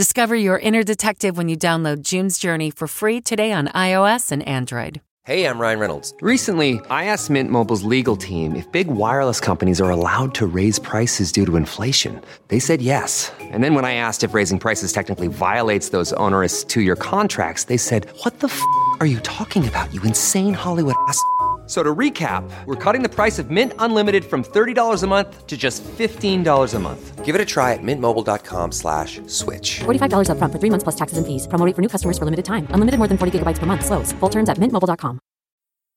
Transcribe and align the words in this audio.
Discover 0.00 0.36
your 0.36 0.58
inner 0.58 0.82
detective 0.82 1.36
when 1.36 1.50
you 1.50 1.58
download 1.58 2.00
June's 2.00 2.38
Journey 2.38 2.70
for 2.70 2.88
free 2.88 3.20
today 3.20 3.52
on 3.52 3.68
iOS 3.68 4.32
and 4.32 4.42
Android. 4.48 5.02
Hey, 5.26 5.44
I'm 5.44 5.58
Ryan 5.58 5.78
Reynolds. 5.78 6.14
Recently, 6.22 6.80
I 6.88 7.04
asked 7.04 7.28
Mint 7.28 7.50
Mobile's 7.50 7.82
legal 7.82 8.16
team 8.16 8.56
if 8.56 8.64
big 8.72 8.86
wireless 8.86 9.40
companies 9.40 9.78
are 9.78 9.90
allowed 9.90 10.34
to 10.36 10.46
raise 10.46 10.78
prices 10.78 11.30
due 11.30 11.44
to 11.44 11.54
inflation. 11.56 12.18
They 12.48 12.58
said 12.58 12.80
yes. 12.80 13.30
And 13.52 13.62
then 13.62 13.74
when 13.74 13.84
I 13.84 13.92
asked 13.92 14.24
if 14.24 14.32
raising 14.32 14.58
prices 14.58 14.90
technically 14.90 15.26
violates 15.26 15.90
those 15.90 16.14
onerous 16.14 16.64
two 16.64 16.80
year 16.80 16.96
contracts, 16.96 17.64
they 17.64 17.76
said, 17.76 18.08
What 18.24 18.38
the 18.40 18.48
f 18.48 18.58
are 19.00 19.10
you 19.14 19.20
talking 19.20 19.68
about, 19.68 19.92
you 19.92 20.00
insane 20.02 20.54
Hollywood 20.54 20.96
ass? 21.08 21.22
So 21.70 21.84
to 21.84 21.94
recap, 21.94 22.42
we're 22.66 22.74
cutting 22.74 23.02
the 23.04 23.08
price 23.08 23.38
of 23.38 23.48
Mint 23.48 23.74
Unlimited 23.78 24.24
from 24.24 24.42
$30 24.42 25.04
a 25.04 25.06
month 25.06 25.46
to 25.46 25.56
just 25.56 25.84
$15 25.84 26.74
a 26.74 26.78
month. 26.80 27.24
Give 27.24 27.36
it 27.36 27.40
a 27.40 27.44
try 27.44 27.74
at 27.74 27.78
mintmobile.com 27.80 28.72
slash 28.72 29.20
switch. 29.28 29.78
$45 29.78 30.30
up 30.30 30.38
front 30.38 30.52
for 30.52 30.58
three 30.58 30.70
months 30.70 30.82
plus 30.82 30.96
taxes 30.96 31.16
and 31.18 31.24
fees. 31.24 31.46
Promo 31.46 31.72
for 31.72 31.80
new 31.80 31.88
customers 31.88 32.18
for 32.18 32.24
limited 32.24 32.44
time. 32.44 32.66
Unlimited 32.70 32.98
more 32.98 33.06
than 33.06 33.16
40 33.16 33.38
gigabytes 33.38 33.60
per 33.60 33.66
month. 33.66 33.86
Slows. 33.86 34.10
Full 34.14 34.28
terms 34.30 34.48
at 34.48 34.56
mintmobile.com. 34.56 35.20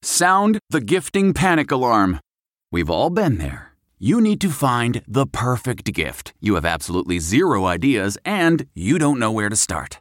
Sound 0.03 0.59
the 0.69 0.81
gifting 0.81 1.33
panic 1.33 1.71
alarm. 1.71 2.19
We've 2.71 2.91
all 2.91 3.09
been 3.09 3.39
there. 3.39 3.73
You 3.97 4.21
need 4.21 4.41
to 4.41 4.49
find 4.49 5.01
the 5.07 5.25
perfect 5.25 5.91
gift. 5.91 6.33
You 6.39 6.53
have 6.53 6.65
absolutely 6.65 7.17
zero 7.17 7.65
ideas 7.65 8.15
and 8.23 8.67
you 8.75 8.99
don't 8.99 9.17
know 9.17 9.31
where 9.31 9.49
to 9.49 9.55
start. 9.55 9.99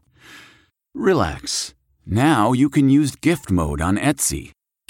Relax. 0.95 1.73
Now 2.05 2.53
you 2.53 2.69
can 2.69 2.91
use 2.91 3.17
gift 3.17 3.51
mode 3.51 3.81
on 3.81 3.97
Etsy. 3.97 4.53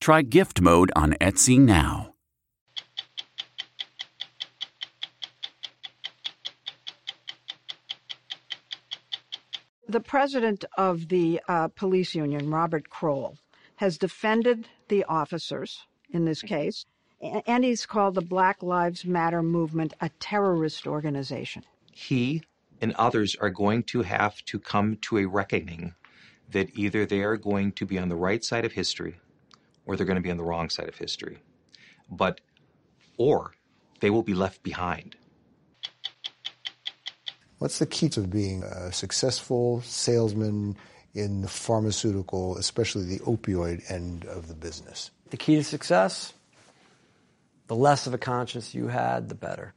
Try 0.00 0.22
gift 0.22 0.60
mode 0.60 0.90
on 0.94 1.14
Etsy 1.14 1.58
now. 1.58 2.14
The 9.88 10.00
president 10.00 10.64
of 10.76 11.08
the 11.08 11.40
uh, 11.48 11.68
police 11.68 12.14
union, 12.14 12.50
Robert 12.50 12.90
Kroll, 12.90 13.38
has 13.76 13.98
defended 13.98 14.68
the 14.88 15.04
officers 15.04 15.86
in 16.10 16.24
this 16.24 16.42
case, 16.42 16.84
and 17.20 17.64
he's 17.64 17.86
called 17.86 18.14
the 18.14 18.22
Black 18.22 18.62
Lives 18.62 19.04
Matter 19.04 19.42
movement 19.42 19.94
a 20.00 20.10
terrorist 20.20 20.86
organization. 20.86 21.64
He 21.90 22.42
and 22.80 22.94
others 22.94 23.34
are 23.40 23.50
going 23.50 23.82
to 23.84 24.02
have 24.02 24.44
to 24.44 24.58
come 24.58 24.96
to 25.02 25.18
a 25.18 25.26
reckoning 25.26 25.94
that 26.50 26.70
either 26.74 27.04
they 27.04 27.22
are 27.22 27.36
going 27.36 27.72
to 27.72 27.84
be 27.84 27.98
on 27.98 28.08
the 28.08 28.16
right 28.16 28.44
side 28.44 28.64
of 28.64 28.72
history 28.72 29.16
or 29.88 29.96
they're 29.96 30.06
going 30.06 30.16
to 30.16 30.22
be 30.22 30.30
on 30.30 30.36
the 30.36 30.44
wrong 30.44 30.68
side 30.68 30.88
of 30.88 30.96
history. 30.96 31.38
But, 32.10 32.40
or 33.16 33.54
they 34.00 34.10
will 34.10 34.22
be 34.22 34.34
left 34.34 34.62
behind. 34.62 35.16
What's 37.58 37.80
the 37.80 37.86
key 37.86 38.10
to 38.10 38.20
being 38.20 38.62
a 38.62 38.92
successful 38.92 39.80
salesman 39.80 40.76
in 41.14 41.40
the 41.40 41.48
pharmaceutical, 41.48 42.56
especially 42.58 43.04
the 43.04 43.18
opioid 43.20 43.90
end 43.90 44.26
of 44.26 44.46
the 44.46 44.54
business? 44.54 45.10
The 45.30 45.38
key 45.38 45.56
to 45.56 45.64
success? 45.64 46.34
The 47.66 47.74
less 47.74 48.06
of 48.06 48.14
a 48.14 48.18
conscience 48.18 48.74
you 48.74 48.88
had, 48.88 49.28
the 49.28 49.34
better. 49.34 49.74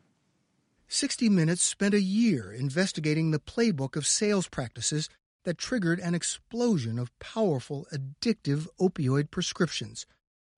60 0.90 1.30
Minutes 1.30 1.64
spent 1.64 1.94
a 1.94 2.02
year 2.02 2.52
investigating 2.52 3.32
the 3.32 3.40
playbook 3.40 3.96
of 3.96 4.06
sales 4.06 4.50
practices 4.50 5.10
that 5.44 5.58
triggered 5.58 6.00
an 6.00 6.16
explosion 6.16 7.00
of 7.00 7.18
powerful, 7.20 7.88
addictive 7.94 8.68
opioid 8.80 9.32
prescriptions. 9.32 10.06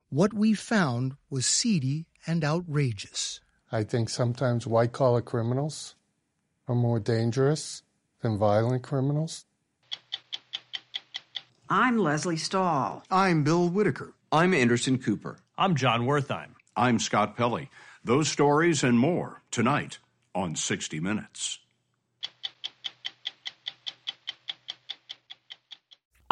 What 0.10 0.34
we 0.34 0.54
found 0.54 1.16
was 1.30 1.46
seedy 1.46 2.06
and 2.28 2.44
outrageous. 2.44 3.40
I 3.72 3.84
think 3.84 4.10
sometimes 4.10 4.68
white 4.68 4.92
collar 4.92 5.22
criminals 5.22 5.96
are 6.68 6.76
more 6.76 7.00
dangerous 7.00 7.84
than 8.22 8.38
violent 8.38 8.84
criminals. 8.84 9.46
I'm 11.70 11.98
Lesley 11.98 12.38
Stahl. 12.38 13.04
I'm 13.10 13.44
Bill 13.44 13.70
Whitaker. 13.70 14.14
I'm 14.32 14.54
Anderson 14.54 15.00
Cooper. 15.00 15.40
I'm 15.58 15.76
Jon 15.76 16.02
Wertheim. 16.06 16.50
I'm 16.76 17.00
Scott 17.00 17.36
Pelley. 17.36 17.70
Those 18.04 18.28
stories 18.28 18.84
and 18.84 19.00
more 19.00 19.42
tonight 19.50 20.00
on 20.36 20.56
60 20.56 21.00
Minutes. 21.00 21.60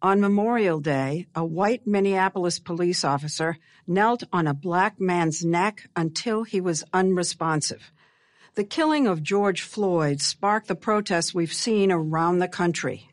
On 0.00 0.20
Memorial 0.20 0.78
Day, 0.78 1.26
a 1.34 1.44
white 1.44 1.84
Minneapolis 1.84 2.60
police 2.60 3.02
officer 3.02 3.58
knelt 3.84 4.22
on 4.32 4.46
a 4.46 4.54
black 4.54 5.00
man's 5.00 5.44
neck 5.44 5.90
until 5.96 6.44
he 6.44 6.60
was 6.60 6.84
unresponsive. 6.92 7.90
The 8.54 8.62
killing 8.62 9.08
of 9.08 9.24
George 9.24 9.62
Floyd 9.62 10.20
sparked 10.20 10.68
the 10.68 10.76
protests 10.76 11.34
we've 11.34 11.52
seen 11.52 11.90
around 11.90 12.38
the 12.38 12.46
country. 12.46 13.10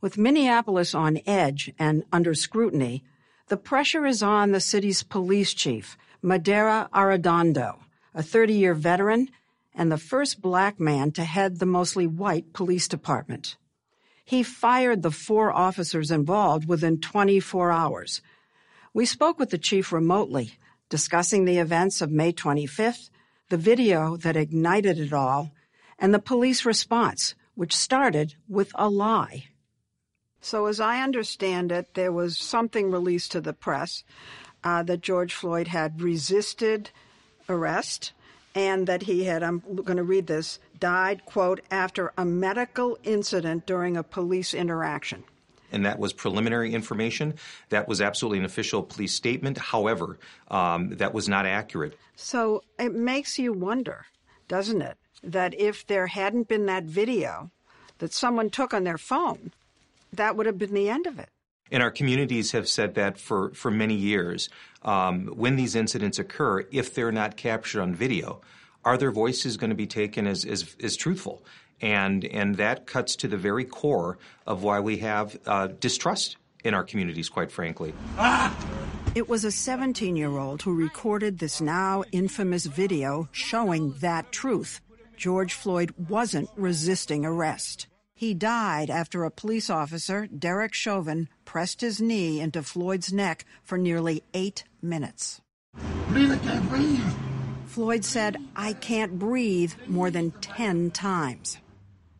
With 0.00 0.16
Minneapolis 0.16 0.94
on 0.94 1.18
edge 1.26 1.72
and 1.80 2.04
under 2.12 2.32
scrutiny, 2.32 3.02
the 3.48 3.56
pressure 3.56 4.06
is 4.06 4.22
on 4.22 4.52
the 4.52 4.60
city's 4.60 5.02
police 5.02 5.52
chief, 5.52 5.98
Medaria 6.22 6.88
Arradondo, 6.90 7.78
a 8.14 8.22
30-year 8.22 8.74
veteran 8.74 9.30
and 9.74 9.90
the 9.90 9.98
first 9.98 10.40
black 10.40 10.78
man 10.78 11.10
to 11.10 11.24
head 11.24 11.58
the 11.58 11.66
mostly 11.66 12.06
white 12.06 12.52
police 12.52 12.86
department. 12.86 13.56
He 14.24 14.42
fired 14.42 15.02
the 15.02 15.10
four 15.10 15.52
officers 15.52 16.10
involved 16.10 16.66
within 16.66 17.00
24 17.00 17.70
hours. 17.70 18.22
We 18.92 19.06
spoke 19.06 19.38
with 19.38 19.50
the 19.50 19.58
chief 19.58 19.92
remotely, 19.92 20.54
discussing 20.88 21.44
the 21.44 21.58
events 21.58 22.00
of 22.00 22.10
May 22.10 22.32
25th, 22.32 23.10
the 23.50 23.56
video 23.56 24.16
that 24.16 24.36
ignited 24.36 24.98
it 24.98 25.12
all, 25.12 25.52
and 25.98 26.14
the 26.14 26.18
police 26.18 26.64
response, 26.64 27.34
which 27.54 27.76
started 27.76 28.34
with 28.48 28.72
a 28.74 28.88
lie. 28.88 29.44
So, 30.40 30.66
as 30.66 30.80
I 30.80 31.00
understand 31.00 31.72
it, 31.72 31.94
there 31.94 32.12
was 32.12 32.36
something 32.36 32.90
released 32.90 33.32
to 33.32 33.40
the 33.40 33.52
press 33.52 34.04
uh, 34.62 34.82
that 34.84 35.00
George 35.00 35.34
Floyd 35.34 35.68
had 35.68 36.00
resisted 36.00 36.90
arrest 37.48 38.12
and 38.54 38.86
that 38.86 39.02
he 39.02 39.24
had, 39.24 39.42
I'm 39.42 39.60
going 39.60 39.96
to 39.96 40.02
read 40.04 40.26
this, 40.26 40.58
died, 40.78 41.24
quote, 41.24 41.60
after 41.70 42.12
a 42.16 42.24
medical 42.24 42.98
incident 43.02 43.66
during 43.66 43.96
a 43.96 44.02
police 44.02 44.54
interaction. 44.54 45.24
And 45.72 45.84
that 45.86 45.98
was 45.98 46.12
preliminary 46.12 46.72
information. 46.72 47.34
That 47.70 47.88
was 47.88 48.00
absolutely 48.00 48.38
an 48.38 48.44
official 48.44 48.82
police 48.82 49.12
statement. 49.12 49.58
However, 49.58 50.18
um, 50.48 50.90
that 50.90 51.12
was 51.12 51.28
not 51.28 51.46
accurate. 51.46 51.98
So 52.14 52.62
it 52.78 52.94
makes 52.94 53.38
you 53.38 53.52
wonder, 53.52 54.06
doesn't 54.46 54.82
it, 54.82 54.96
that 55.24 55.58
if 55.58 55.86
there 55.86 56.06
hadn't 56.06 56.48
been 56.48 56.66
that 56.66 56.84
video 56.84 57.50
that 57.98 58.12
someone 58.12 58.50
took 58.50 58.72
on 58.72 58.84
their 58.84 58.98
phone, 58.98 59.52
that 60.12 60.36
would 60.36 60.46
have 60.46 60.58
been 60.58 60.74
the 60.74 60.88
end 60.88 61.06
of 61.06 61.18
it. 61.18 61.28
And 61.72 61.82
our 61.82 61.90
communities 61.90 62.52
have 62.52 62.68
said 62.68 62.94
that 62.94 63.18
for, 63.18 63.52
for 63.54 63.70
many 63.70 63.94
years. 63.94 64.48
Um, 64.82 65.26
when 65.28 65.56
these 65.56 65.74
incidents 65.74 66.18
occur, 66.18 66.66
if 66.70 66.94
they're 66.94 67.10
not 67.10 67.36
captured 67.36 67.80
on 67.80 67.94
video, 67.94 68.42
are 68.84 68.96
their 68.96 69.10
voices 69.10 69.56
going 69.56 69.70
to 69.70 69.76
be 69.76 69.86
taken 69.86 70.26
as, 70.26 70.44
as, 70.44 70.76
as 70.82 70.96
truthful? 70.96 71.44
And, 71.80 72.24
and 72.24 72.56
that 72.56 72.86
cuts 72.86 73.16
to 73.16 73.28
the 73.28 73.36
very 73.36 73.64
core 73.64 74.18
of 74.46 74.62
why 74.62 74.80
we 74.80 74.98
have 74.98 75.38
uh, 75.46 75.68
distrust 75.80 76.36
in 76.62 76.74
our 76.74 76.84
communities, 76.84 77.28
quite 77.28 77.50
frankly. 77.50 77.92
It 79.14 79.28
was 79.28 79.44
a 79.44 79.52
17 79.52 80.16
year 80.16 80.36
old 80.36 80.62
who 80.62 80.74
recorded 80.74 81.38
this 81.38 81.60
now 81.60 82.04
infamous 82.10 82.66
video 82.66 83.28
showing 83.32 83.92
that 84.00 84.32
truth. 84.32 84.80
George 85.16 85.54
Floyd 85.54 85.94
wasn't 86.08 86.50
resisting 86.56 87.24
arrest. 87.24 87.86
He 88.14 88.34
died 88.34 88.90
after 88.90 89.24
a 89.24 89.30
police 89.30 89.68
officer, 89.70 90.26
Derek 90.26 90.74
Chauvin, 90.74 91.28
pressed 91.44 91.80
his 91.80 92.00
knee 92.00 92.40
into 92.40 92.62
Floyd's 92.62 93.12
neck 93.12 93.44
for 93.62 93.76
nearly 93.76 94.22
eight 94.32 94.64
minutes. 94.80 95.40
I 95.76 96.38
can't 96.42 96.68
breathe. 96.68 97.33
Floyd 97.74 98.04
said, 98.04 98.36
I 98.54 98.72
can't 98.72 99.18
breathe 99.18 99.72
more 99.88 100.08
than 100.08 100.30
10 100.30 100.92
times. 100.92 101.58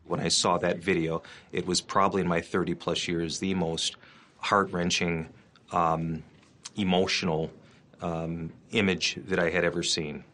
When 0.03 0.19
I 0.19 0.27
saw 0.27 0.57
that 0.57 0.79
video, 0.79 1.23
it 1.53 1.65
was 1.65 1.79
probably 1.79 2.23
in 2.23 2.27
my 2.27 2.41
30 2.41 2.73
plus 2.73 3.07
years 3.07 3.39
the 3.39 3.53
most 3.53 3.95
heart 4.39 4.69
wrenching, 4.73 5.29
um, 5.71 6.23
emotional 6.75 7.51
um, 8.01 8.51
image 8.71 9.17
that 9.27 9.39
I 9.39 9.49
had 9.49 9.63
ever 9.63 9.81
seen. 9.81 10.25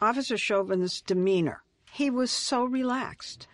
Officer 0.00 0.38
Chauvin's 0.38 1.02
demeanor, 1.02 1.62
he 1.92 2.08
was 2.08 2.30
so 2.30 2.64
relaxed. 2.64 3.46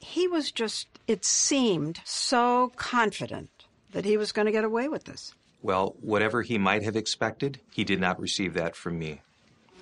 He 0.00 0.28
was 0.28 0.52
just 0.52 0.86
it 1.06 1.24
seemed 1.24 2.02
so 2.04 2.72
confident 2.76 3.48
that 3.92 4.04
he 4.04 4.18
was 4.18 4.32
going 4.32 4.44
to 4.44 4.52
get 4.52 4.64
away 4.64 4.88
with 4.88 5.04
this. 5.04 5.32
Well, 5.62 5.96
whatever 6.02 6.42
he 6.42 6.58
might 6.58 6.82
have 6.82 6.94
expected, 6.94 7.58
he 7.72 7.84
did 7.84 8.00
not 8.02 8.20
receive 8.20 8.52
that 8.52 8.76
from 8.76 8.98
me. 8.98 9.22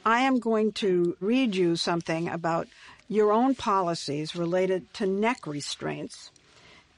I 0.05 0.21
am 0.21 0.39
going 0.39 0.73
to 0.73 1.17
read 1.21 1.55
you 1.55 1.77
something 1.77 2.29
about 2.29 2.69
your 3.09 3.33
own 3.33 3.55
policies 3.55 4.35
related 4.35 4.93
to 4.95 5.07
neck 5.07 5.47
restraints. 5.47 6.31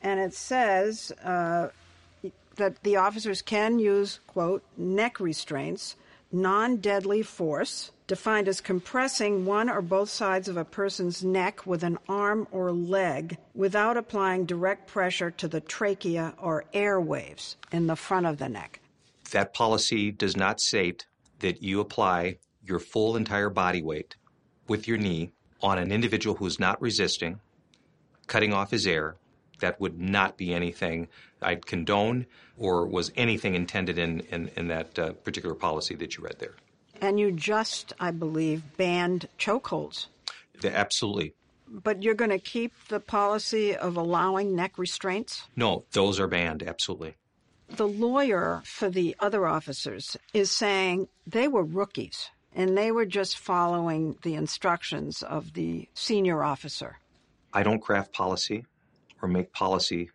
And 0.01 0.21
it 0.21 0.35
says 0.35 1.13
uh, 1.23 1.69
that 2.57 2.83
the 2.83 2.97
officers 2.97 3.43
can 3.43 3.79
use, 3.79 4.21
quote, 4.27 4.63
neck 4.77 5.21
restraints, 5.21 5.97
non 6.33 6.77
deadly 6.77 7.23
force, 7.23 7.91
defined 8.07 8.49
as 8.49 8.61
compressing 8.61 9.45
one 9.45 9.69
or 9.69 9.83
both 9.83 10.11
sides 10.11 10.49
of 10.49 10.57
a 10.57 10.65
person's 10.65 11.25
neck 11.25 11.67
with 11.67 11.83
an 11.83 11.99
arm 12.09 12.47
or 12.53 12.73
leg 12.73 13.39
without 13.55 13.97
applying 13.97 14.45
direct 14.45 14.87
pressure 14.87 15.31
to 15.31 15.49
the 15.49 15.61
trachea 15.61 16.35
or 16.41 16.65
airwaves 16.75 17.57
in 17.73 17.87
the 17.87 17.97
front 17.97 18.27
of 18.27 18.39
the 18.39 18.49
neck. 18.49 18.81
That 19.31 19.55
policy 19.55 20.11
does 20.11 20.37
not 20.37 20.61
state 20.61 21.07
that 21.41 21.63
you 21.63 21.81
apply 21.81 22.39
your 22.65 22.79
full 22.79 23.17
entire 23.17 23.51
body 23.51 23.83
weight 23.83 24.17
with 24.69 24.89
your 24.89 24.99
knee 24.99 25.33
on 25.63 25.79
an 25.79 25.93
individual 25.93 26.37
who's 26.37 26.59
not 26.59 26.81
resisting, 26.81 27.41
cutting 28.27 28.53
off 28.53 28.71
his 28.71 28.87
air. 28.87 29.17
That 29.61 29.81
would 29.81 30.01
not 30.01 30.37
be 30.37 30.53
anything 30.53 31.09
I'd 31.41 31.65
condone 31.65 32.27
or 32.59 32.87
was 32.87 33.13
anything 33.17 33.55
intended 33.55 33.99
in, 33.99 34.21
in, 34.21 34.51
in 34.57 34.69
that 34.69 34.99
uh, 34.99 35.13
particular 35.13 35.55
policy 35.55 35.95
that 35.97 36.17
you 36.17 36.25
read 36.25 36.39
there. 36.39 36.55
And 37.01 37.19
you 37.19 37.33
just, 37.33 37.93
I 38.01 38.11
believe, 38.11 38.63
banned 38.77 39.29
chokeholds. 39.39 40.07
Absolutely. 40.63 41.35
But 41.69 42.03
you're 42.03 42.15
going 42.15 42.31
to 42.31 42.39
keep 42.39 42.73
the 42.89 43.01
policy 43.01 43.75
of 43.75 43.97
allowing 43.97 44.55
neck 44.55 44.77
restraints? 44.77 45.45
No, 45.57 45.85
those 45.93 46.21
are 46.21 46.29
banned, 46.29 46.63
absolutely. 46.63 47.15
The 47.69 47.89
lawyer 47.89 48.63
for 48.65 48.91
the 48.91 49.17
other 49.19 49.47
officers 49.47 50.17
is 50.33 50.51
saying 50.51 51.09
they 51.27 51.49
were 51.49 51.65
rookies 51.65 52.31
and 52.55 52.77
they 52.77 52.93
were 52.93 53.07
just 53.07 53.39
following 53.39 54.17
the 54.23 54.35
instructions 54.35 55.23
of 55.23 55.53
the 55.55 55.89
senior 55.95 56.43
officer. 56.43 56.99
I 57.53 57.63
don't 57.63 57.81
craft 57.81 58.13
policy 58.13 58.65
or 59.21 59.29
make 59.29 59.53
policy 59.53 60.11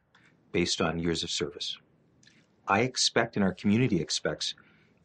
based 0.52 0.82
on 0.82 1.00
years 1.00 1.24
of 1.24 1.30
service. 1.30 1.78
I 2.68 2.82
expect, 2.82 3.36
and 3.36 3.44
our 3.44 3.54
community 3.54 4.00
expects, 4.02 4.54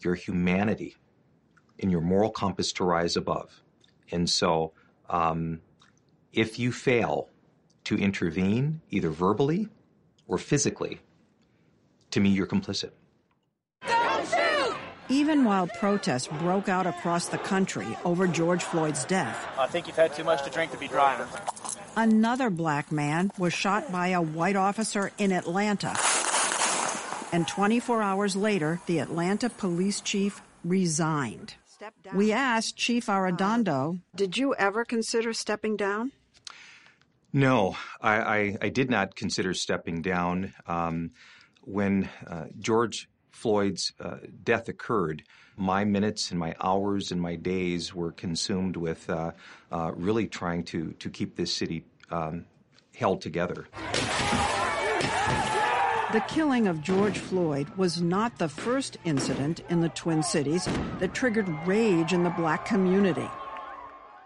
your 0.00 0.14
humanity 0.14 0.96
and 1.80 1.90
your 1.90 2.00
moral 2.00 2.30
compass 2.30 2.72
to 2.74 2.84
rise 2.84 3.16
above. 3.16 3.62
And 4.10 4.28
so, 4.28 4.72
um, 5.08 5.60
if 6.32 6.58
you 6.58 6.72
fail 6.72 7.30
to 7.84 7.96
intervene, 7.96 8.80
either 8.90 9.10
verbally 9.10 9.68
or 10.26 10.38
physically, 10.38 11.00
to 12.10 12.20
me, 12.20 12.30
you're 12.30 12.46
complicit. 12.46 12.90
Even 15.10 15.44
while 15.44 15.66
protests 15.66 16.28
broke 16.28 16.68
out 16.68 16.86
across 16.86 17.28
the 17.28 17.36
country 17.36 17.86
over 18.04 18.26
George 18.26 18.62
Floyd's 18.62 19.04
death, 19.04 19.46
I 19.58 19.66
think 19.66 19.86
you've 19.86 19.96
had 19.96 20.14
too 20.14 20.24
much 20.24 20.42
to 20.44 20.50
drink 20.50 20.72
to 20.72 20.78
be 20.78 20.88
driving. 20.88 21.26
Another 21.94 22.48
black 22.48 22.90
man 22.90 23.30
was 23.38 23.52
shot 23.52 23.92
by 23.92 24.08
a 24.08 24.22
white 24.22 24.56
officer 24.56 25.12
in 25.18 25.30
Atlanta. 25.30 25.94
And 27.32 27.46
24 27.46 28.02
hours 28.02 28.34
later, 28.34 28.80
the 28.86 29.00
Atlanta 29.00 29.50
police 29.50 30.00
chief 30.00 30.40
resigned. 30.64 31.54
We 32.14 32.32
asked 32.32 32.76
Chief 32.76 33.06
Arradondo, 33.06 34.00
did 34.14 34.38
you 34.38 34.54
ever 34.54 34.86
consider 34.86 35.34
stepping 35.34 35.76
down? 35.76 36.12
No, 37.30 37.76
I, 38.00 38.16
I, 38.16 38.56
I 38.62 38.68
did 38.70 38.88
not 38.88 39.16
consider 39.16 39.52
stepping 39.52 40.00
down. 40.00 40.54
Um, 40.66 41.10
when 41.60 42.08
uh, 42.26 42.46
George 42.58 43.08
Floyd's 43.44 43.92
uh, 44.00 44.16
death 44.42 44.70
occurred, 44.70 45.22
my 45.58 45.84
minutes 45.84 46.30
and 46.30 46.40
my 46.40 46.54
hours 46.62 47.12
and 47.12 47.20
my 47.20 47.36
days 47.36 47.94
were 47.94 48.10
consumed 48.10 48.74
with 48.74 49.10
uh, 49.10 49.32
uh 49.70 49.92
really 49.94 50.26
trying 50.26 50.64
to, 50.64 50.92
to 50.92 51.10
keep 51.10 51.36
this 51.36 51.52
city 51.52 51.84
um, 52.10 52.46
held 52.96 53.20
together. 53.20 53.66
The 56.14 56.24
killing 56.26 56.68
of 56.68 56.80
George 56.80 57.18
Floyd 57.18 57.68
was 57.76 58.00
not 58.00 58.38
the 58.38 58.48
first 58.48 58.96
incident 59.04 59.60
in 59.68 59.82
the 59.82 59.90
Twin 59.90 60.22
Cities 60.22 60.66
that 61.00 61.12
triggered 61.12 61.50
rage 61.66 62.14
in 62.14 62.24
the 62.24 62.30
black 62.30 62.64
community. 62.64 63.28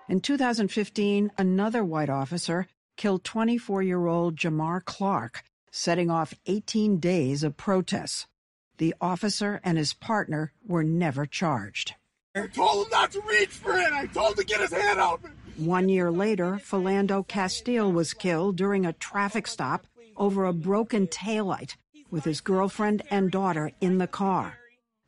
In 0.09 0.21
2015, 0.21 1.33
another 1.37 1.85
white 1.85 2.09
officer 2.09 2.69
killed 2.97 3.25
24 3.25 3.83
year 3.83 4.07
old 4.07 4.37
Jamar 4.37 4.85
Clark, 4.85 5.43
setting 5.73 6.09
off 6.09 6.35
18 6.47 7.01
days 7.01 7.43
of 7.43 7.57
protests. 7.57 8.29
The 8.79 8.95
officer 9.01 9.61
and 9.65 9.77
his 9.77 9.93
partner 9.93 10.53
were 10.67 10.85
never 10.85 11.27
charged. 11.27 11.95
I 12.35 12.47
told 12.47 12.87
him 12.87 12.91
not 12.91 13.11
to 13.13 13.21
reach 13.23 13.49
for 13.49 13.77
it. 13.77 13.93
I 13.93 14.07
told 14.07 14.31
him 14.31 14.37
to 14.37 14.45
get 14.45 14.61
his 14.61 14.73
hand 14.73 15.01
out. 15.01 15.21
One 15.57 15.89
year 15.89 16.11
later, 16.13 16.61
Philando 16.63 17.27
Castile 17.27 17.91
was 17.91 18.15
killed 18.15 18.57
during 18.57 18.87
a 18.87 18.93
traffic 18.93 19.49
stop 19.49 19.87
over 20.17 20.45
a 20.45 20.53
broken 20.53 21.09
taillight 21.09 21.75
with 22.11 22.25
his 22.25 22.41
girlfriend 22.41 23.03
and 23.11 23.31
daughter 23.31 23.73
in 23.81 23.99
the 23.99 24.07
car. 24.07 24.59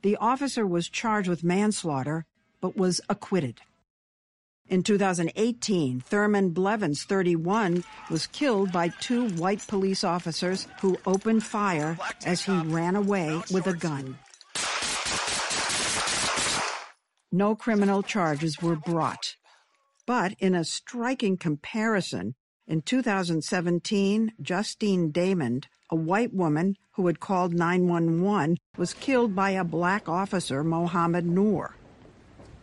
The 0.02 0.16
officer 0.16 0.66
was 0.66 0.88
charged 0.88 1.28
with 1.28 1.44
manslaughter, 1.44 2.26
but 2.60 2.76
was 2.76 3.00
acquitted. 3.08 3.60
In 4.70 4.84
2018, 4.84 5.98
Thurman 5.98 6.50
Blevins, 6.50 7.02
31, 7.02 7.82
was 8.08 8.28
killed 8.28 8.70
by 8.70 8.88
two 9.00 9.28
white 9.30 9.66
police 9.66 10.04
officers 10.04 10.68
who 10.80 10.96
opened 11.04 11.42
fire 11.42 11.98
as 12.24 12.42
he 12.42 12.56
ran 12.56 12.94
away 12.94 13.42
with 13.50 13.66
a 13.66 13.74
gun. 13.74 14.16
No 17.32 17.56
criminal 17.56 18.04
charges 18.04 18.62
were 18.62 18.76
brought. 18.76 19.34
But 20.06 20.34
in 20.38 20.54
a 20.54 20.64
striking 20.64 21.36
comparison, 21.36 22.36
in 22.68 22.82
2017, 22.82 24.34
Justine 24.40 25.10
Damond, 25.10 25.64
a 25.90 25.96
white 25.96 26.32
woman 26.32 26.76
who 26.92 27.08
had 27.08 27.18
called 27.18 27.52
911, 27.54 28.56
was 28.78 28.94
killed 28.94 29.34
by 29.34 29.50
a 29.50 29.64
black 29.64 30.08
officer, 30.08 30.62
Mohamed 30.62 31.26
Noor. 31.26 31.74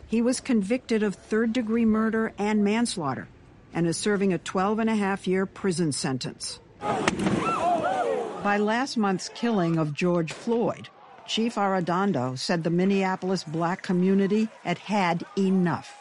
He 0.08 0.22
was 0.22 0.40
convicted 0.40 1.02
of 1.02 1.14
third 1.14 1.52
degree 1.52 1.84
murder 1.84 2.32
and 2.38 2.64
manslaughter 2.64 3.28
and 3.74 3.86
is 3.86 3.98
serving 3.98 4.32
a 4.32 4.38
12 4.38 4.78
and 4.78 4.88
a 4.88 4.96
half 4.96 5.26
year 5.26 5.44
prison 5.44 5.92
sentence. 5.92 6.60
By 6.80 8.56
last 8.58 8.96
month's 8.96 9.28
killing 9.28 9.76
of 9.76 9.92
George 9.92 10.32
Floyd, 10.32 10.88
Chief 11.26 11.56
Arradondo 11.56 12.38
said 12.38 12.64
the 12.64 12.70
Minneapolis 12.70 13.44
black 13.44 13.82
community 13.82 14.48
had 14.64 14.78
had 14.78 15.26
enough. 15.36 15.94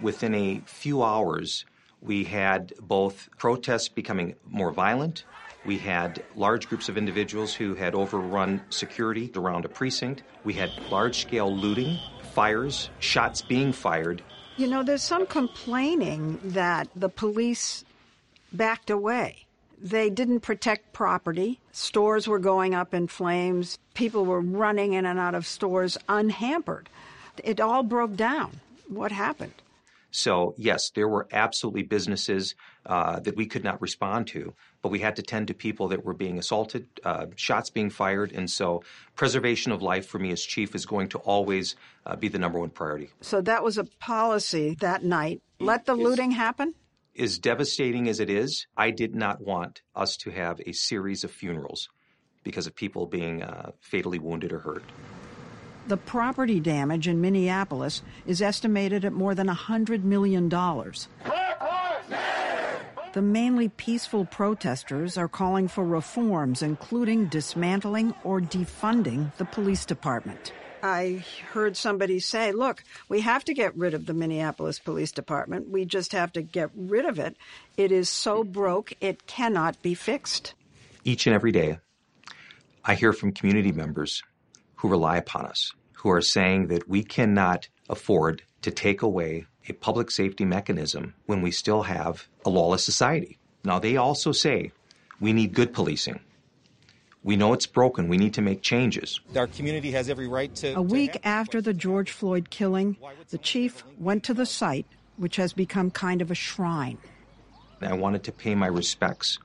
Within 0.00 0.32
a 0.32 0.62
few 0.66 1.02
hours, 1.02 1.64
we 2.00 2.22
had 2.22 2.72
both 2.80 3.28
protests 3.36 3.88
becoming 3.88 4.36
more 4.46 4.70
violent. 4.70 5.24
We 5.64 5.78
had 5.78 6.22
large 6.36 6.68
groups 6.68 6.88
of 6.88 6.96
individuals 6.96 7.52
who 7.52 7.74
had 7.74 7.96
overrun 7.96 8.62
security 8.70 9.32
around 9.34 9.64
a 9.64 9.68
precinct. 9.68 10.22
We 10.44 10.54
had 10.54 10.70
large 10.88 11.20
scale 11.20 11.54
looting, 11.54 11.98
fires, 12.30 12.90
shots 12.98 13.42
being 13.42 13.72
fired. 13.72 14.22
You 14.56 14.66
know, 14.66 14.82
there's 14.82 15.02
some 15.02 15.26
complaining 15.26 16.38
that 16.44 16.88
the 16.94 17.08
police 17.08 17.84
backed 18.52 18.90
away. 18.90 19.46
They 19.82 20.10
didn't 20.10 20.40
protect 20.40 20.92
property. 20.92 21.60
Stores 21.72 22.28
were 22.28 22.38
going 22.38 22.74
up 22.74 22.92
in 22.92 23.06
flames. 23.06 23.78
People 23.94 24.26
were 24.26 24.40
running 24.40 24.92
in 24.92 25.06
and 25.06 25.18
out 25.18 25.34
of 25.34 25.46
stores 25.46 25.96
unhampered. 26.08 26.88
It 27.42 27.60
all 27.60 27.82
broke 27.82 28.16
down. 28.16 28.60
What 28.88 29.12
happened? 29.12 29.54
So, 30.10 30.54
yes, 30.58 30.90
there 30.90 31.08
were 31.08 31.28
absolutely 31.32 31.84
businesses 31.84 32.54
uh, 32.84 33.20
that 33.20 33.36
we 33.36 33.46
could 33.46 33.64
not 33.64 33.80
respond 33.80 34.26
to, 34.28 34.54
but 34.82 34.90
we 34.90 34.98
had 34.98 35.16
to 35.16 35.22
tend 35.22 35.48
to 35.48 35.54
people 35.54 35.88
that 35.88 36.04
were 36.04 36.14
being 36.14 36.38
assaulted, 36.38 36.86
uh, 37.04 37.26
shots 37.36 37.70
being 37.70 37.90
fired. 37.90 38.32
And 38.32 38.50
so, 38.50 38.82
preservation 39.16 39.72
of 39.72 39.82
life 39.82 40.06
for 40.06 40.18
me 40.18 40.32
as 40.32 40.42
chief 40.42 40.74
is 40.74 40.86
going 40.86 41.08
to 41.08 41.18
always 41.18 41.76
uh, 42.06 42.16
be 42.16 42.28
the 42.28 42.38
number 42.38 42.58
one 42.58 42.70
priority. 42.70 43.10
So, 43.20 43.40
that 43.42 43.62
was 43.62 43.78
a 43.78 43.84
policy 43.84 44.76
that 44.80 45.04
night. 45.04 45.42
Let 45.58 45.86
the 45.86 45.94
looting 45.94 46.30
happen? 46.30 46.74
As 47.18 47.38
devastating 47.38 48.08
as 48.08 48.20
it 48.20 48.30
is, 48.30 48.66
I 48.76 48.90
did 48.90 49.14
not 49.14 49.40
want 49.40 49.82
us 49.94 50.16
to 50.18 50.30
have 50.30 50.60
a 50.66 50.72
series 50.72 51.24
of 51.24 51.30
funerals 51.30 51.88
because 52.42 52.66
of 52.66 52.74
people 52.74 53.06
being 53.06 53.42
uh, 53.42 53.72
fatally 53.80 54.18
wounded 54.18 54.52
or 54.52 54.60
hurt. 54.60 54.84
The 55.88 55.96
property 55.96 56.60
damage 56.60 57.08
in 57.08 57.20
Minneapolis 57.20 58.02
is 58.26 58.40
estimated 58.40 59.04
at 59.04 59.12
more 59.12 59.34
than 59.34 59.48
$100 59.48 60.04
million. 60.04 60.48
The 63.12 63.22
mainly 63.22 63.68
peaceful 63.68 64.24
protesters 64.24 65.18
are 65.18 65.26
calling 65.26 65.66
for 65.66 65.84
reforms, 65.84 66.62
including 66.62 67.26
dismantling 67.26 68.14
or 68.22 68.40
defunding 68.40 69.34
the 69.36 69.44
police 69.44 69.84
department. 69.84 70.52
I 70.80 71.24
heard 71.52 71.76
somebody 71.76 72.20
say, 72.20 72.52
look, 72.52 72.84
we 73.08 73.20
have 73.22 73.44
to 73.46 73.54
get 73.54 73.76
rid 73.76 73.94
of 73.94 74.06
the 74.06 74.14
Minneapolis 74.14 74.78
Police 74.78 75.10
Department. 75.10 75.68
We 75.68 75.84
just 75.84 76.12
have 76.12 76.32
to 76.34 76.42
get 76.42 76.70
rid 76.76 77.04
of 77.04 77.18
it. 77.18 77.36
It 77.76 77.90
is 77.90 78.08
so 78.08 78.44
broke, 78.44 78.92
it 79.00 79.26
cannot 79.26 79.82
be 79.82 79.94
fixed. 79.94 80.54
Each 81.02 81.26
and 81.26 81.34
every 81.34 81.50
day, 81.50 81.78
I 82.84 82.94
hear 82.94 83.12
from 83.12 83.32
community 83.32 83.72
members 83.72 84.22
who 84.76 84.88
rely 84.88 85.16
upon 85.16 85.46
us, 85.46 85.72
who 85.94 86.10
are 86.10 86.22
saying 86.22 86.68
that 86.68 86.88
we 86.88 87.02
cannot 87.02 87.68
afford 87.88 88.42
to 88.62 88.70
take 88.70 89.02
away 89.02 89.46
a 89.70 89.72
public 89.72 90.10
safety 90.10 90.44
mechanism 90.44 91.14
when 91.26 91.40
we 91.42 91.50
still 91.50 91.82
have 91.82 92.28
a 92.44 92.50
lawless 92.50 92.84
society. 92.84 93.38
Now, 93.64 93.78
they 93.78 93.96
also 93.96 94.32
say 94.32 94.72
we 95.20 95.32
need 95.32 95.54
good 95.54 95.72
policing. 95.72 96.20
We 97.22 97.36
know 97.36 97.52
it's 97.52 97.66
broken. 97.66 98.08
We 98.08 98.16
need 98.16 98.34
to 98.34 98.42
make 98.42 98.62
changes. 98.62 99.20
Our 99.36 99.46
community 99.46 99.90
has 99.92 100.08
every 100.08 100.26
right 100.26 100.54
to. 100.56 100.72
A 100.72 100.82
week 100.82 101.18
after 101.22 101.60
the 101.60 101.74
George 101.74 102.10
Floyd 102.10 102.50
killing, 102.50 102.96
the 103.28 103.38
chief 103.38 103.84
went 103.98 104.24
to 104.24 104.34
the 104.34 104.46
site, 104.46 104.86
which 105.18 105.36
has 105.36 105.52
become 105.52 105.90
kind 105.90 106.22
of 106.22 106.30
a 106.30 106.34
shrine. 106.34 106.98
I 107.82 107.92
wanted 107.92 108.24
to 108.24 108.32
pay 108.32 108.54
my 108.54 108.66
respects 108.66 109.38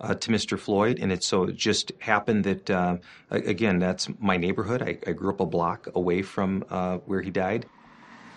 uh, 0.00 0.14
to 0.14 0.30
Mr. 0.30 0.58
Floyd, 0.58 0.98
and 1.00 1.10
it 1.12 1.24
so 1.24 1.44
it 1.44 1.56
just 1.56 1.92
happened 1.98 2.44
that 2.44 2.70
uh, 2.70 2.96
again, 3.30 3.78
that's 3.78 4.08
my 4.20 4.36
neighborhood. 4.36 4.82
I, 4.82 4.98
I, 5.08 5.12
grew 5.12 5.30
up 5.30 5.40
a 5.40 5.46
block 5.46 5.88
away 5.94 6.22
from 6.22 6.64
uh, 6.70 6.98
where 7.06 7.22
he 7.22 7.30
died. 7.30 7.66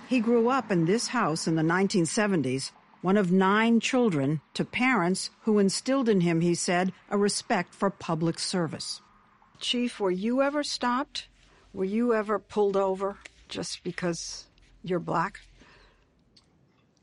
He 0.09 0.21
grew 0.21 0.49
up 0.49 0.71
in 0.71 0.85
this 0.85 1.09
house 1.09 1.47
in 1.47 1.53
the 1.53 1.61
1970s, 1.61 2.71
one 3.03 3.15
of 3.15 3.31
nine 3.31 3.79
children 3.79 4.41
to 4.55 4.65
parents 4.65 5.29
who 5.41 5.59
instilled 5.59 6.09
in 6.09 6.21
him, 6.21 6.41
he 6.41 6.55
said, 6.55 6.93
a 7.11 7.17
respect 7.17 7.75
for 7.75 7.91
public 7.91 8.39
service. 8.39 9.01
Chief, 9.59 9.99
were 9.99 10.09
you 10.09 10.41
ever 10.41 10.63
stopped? 10.63 11.27
Were 11.73 11.85
you 11.85 12.15
ever 12.15 12.39
pulled 12.39 12.75
over 12.75 13.17
just 13.49 13.83
because 13.83 14.47
you're 14.83 14.97
black? 14.97 15.41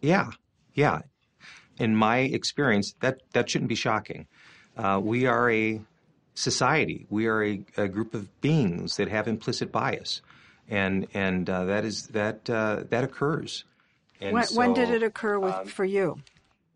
Yeah, 0.01 0.31
yeah. 0.75 1.03
In 1.79 1.95
my 1.95 2.19
experience, 2.19 2.97
that, 3.03 3.21
that 3.35 3.49
shouldn't 3.49 3.69
be 3.69 3.77
shocking. 3.77 4.27
Uh, 4.77 5.01
we 5.01 5.27
are 5.27 5.49
a 5.49 5.81
society. 6.35 7.07
We 7.09 7.29
are 7.29 7.45
a, 7.45 7.65
a, 7.77 7.87
group 7.87 8.15
of 8.15 8.41
beings 8.41 8.97
that 8.97 9.07
have 9.09 9.29
implicit 9.29 9.71
bias, 9.71 10.23
and 10.68 11.06
and 11.14 11.49
uh, 11.49 11.64
that 11.66 11.85
is 11.85 12.08
that 12.08 12.49
uh, 12.50 12.85
that 12.90 13.04
occurs. 13.04 13.64
When, 14.18 14.44
so, 14.44 14.56
when, 14.56 14.73
did 14.73 14.88
it 14.88 15.02
occur 15.02 15.38
with, 15.38 15.54
um, 15.54 15.66
for 15.66 15.85
you? 15.85 16.18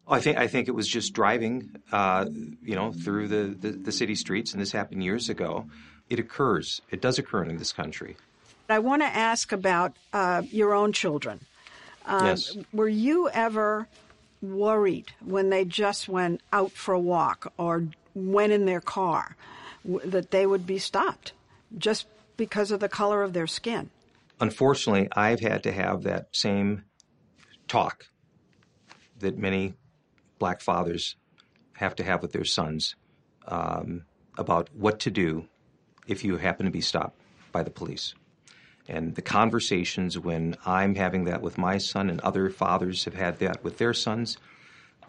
I 0.07 0.21
think 0.21 0.39
I 0.39 0.47
think 0.47 0.69
it 0.69 0.73
was 0.73 0.87
just 0.89 1.13
driving, 1.13 1.71
uh, 1.91 2.27
you 2.63 2.75
know, 2.75 2.93
through 2.93 3.29
the, 3.29 3.57
the, 3.59 3.71
the, 3.71 3.93
city 3.93 4.15
streets, 4.15 4.53
and 4.53 4.61
this 4.61 4.73
happened 4.73 5.03
years 5.03 5.29
ago. 5.29 5.67
It 6.11 6.19
occurs. 6.19 6.83
It 6.91 7.01
does 7.01 7.19
occur 7.19 7.45
in 7.45 7.57
this 7.57 7.73
country. 7.73 8.17
I 8.69 8.81
want 8.81 9.03
to 9.03 9.07
ask 9.07 9.53
about 9.53 9.97
uh, 10.13 10.43
your 10.51 10.75
own 10.75 10.93
children. 10.93 11.41
Um, 12.05 12.27
yes. 12.27 12.57
Were 12.73 12.89
you 12.89 13.29
ever 13.31 13.87
worried 14.43 15.13
when 15.25 15.51
they 15.51 15.65
just 15.65 16.09
went 16.09 16.41
out 16.53 16.73
for 16.73 16.95
a 16.95 17.01
walk 17.01 17.53
or 17.57 17.87
went 18.15 18.53
in 18.53 18.65
their 18.65 18.81
car 18.81 19.37
that 19.85 20.31
they 20.31 20.47
would 20.47 20.67
be 20.67 20.79
stopped 20.79 21.33
just 21.79 22.07
because 22.41 22.71
of 22.71 22.81
the 22.81 22.89
color 22.89 23.23
of 23.23 23.35
their 23.35 23.47
skin? 23.47 23.91
Unfortunately, 24.41 25.11
I've 25.13 25.41
had 25.41 25.63
to 25.65 25.73
have 25.73 26.05
that 26.05 26.29
same 26.33 26.85
talk 27.69 28.07
that 29.19 29.37
many 29.37 29.75
black 30.39 30.63
fathers 30.63 31.17
have 31.75 31.95
to 31.97 32.03
have 32.03 32.23
with 32.23 32.33
their 32.33 32.47
sons 32.47 32.97
um, 33.47 34.07
about 34.39 34.71
what 34.75 35.01
to 35.01 35.11
do 35.11 35.47
if 36.07 36.25
you 36.25 36.39
happen 36.39 36.65
to 36.65 36.73
be 36.73 36.81
stopped 36.81 37.21
by 37.53 37.63
the 37.63 37.71
police. 37.71 38.15
And 38.89 39.15
the 39.15 39.23
conversations 39.23 40.19
when 40.19 40.57
I'm 40.65 40.95
having 40.95 41.27
that 41.27 41.43
with 41.43 41.59
my 41.59 41.77
son 41.77 42.09
and 42.09 42.23
other 42.23 42.49
fathers 42.49 43.05
have 43.05 43.15
had 43.15 43.39
that 43.41 43.63
with 43.63 43.77
their 43.77 43.93
sons, 43.93 44.39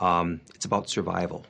um, 0.01 0.41
it's 0.53 0.65
about 0.65 0.89
survival. 0.89 1.45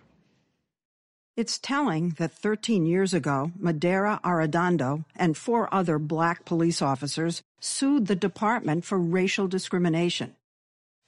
It's 1.41 1.57
telling 1.57 2.09
that 2.19 2.33
13 2.33 2.85
years 2.85 3.15
ago, 3.15 3.51
Medaria 3.59 4.21
Arradondo 4.21 5.05
and 5.15 5.35
four 5.35 5.73
other 5.73 5.97
black 5.97 6.45
police 6.45 6.83
officers 6.83 7.41
sued 7.59 8.05
the 8.05 8.15
department 8.15 8.85
for 8.85 8.99
racial 8.99 9.47
discrimination. 9.47 10.35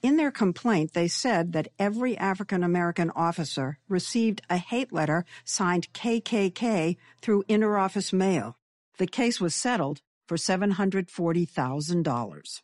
In 0.02 0.16
their 0.16 0.32
complaint, 0.32 0.92
they 0.92 1.06
said 1.06 1.52
that 1.52 1.68
every 1.78 2.18
African 2.18 2.64
American 2.64 3.12
officer 3.14 3.78
received 3.88 4.42
a 4.50 4.56
hate 4.56 4.92
letter 4.92 5.24
signed 5.44 5.92
KKK 5.92 6.96
through 7.22 7.44
interoffice 7.44 8.12
mail. 8.12 8.56
The 8.98 9.06
case 9.06 9.40
was 9.40 9.54
settled 9.54 10.00
for 10.26 10.36
$740,000. 10.36 12.62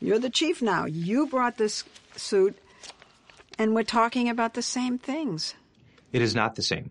You're 0.00 0.18
the 0.18 0.30
chief 0.30 0.62
now. 0.62 0.86
You 0.86 1.26
brought 1.26 1.58
this 1.58 1.84
suit, 2.16 2.56
and 3.58 3.74
we're 3.74 3.82
talking 3.82 4.30
about 4.30 4.54
the 4.54 4.62
same 4.62 4.96
things. 4.96 5.54
It 6.10 6.22
is 6.22 6.34
not 6.34 6.54
the 6.54 6.62
same. 6.62 6.90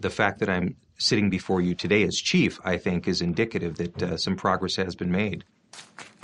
The 0.00 0.10
fact 0.10 0.38
that 0.40 0.48
I'm 0.48 0.76
sitting 0.96 1.30
before 1.30 1.60
you 1.60 1.74
today 1.74 2.02
as 2.04 2.16
chief, 2.16 2.60
I 2.64 2.76
think, 2.76 3.08
is 3.08 3.20
indicative 3.22 3.76
that 3.76 4.02
uh, 4.02 4.16
some 4.16 4.36
progress 4.36 4.76
has 4.76 4.94
been 4.94 5.10
made. 5.10 5.44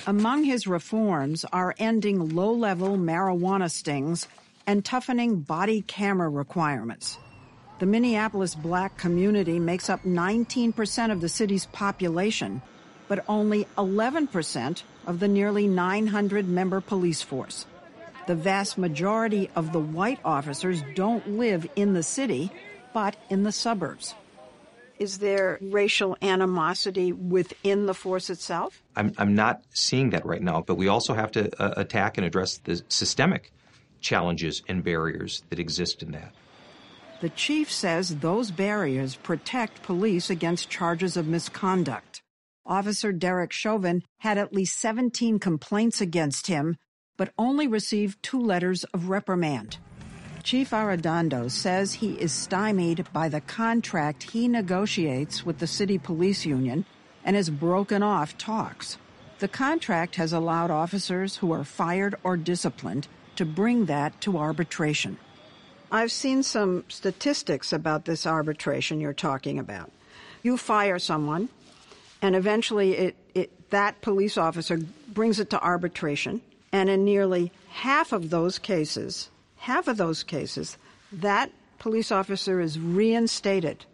Among 0.06 0.44
his 0.44 0.66
reforms 0.66 1.44
are 1.52 1.74
ending 1.78 2.34
low 2.34 2.52
level 2.52 2.98
marijuana 2.98 3.70
stings 3.70 4.28
and 4.66 4.84
toughening 4.84 5.40
body 5.40 5.82
camera 5.82 6.28
requirements. 6.28 7.18
The 7.78 7.86
Minneapolis 7.86 8.54
black 8.54 8.96
community 8.96 9.58
makes 9.58 9.90
up 9.90 10.02
19% 10.04 11.10
of 11.10 11.20
the 11.20 11.28
city's 11.28 11.66
population, 11.66 12.62
but 13.08 13.24
only 13.28 13.66
11% 13.76 14.82
of 15.06 15.20
the 15.20 15.28
nearly 15.28 15.66
900 15.66 16.48
member 16.48 16.80
police 16.80 17.22
force. 17.22 17.66
The 18.26 18.34
vast 18.34 18.78
majority 18.78 19.50
of 19.54 19.72
the 19.72 19.80
white 19.80 20.20
officers 20.24 20.82
don't 20.94 21.36
live 21.36 21.68
in 21.76 21.92
the 21.92 22.02
city, 22.02 22.50
but 22.94 23.16
in 23.28 23.42
the 23.42 23.52
suburbs. 23.52 24.14
Is 24.98 25.18
there 25.18 25.58
racial 25.60 26.16
animosity 26.22 27.12
within 27.12 27.86
the 27.86 27.94
force 27.94 28.30
itself? 28.30 28.82
I'm, 28.96 29.12
I'm 29.18 29.34
not 29.34 29.62
seeing 29.74 30.10
that 30.10 30.24
right 30.24 30.40
now, 30.40 30.62
but 30.62 30.76
we 30.76 30.88
also 30.88 31.12
have 31.12 31.32
to 31.32 31.50
uh, 31.60 31.74
attack 31.76 32.16
and 32.16 32.26
address 32.26 32.58
the 32.58 32.80
systemic 32.88 33.52
challenges 34.00 34.62
and 34.68 34.84
barriers 34.84 35.42
that 35.50 35.58
exist 35.58 36.02
in 36.02 36.12
that. 36.12 36.32
The 37.20 37.30
chief 37.30 37.72
says 37.72 38.16
those 38.16 38.50
barriers 38.50 39.16
protect 39.16 39.82
police 39.82 40.30
against 40.30 40.70
charges 40.70 41.16
of 41.16 41.26
misconduct. 41.26 42.22
Officer 42.66 43.12
Derek 43.12 43.52
Chauvin 43.52 44.02
had 44.18 44.38
at 44.38 44.52
least 44.52 44.78
17 44.80 45.38
complaints 45.38 46.00
against 46.00 46.46
him, 46.46 46.76
but 47.16 47.32
only 47.36 47.66
received 47.66 48.22
two 48.22 48.40
letters 48.40 48.84
of 48.84 49.08
reprimand. 49.08 49.78
Chief 50.44 50.72
Arradondo 50.72 51.50
says 51.50 51.94
he 51.94 52.20
is 52.20 52.30
stymied 52.30 53.10
by 53.14 53.30
the 53.30 53.40
contract 53.40 54.24
he 54.24 54.46
negotiates 54.46 55.46
with 55.46 55.58
the 55.58 55.66
city 55.66 55.96
police 55.96 56.44
union 56.44 56.84
and 57.24 57.34
has 57.34 57.48
broken 57.48 58.02
off 58.02 58.36
talks. 58.36 58.98
The 59.38 59.48
contract 59.48 60.16
has 60.16 60.34
allowed 60.34 60.70
officers 60.70 61.38
who 61.38 61.50
are 61.52 61.64
fired 61.64 62.16
or 62.22 62.36
disciplined 62.36 63.08
to 63.36 63.46
bring 63.46 63.86
that 63.86 64.20
to 64.20 64.36
arbitration. 64.36 65.16
I've 65.90 66.12
seen 66.12 66.42
some 66.42 66.84
statistics 66.88 67.72
about 67.72 68.04
this 68.04 68.26
arbitration 68.26 69.00
you're 69.00 69.14
talking 69.14 69.58
about. 69.58 69.90
You 70.42 70.58
fire 70.58 70.98
someone, 70.98 71.48
and 72.20 72.36
eventually 72.36 72.92
it, 72.98 73.16
it, 73.34 73.70
that 73.70 74.02
police 74.02 74.36
officer 74.36 74.78
brings 75.08 75.40
it 75.40 75.48
to 75.50 75.60
arbitration, 75.62 76.42
and 76.70 76.90
in 76.90 77.06
nearly 77.06 77.50
half 77.70 78.12
of 78.12 78.28
those 78.28 78.58
cases, 78.58 79.30
half 79.64 79.88
of 79.88 79.96
those 79.96 80.22
cases, 80.22 80.76
that 81.10 81.50
police 81.78 82.12
officer 82.12 82.60
is 82.60 82.78
reinstated. 82.78 83.86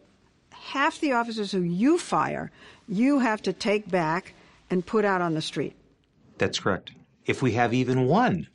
Half 0.50 0.98
the 0.98 1.12
officers 1.12 1.52
who 1.52 1.62
you 1.62 1.96
fire, 1.96 2.50
you 2.88 3.20
have 3.20 3.40
to 3.42 3.52
take 3.52 3.88
back 3.88 4.34
and 4.68 4.84
put 4.84 5.04
out 5.04 5.20
on 5.20 5.34
the 5.34 5.40
street. 5.40 5.76
That's 6.38 6.58
correct. 6.58 6.90
If 7.24 7.40
we 7.40 7.52
have 7.52 7.72
even 7.72 8.06
one 8.06 8.48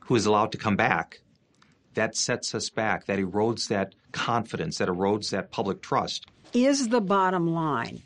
who 0.00 0.16
is 0.16 0.26
allowed 0.26 0.50
to 0.50 0.58
come 0.58 0.74
back, 0.74 1.20
that 1.94 2.16
sets 2.16 2.56
us 2.56 2.70
back. 2.70 3.06
That 3.06 3.20
erodes 3.20 3.68
that 3.68 3.94
confidence, 4.10 4.78
that 4.78 4.88
erodes 4.88 5.30
that 5.30 5.52
public 5.52 5.80
trust. 5.80 6.26
Is 6.52 6.88
the 6.88 7.00
bottom 7.00 7.54
line 7.54 8.02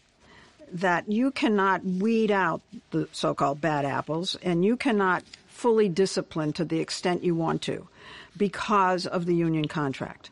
that 0.70 1.10
you 1.10 1.30
cannot 1.30 1.82
weed 1.86 2.30
out 2.30 2.60
the 2.90 3.08
so 3.12 3.32
called 3.32 3.62
bad 3.62 3.86
apples 3.86 4.36
and 4.42 4.62
you 4.62 4.76
cannot 4.76 5.24
fully 5.58 5.88
disciplined 5.88 6.54
to 6.54 6.64
the 6.64 6.78
extent 6.78 7.24
you 7.24 7.34
want 7.34 7.60
to 7.60 7.88
because 8.36 9.06
of 9.06 9.26
the 9.26 9.34
union 9.34 9.66
contract? 9.66 10.30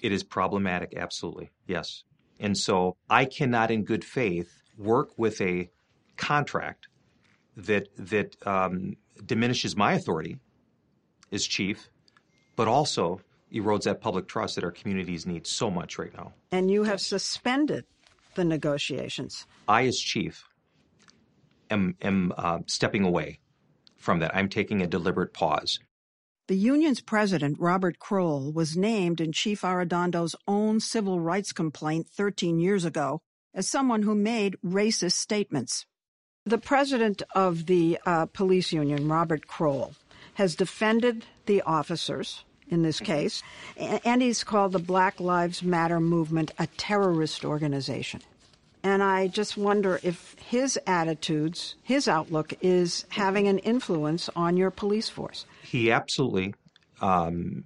It 0.00 0.12
is 0.12 0.22
problematic, 0.22 0.92
absolutely, 0.94 1.50
yes. 1.66 2.04
And 2.38 2.56
so 2.56 2.96
I 3.08 3.24
cannot, 3.24 3.70
in 3.70 3.84
good 3.84 4.04
faith, 4.04 4.50
work 4.76 5.08
with 5.16 5.40
a 5.40 5.70
contract 6.16 6.88
that 7.56 7.88
that 7.96 8.36
um, 8.46 8.96
diminishes 9.24 9.76
my 9.76 9.94
authority 9.94 10.36
as 11.32 11.46
chief, 11.46 11.88
but 12.54 12.68
also 12.68 13.20
erodes 13.52 13.84
that 13.84 14.00
public 14.02 14.28
trust 14.28 14.56
that 14.56 14.62
our 14.62 14.70
communities 14.70 15.26
need 15.26 15.46
so 15.46 15.70
much 15.70 15.98
right 15.98 16.14
now. 16.14 16.34
And 16.52 16.70
you 16.70 16.82
have 16.84 17.00
suspended 17.00 17.86
the 18.34 18.44
negotiations. 18.44 19.46
I, 19.66 19.86
as 19.86 19.98
chief, 19.98 20.44
am 21.70 21.96
am 22.02 22.32
uh, 22.36 22.58
stepping 22.66 23.04
away 23.04 23.40
from 23.98 24.20
that. 24.20 24.34
I'm 24.34 24.48
taking 24.48 24.80
a 24.80 24.86
deliberate 24.86 25.32
pause. 25.34 25.78
The 26.48 26.56
union's 26.56 27.02
president, 27.02 27.58
Robert 27.60 27.98
Kroll, 27.98 28.50
was 28.52 28.76
named 28.76 29.20
in 29.20 29.32
Chief 29.32 29.60
Arradondo's 29.62 30.34
own 30.46 30.80
civil 30.80 31.20
rights 31.20 31.52
complaint 31.52 32.08
13 32.08 32.58
years 32.58 32.86
ago 32.86 33.20
as 33.54 33.68
someone 33.68 34.02
who 34.02 34.14
made 34.14 34.56
racist 34.64 35.12
statements. 35.12 35.84
The 36.46 36.56
president 36.56 37.22
of 37.34 37.66
the 37.66 37.98
uh, 38.06 38.26
police 38.26 38.72
union, 38.72 39.08
Robert 39.08 39.46
Kroll, 39.46 39.92
has 40.34 40.56
defended 40.56 41.26
the 41.44 41.60
officers 41.62 42.44
in 42.70 42.82
this 42.82 43.00
case, 43.00 43.42
and 43.76 44.22
he's 44.22 44.44
called 44.44 44.72
the 44.72 44.78
Black 44.78 45.20
Lives 45.20 45.62
Matter 45.62 46.00
movement 46.00 46.52
a 46.58 46.66
terrorist 46.66 47.44
organization. 47.44 48.20
And 48.82 49.02
I 49.02 49.28
just 49.28 49.56
wonder 49.56 50.00
if 50.02 50.36
his 50.38 50.78
attitudes, 50.86 51.74
his 51.82 52.08
outlook, 52.08 52.54
is 52.60 53.04
having 53.10 53.48
an 53.48 53.58
influence 53.58 54.30
on 54.36 54.56
your 54.56 54.70
police 54.70 55.08
force. 55.08 55.46
He 55.62 55.90
absolutely 55.90 56.54
um, 57.00 57.64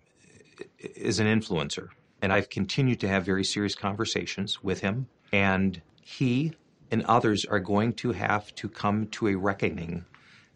is 0.78 1.20
an 1.20 1.26
influencer. 1.26 1.88
And 2.20 2.32
I've 2.32 2.48
continued 2.48 3.00
to 3.00 3.08
have 3.08 3.24
very 3.24 3.44
serious 3.44 3.74
conversations 3.74 4.62
with 4.62 4.80
him. 4.80 5.08
And 5.32 5.80
he 6.02 6.52
and 6.90 7.04
others 7.04 7.44
are 7.44 7.60
going 7.60 7.94
to 7.94 8.12
have 8.12 8.54
to 8.56 8.68
come 8.68 9.06
to 9.08 9.28
a 9.28 9.34
reckoning 9.34 10.04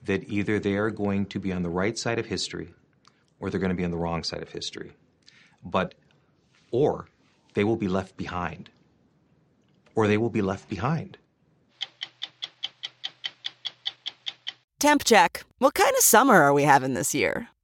that 0.05 0.29
either 0.29 0.59
they 0.59 0.75
are 0.75 0.91
going 0.91 1.27
to 1.27 1.41
be 1.41 1.53
on 1.53 1.63
the 1.63 1.71
right 1.71 1.99
side 1.99 2.19
of 2.19 2.27
history 2.27 2.73
or 3.41 3.51
they're 3.51 3.61
going 3.61 3.71
to 3.71 3.77
be 3.77 3.85
on 3.85 3.91
the 3.91 3.97
wrong 3.97 4.23
side 4.23 4.43
of 4.43 4.51
history. 4.51 4.93
But, 5.65 5.95
or 6.71 7.09
they 7.55 7.65
will 7.65 7.77
be 7.77 7.89
left 7.89 8.17
behind. 8.17 8.71
Or 9.97 10.07
they 10.07 10.19
will 10.19 10.31
be 10.31 10.43
left 10.43 10.69
behind. 10.69 11.19
Temp 14.79 15.03
check. 15.05 15.45
What 15.59 15.75
kind 15.75 15.93
of 15.97 16.05
summer 16.05 16.35
are 16.43 16.53
we 16.53 16.63
having 16.63 16.95
this 16.95 17.15
year? 17.15 17.49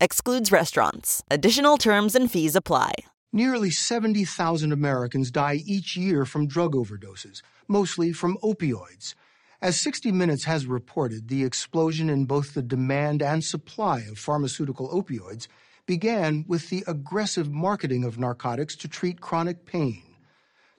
Excludes 0.00 0.52
restaurants. 0.52 1.22
Additional 1.30 1.76
terms 1.76 2.14
and 2.14 2.30
fees 2.30 2.54
apply. 2.54 2.92
Nearly 3.32 3.70
70,000 3.70 4.72
Americans 4.72 5.30
die 5.30 5.62
each 5.64 5.96
year 5.96 6.24
from 6.24 6.46
drug 6.46 6.74
overdoses, 6.74 7.42
mostly 7.66 8.12
from 8.12 8.36
opioids. 8.42 9.14
As 9.62 9.80
60 9.80 10.12
Minutes 10.12 10.44
has 10.44 10.66
reported, 10.66 11.28
the 11.28 11.44
explosion 11.44 12.10
in 12.10 12.26
both 12.26 12.52
the 12.52 12.62
demand 12.62 13.22
and 13.22 13.42
supply 13.42 14.00
of 14.00 14.18
pharmaceutical 14.18 14.88
opioids 14.90 15.46
began 15.86 16.44
with 16.46 16.68
the 16.68 16.84
aggressive 16.86 17.50
marketing 17.50 18.04
of 18.04 18.18
narcotics 18.18 18.76
to 18.76 18.88
treat 18.88 19.20
chronic 19.20 19.64
pain. 19.64 20.02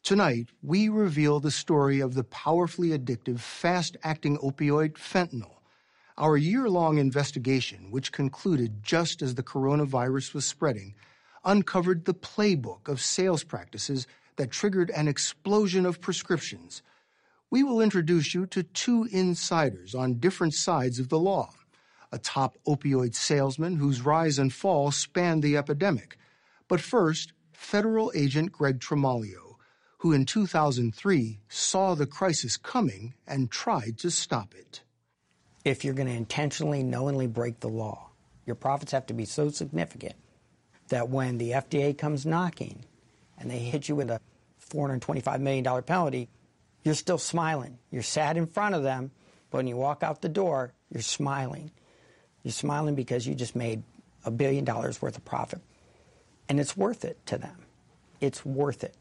Tonight, 0.03 0.49
we 0.61 0.89
reveal 0.89 1.39
the 1.39 1.49
story 1.49 2.01
of 2.01 2.13
the 2.13 2.25
powerfully 2.25 2.89
addictive, 2.89 3.39
fast 3.39 3.95
acting 4.03 4.37
opioid 4.39 4.93
fentanyl. 4.95 5.55
Our 6.17 6.37
year 6.37 6.69
long 6.69 6.99
investigation, 6.99 7.89
which 7.89 8.11
concluded 8.11 8.83
just 8.83 9.21
as 9.21 9.35
the 9.35 9.43
coronavirus 9.43 10.33
was 10.33 10.45
spreading, 10.45 10.93
uncovered 11.43 12.05
the 12.05 12.13
playbook 12.13 12.87
of 12.87 13.01
sales 13.01 13.43
practices 13.43 14.05
that 14.35 14.51
triggered 14.51 14.91
an 14.91 15.07
explosion 15.07 15.85
of 15.85 16.01
prescriptions. 16.01 16.83
We 17.49 17.63
will 17.63 17.81
introduce 17.81 18.33
you 18.33 18.45
to 18.47 18.63
two 18.63 19.07
insiders 19.11 19.95
on 19.95 20.19
different 20.19 20.53
sides 20.53 20.99
of 20.99 21.09
the 21.09 21.19
law 21.19 21.49
a 22.11 22.19
top 22.19 22.55
opioid 22.67 23.15
salesman 23.15 23.77
whose 23.77 24.05
rise 24.05 24.37
and 24.37 24.53
fall 24.53 24.91
spanned 24.91 25.41
the 25.41 25.57
epidemic. 25.57 26.15
But 26.67 26.79
first, 26.79 27.33
federal 27.53 28.11
agent 28.13 28.51
Greg 28.51 28.79
Tremaglio, 28.79 29.55
who 29.97 30.11
in 30.11 30.25
2003 30.25 31.39
saw 31.49 31.95
the 31.95 32.05
crisis 32.05 32.55
coming 32.55 33.15
and 33.25 33.49
tried 33.49 33.97
to 33.97 34.11
stop 34.11 34.53
it. 34.53 34.83
If 35.63 35.85
you're 35.85 35.93
going 35.93 36.07
to 36.07 36.13
intentionally, 36.13 36.83
knowingly 36.83 37.27
break 37.27 37.59
the 37.59 37.69
law, 37.69 38.09
your 38.45 38.55
profits 38.55 38.91
have 38.91 39.05
to 39.07 39.13
be 39.13 39.25
so 39.25 39.49
significant 39.49 40.15
that 40.89 41.09
when 41.09 41.37
the 41.37 41.51
FDA 41.51 41.97
comes 41.97 42.25
knocking 42.25 42.83
and 43.37 43.49
they 43.49 43.59
hit 43.59 43.87
you 43.87 43.95
with 43.95 44.09
a 44.09 44.19
$425 44.69 45.39
million 45.39 45.83
penalty, 45.83 46.29
you're 46.83 46.95
still 46.95 47.17
smiling. 47.17 47.79
You're 47.91 48.03
sad 48.03 48.35
in 48.37 48.47
front 48.47 48.75
of 48.75 48.83
them, 48.83 49.11
but 49.49 49.59
when 49.59 49.67
you 49.67 49.77
walk 49.77 50.03
out 50.03 50.21
the 50.21 50.29
door, 50.29 50.73
you're 50.89 51.01
smiling. 51.01 51.71
You're 52.43 52.51
smiling 52.51 52.95
because 52.95 53.25
you 53.25 53.35
just 53.35 53.55
made 53.55 53.83
a 54.25 54.31
billion 54.31 54.65
dollars 54.65 55.01
worth 55.01 55.17
of 55.17 55.23
profit. 55.23 55.61
And 56.49 56.59
it's 56.59 56.75
worth 56.75 57.05
it 57.05 57.25
to 57.27 57.37
them. 57.37 57.55
It's 58.19 58.45
worth 58.45 58.83
it. 58.83 58.95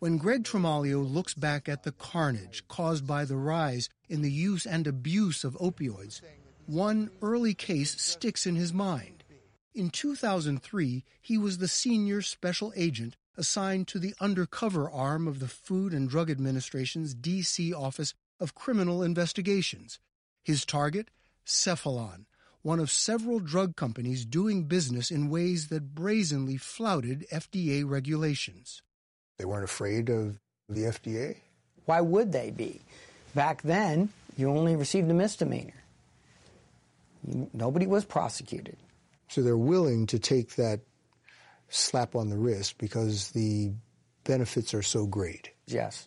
When 0.00 0.16
Greg 0.16 0.44
Tremaglio 0.44 1.02
looks 1.02 1.34
back 1.34 1.68
at 1.68 1.82
the 1.82 1.92
carnage 1.92 2.66
caused 2.68 3.06
by 3.06 3.26
the 3.26 3.36
rise 3.36 3.90
in 4.08 4.22
the 4.22 4.32
use 4.32 4.64
and 4.64 4.86
abuse 4.86 5.44
of 5.44 5.58
opioids, 5.58 6.22
one 6.64 7.10
early 7.20 7.52
case 7.52 8.00
sticks 8.00 8.46
in 8.46 8.56
his 8.56 8.72
mind. 8.72 9.24
In 9.74 9.90
2003, 9.90 11.04
he 11.20 11.36
was 11.36 11.58
the 11.58 11.68
senior 11.68 12.22
special 12.22 12.72
agent 12.74 13.18
assigned 13.36 13.88
to 13.88 13.98
the 13.98 14.14
undercover 14.20 14.90
arm 14.90 15.28
of 15.28 15.38
the 15.38 15.48
Food 15.48 15.92
and 15.92 16.08
Drug 16.08 16.30
Administration's 16.30 17.12
D.C. 17.12 17.74
Office 17.74 18.14
of 18.40 18.54
Criminal 18.54 19.02
Investigations. 19.02 19.98
His 20.42 20.64
target? 20.64 21.10
Cephalon, 21.44 22.24
one 22.62 22.80
of 22.80 22.90
several 22.90 23.38
drug 23.38 23.76
companies 23.76 24.24
doing 24.24 24.64
business 24.64 25.10
in 25.10 25.28
ways 25.28 25.68
that 25.68 25.94
brazenly 25.94 26.56
flouted 26.56 27.26
FDA 27.30 27.86
regulations. 27.86 28.80
They 29.40 29.46
weren't 29.46 29.64
afraid 29.64 30.10
of 30.10 30.38
the 30.68 30.82
FDA? 30.82 31.34
Why 31.86 32.02
would 32.02 32.30
they 32.30 32.50
be? 32.50 32.82
Back 33.34 33.62
then, 33.62 34.10
you 34.36 34.50
only 34.50 34.76
received 34.76 35.10
a 35.10 35.14
misdemeanor. 35.14 35.82
You, 37.26 37.48
nobody 37.54 37.86
was 37.86 38.04
prosecuted. 38.04 38.76
So 39.28 39.40
they're 39.40 39.56
willing 39.56 40.06
to 40.08 40.18
take 40.18 40.56
that 40.56 40.80
slap 41.70 42.14
on 42.14 42.28
the 42.28 42.36
wrist 42.36 42.76
because 42.76 43.30
the 43.30 43.72
benefits 44.24 44.74
are 44.74 44.82
so 44.82 45.06
great. 45.06 45.52
Yes. 45.66 46.06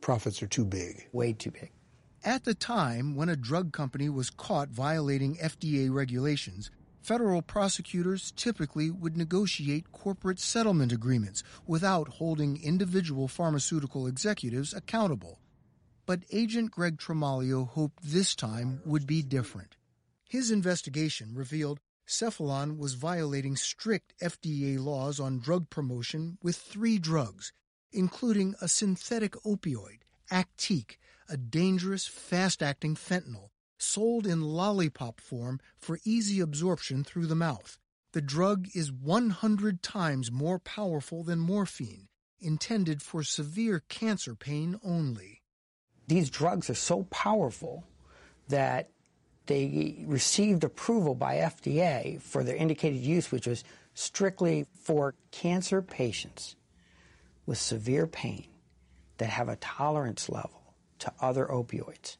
Profits 0.00 0.42
are 0.42 0.46
too 0.46 0.64
big. 0.64 1.08
Way 1.12 1.34
too 1.34 1.50
big. 1.50 1.72
At 2.24 2.44
the 2.44 2.54
time 2.54 3.16
when 3.16 3.28
a 3.28 3.36
drug 3.36 3.74
company 3.74 4.08
was 4.08 4.30
caught 4.30 4.70
violating 4.70 5.36
FDA 5.36 5.92
regulations, 5.92 6.70
federal 7.06 7.40
prosecutors 7.40 8.32
typically 8.32 8.90
would 8.90 9.16
negotiate 9.16 9.92
corporate 9.92 10.40
settlement 10.40 10.90
agreements 10.90 11.44
without 11.64 12.08
holding 12.08 12.60
individual 12.60 13.28
pharmaceutical 13.28 14.08
executives 14.08 14.74
accountable. 14.74 15.38
But 16.04 16.24
Agent 16.32 16.72
Greg 16.72 16.96
Tremaglio 16.98 17.68
hoped 17.68 18.02
this 18.02 18.34
time 18.34 18.80
would 18.84 19.06
be 19.06 19.22
different. 19.22 19.76
His 20.28 20.50
investigation 20.50 21.32
revealed 21.32 21.78
Cephalon 22.08 22.76
was 22.76 22.94
violating 22.94 23.54
strict 23.54 24.12
FDA 24.20 24.76
laws 24.76 25.20
on 25.20 25.38
drug 25.38 25.70
promotion 25.70 26.38
with 26.42 26.56
three 26.56 26.98
drugs, 26.98 27.52
including 27.92 28.56
a 28.60 28.66
synthetic 28.66 29.34
opioid, 29.44 29.98
Actiq, 30.32 30.96
a 31.28 31.36
dangerous, 31.36 32.08
fast 32.08 32.64
acting 32.64 32.96
fentanyl, 32.96 33.50
sold 33.78 34.26
in 34.26 34.42
lollipop 34.42 35.20
form 35.20 35.60
for 35.78 35.98
easy 36.04 36.40
absorption 36.40 37.04
through 37.04 37.26
the 37.26 37.34
mouth. 37.34 37.78
The 38.12 38.22
drug 38.22 38.68
is 38.74 38.90
100 38.90 39.82
times 39.82 40.32
more 40.32 40.58
powerful 40.58 41.22
than 41.22 41.38
morphine, 41.38 42.08
intended 42.40 43.02
for 43.02 43.22
severe 43.22 43.82
cancer 43.88 44.34
pain 44.34 44.80
only. 44.82 45.42
These 46.08 46.30
drugs 46.30 46.70
are 46.70 46.74
so 46.74 47.04
powerful 47.04 47.84
that 48.48 48.90
they 49.46 50.04
received 50.06 50.64
approval 50.64 51.14
by 51.14 51.36
FDA 51.36 52.20
for 52.20 52.42
their 52.42 52.56
indicated 52.56 53.00
use, 53.00 53.30
which 53.30 53.46
was 53.46 53.64
strictly 53.94 54.66
for 54.82 55.14
cancer 55.30 55.82
patients 55.82 56.56
with 57.44 57.58
severe 57.58 58.06
pain 58.06 58.46
that 59.18 59.30
have 59.30 59.48
a 59.48 59.56
tolerance 59.56 60.28
level 60.28 60.74
to 60.98 61.12
other 61.20 61.46
opioids. 61.46 62.16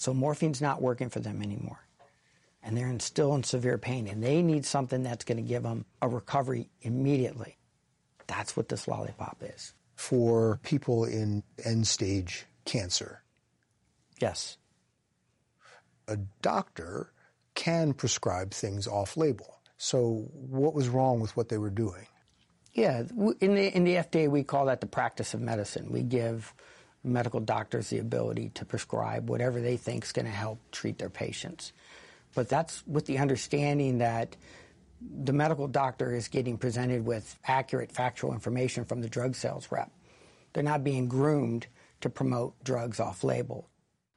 So 0.00 0.14
morphine's 0.14 0.60
not 0.60 0.82
working 0.82 1.10
for 1.10 1.20
them 1.20 1.42
anymore. 1.42 1.80
And 2.62 2.76
they're 2.76 2.88
in, 2.88 3.00
still 3.00 3.34
in 3.34 3.42
severe 3.42 3.78
pain, 3.78 4.06
and 4.06 4.22
they 4.22 4.42
need 4.42 4.66
something 4.66 5.02
that's 5.02 5.24
going 5.24 5.36
to 5.36 5.48
give 5.48 5.62
them 5.62 5.84
a 6.02 6.08
recovery 6.08 6.68
immediately. 6.82 7.56
That's 8.26 8.56
what 8.56 8.68
this 8.68 8.86
lollipop 8.86 9.42
is. 9.42 9.72
For 9.94 10.60
people 10.62 11.04
in 11.04 11.42
end 11.64 11.86
stage 11.86 12.46
cancer. 12.64 13.22
Yes 14.20 14.58
a 16.10 16.16
doctor 16.42 17.12
can 17.54 17.94
prescribe 17.94 18.50
things 18.50 18.86
off 18.86 19.16
label. 19.16 19.60
So, 19.78 20.28
what 20.32 20.74
was 20.74 20.88
wrong 20.88 21.20
with 21.20 21.34
what 21.36 21.48
they 21.48 21.56
were 21.56 21.70
doing? 21.70 22.06
Yeah, 22.74 23.04
in 23.40 23.54
the, 23.54 23.74
in 23.74 23.84
the 23.84 23.94
FDA, 23.94 24.28
we 24.28 24.42
call 24.42 24.66
that 24.66 24.80
the 24.80 24.86
practice 24.86 25.32
of 25.34 25.40
medicine. 25.40 25.90
We 25.90 26.02
give 26.02 26.52
medical 27.02 27.40
doctors 27.40 27.88
the 27.88 27.98
ability 27.98 28.50
to 28.54 28.64
prescribe 28.64 29.30
whatever 29.30 29.60
they 29.60 29.76
think 29.76 30.04
is 30.04 30.12
going 30.12 30.26
to 30.26 30.30
help 30.30 30.58
treat 30.70 30.98
their 30.98 31.10
patients. 31.10 31.72
But 32.34 32.48
that's 32.48 32.86
with 32.86 33.06
the 33.06 33.18
understanding 33.18 33.98
that 33.98 34.36
the 35.00 35.32
medical 35.32 35.66
doctor 35.66 36.14
is 36.14 36.28
getting 36.28 36.58
presented 36.58 37.04
with 37.04 37.38
accurate, 37.46 37.90
factual 37.90 38.32
information 38.32 38.84
from 38.84 39.00
the 39.00 39.08
drug 39.08 39.34
sales 39.34 39.68
rep. 39.70 39.90
They're 40.52 40.62
not 40.62 40.84
being 40.84 41.08
groomed 41.08 41.66
to 42.02 42.10
promote 42.10 42.62
drugs 42.62 43.00
off 43.00 43.24
label. 43.24 43.68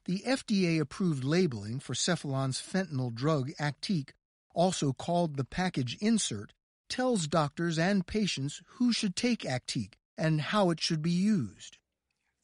The 0.04 0.22
FDA 0.26 0.80
approved 0.80 1.24
labeling 1.24 1.80
for 1.80 1.94
Cephalon's 1.94 2.60
fentanyl 2.60 3.14
drug 3.14 3.50
Actiq, 3.58 4.10
also 4.54 4.92
called 4.92 5.36
the 5.36 5.44
package 5.44 5.96
insert, 6.00 6.52
tells 6.90 7.26
doctors 7.26 7.78
and 7.78 8.06
patients 8.06 8.60
who 8.76 8.92
should 8.92 9.16
take 9.16 9.40
Actiq 9.40 9.94
and 10.18 10.40
how 10.40 10.70
it 10.70 10.80
should 10.80 11.00
be 11.00 11.10
used. 11.10 11.78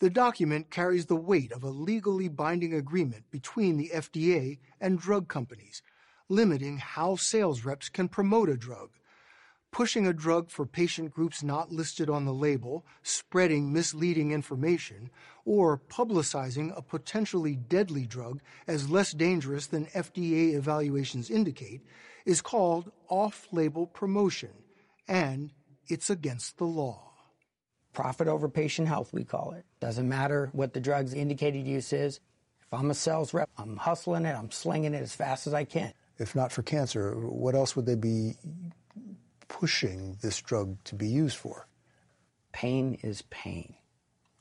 The 0.00 0.10
document 0.10 0.70
carries 0.70 1.06
the 1.06 1.16
weight 1.16 1.52
of 1.52 1.62
a 1.62 1.70
legally 1.70 2.28
binding 2.28 2.74
agreement 2.74 3.30
between 3.30 3.76
the 3.76 3.90
FDA 3.94 4.58
and 4.80 4.98
drug 4.98 5.28
companies, 5.28 5.82
limiting 6.28 6.78
how 6.78 7.16
sales 7.16 7.64
reps 7.64 7.88
can 7.88 8.08
promote 8.08 8.48
a 8.48 8.56
drug 8.56 8.90
pushing 9.72 10.06
a 10.06 10.12
drug 10.12 10.50
for 10.50 10.66
patient 10.66 11.10
groups 11.10 11.42
not 11.42 11.72
listed 11.72 12.10
on 12.10 12.24
the 12.24 12.32
label, 12.32 12.84
spreading 13.02 13.72
misleading 13.72 14.32
information, 14.32 15.10
or 15.44 15.78
publicizing 15.78 16.76
a 16.76 16.82
potentially 16.82 17.54
deadly 17.54 18.06
drug 18.06 18.40
as 18.66 18.90
less 18.90 19.12
dangerous 19.12 19.66
than 19.66 19.86
FDA 19.86 20.54
evaluations 20.54 21.30
indicate 21.30 21.82
is 22.26 22.42
called 22.42 22.90
off 23.08 23.46
label 23.52 23.86
promotion, 23.86 24.50
and 25.08 25.52
it's 25.88 26.10
against 26.10 26.58
the 26.58 26.64
law. 26.64 27.09
Profit 27.92 28.28
over 28.28 28.48
patient 28.48 28.88
health, 28.88 29.12
we 29.12 29.24
call 29.24 29.52
it. 29.52 29.64
Doesn't 29.80 30.08
matter 30.08 30.48
what 30.52 30.72
the 30.72 30.80
drug's 30.80 31.12
indicated 31.12 31.66
use 31.66 31.92
is. 31.92 32.20
If 32.62 32.78
I'm 32.78 32.90
a 32.90 32.94
sales 32.94 33.34
rep, 33.34 33.50
I'm 33.58 33.76
hustling 33.76 34.24
it, 34.24 34.36
I'm 34.36 34.50
slinging 34.50 34.94
it 34.94 35.02
as 35.02 35.12
fast 35.12 35.46
as 35.46 35.54
I 35.54 35.64
can. 35.64 35.92
If 36.18 36.36
not 36.36 36.52
for 36.52 36.62
cancer, 36.62 37.16
what 37.16 37.54
else 37.54 37.74
would 37.74 37.86
they 37.86 37.96
be 37.96 38.34
pushing 39.48 40.16
this 40.22 40.40
drug 40.40 40.76
to 40.84 40.94
be 40.94 41.08
used 41.08 41.36
for? 41.36 41.66
Pain 42.52 42.98
is 43.02 43.22
pain. 43.22 43.74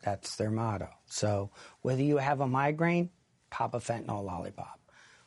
That's 0.03 0.35
their 0.35 0.51
motto. 0.51 0.89
So 1.07 1.51
whether 1.81 2.03
you 2.03 2.17
have 2.17 2.41
a 2.41 2.47
migraine, 2.47 3.09
pop 3.49 3.73
a 3.73 3.79
fentanyl 3.79 4.23
lollipop. 4.23 4.79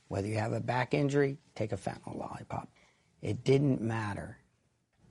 Whether 0.08 0.28
you 0.28 0.37
have 0.37 0.52
a 0.52 0.61
back 0.61 0.94
injury, 0.94 1.38
take 1.54 1.72
a 1.72 1.76
fentanyl 1.76 2.18
lollipop. 2.18 2.68
It 3.20 3.44
didn't 3.44 3.80
matter. 3.80 4.38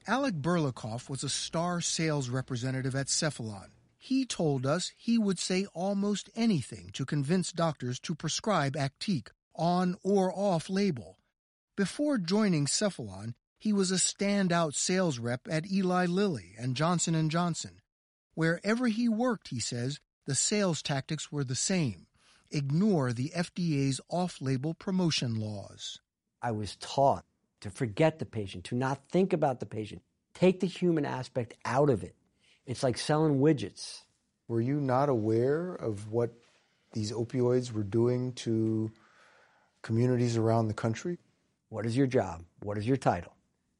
Alec 0.07 0.35
Burlakoff 0.35 1.09
was 1.09 1.23
a 1.23 1.29
star 1.29 1.79
sales 1.79 2.27
representative 2.27 2.95
at 2.95 3.05
Cephalon. 3.05 3.69
He 3.99 4.25
told 4.25 4.65
us 4.65 4.91
he 4.97 5.19
would 5.19 5.37
say 5.37 5.67
almost 5.75 6.27
anything 6.35 6.89
to 6.93 7.05
convince 7.05 7.51
doctors 7.51 7.99
to 7.99 8.15
prescribe 8.15 8.73
Actiq 8.73 9.27
on 9.55 9.95
or 10.01 10.33
off 10.35 10.71
label. 10.71 11.19
Before 11.77 12.17
joining 12.17 12.65
Cephalon, 12.65 13.35
he 13.59 13.71
was 13.71 13.91
a 13.91 13.95
standout 13.95 14.73
sales 14.73 15.19
rep 15.19 15.41
at 15.47 15.71
Eli 15.71 16.07
Lilly 16.07 16.55
and 16.57 16.75
Johnson 16.75 17.29
& 17.29 17.31
Johnson. 17.31 17.79
Wherever 18.33 18.87
he 18.87 19.07
worked, 19.07 19.49
he 19.49 19.59
says, 19.59 19.99
the 20.25 20.33
sales 20.33 20.81
tactics 20.81 21.31
were 21.31 21.43
the 21.43 21.53
same. 21.53 22.07
Ignore 22.49 23.13
the 23.13 23.31
FDA's 23.35 24.01
off-label 24.09 24.73
promotion 24.73 25.39
laws. 25.39 25.99
I 26.41 26.51
was 26.51 26.75
taught 26.77 27.25
to 27.61 27.69
forget 27.69 28.19
the 28.19 28.25
patient, 28.25 28.65
to 28.65 28.75
not 28.75 29.09
think 29.09 29.33
about 29.33 29.59
the 29.59 29.65
patient, 29.65 30.01
take 30.33 30.59
the 30.59 30.67
human 30.67 31.05
aspect 31.05 31.55
out 31.65 31.89
of 31.89 32.03
it. 32.03 32.15
It's 32.65 32.83
like 32.83 32.97
selling 32.97 33.39
widgets. 33.39 34.01
Were 34.47 34.61
you 34.61 34.79
not 34.79 35.09
aware 35.09 35.73
of 35.73 36.11
what 36.11 36.31
these 36.93 37.11
opioids 37.11 37.71
were 37.71 37.83
doing 37.83 38.33
to 38.33 38.91
communities 39.81 40.37
around 40.37 40.67
the 40.67 40.73
country? 40.73 41.17
What 41.69 41.85
is 41.85 41.95
your 41.95 42.07
job? 42.07 42.43
What 42.61 42.77
is 42.77 42.85
your 42.85 42.97
title? 42.97 43.33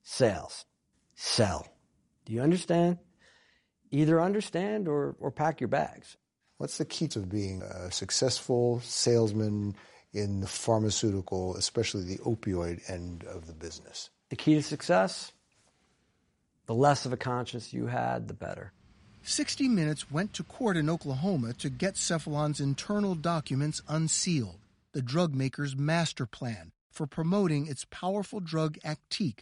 sales. 0.04 0.66
Sell. 1.16 1.68
Do 2.26 2.34
you 2.34 2.42
understand? 2.42 2.98
Either 3.92 4.22
understand 4.22 4.88
or, 4.88 5.16
or 5.20 5.32
pack 5.32 5.60
your 5.60 5.68
bags. 5.68 6.18
What's 6.58 6.78
the 6.78 6.86
key 6.86 7.08
to 7.10 7.20
being 7.20 7.62
a 7.62 7.92
successful 7.92 8.82
salesman 8.84 9.76
in 10.14 10.42
the 10.42 10.48
pharmaceutical, 10.48 11.56
especially 11.56 12.04
the 12.04 12.18
opioid 12.20 12.90
end 12.90 13.24
of 13.24 13.48
the 13.48 13.54
business? 13.54 14.10
The 14.30 14.36
key 14.36 14.56
to 14.56 14.64
success? 14.64 15.32
The 16.66 16.74
less 16.74 17.06
of 17.06 17.14
a 17.14 17.18
conscience 17.18 17.74
you 17.74 17.88
had, 17.88 18.28
the 18.28 18.34
better. 18.34 18.74
60 19.24 19.68
Minutes 19.68 20.12
went 20.12 20.34
to 20.34 20.44
court 20.44 20.78
in 20.78 20.90
Oklahoma 20.90 21.54
to 21.54 21.70
get 21.70 21.96
Cephalon's 21.96 22.60
internal 22.60 23.14
documents 23.14 23.82
unsealed, 23.88 24.60
the 24.94 25.02
drug 25.02 25.36
maker's 25.36 25.76
master 25.76 26.26
plan 26.26 26.72
for 26.92 27.06
promoting 27.06 27.68
its 27.68 27.86
powerful 27.90 28.40
drug 28.40 28.78
Actiq 28.84 29.40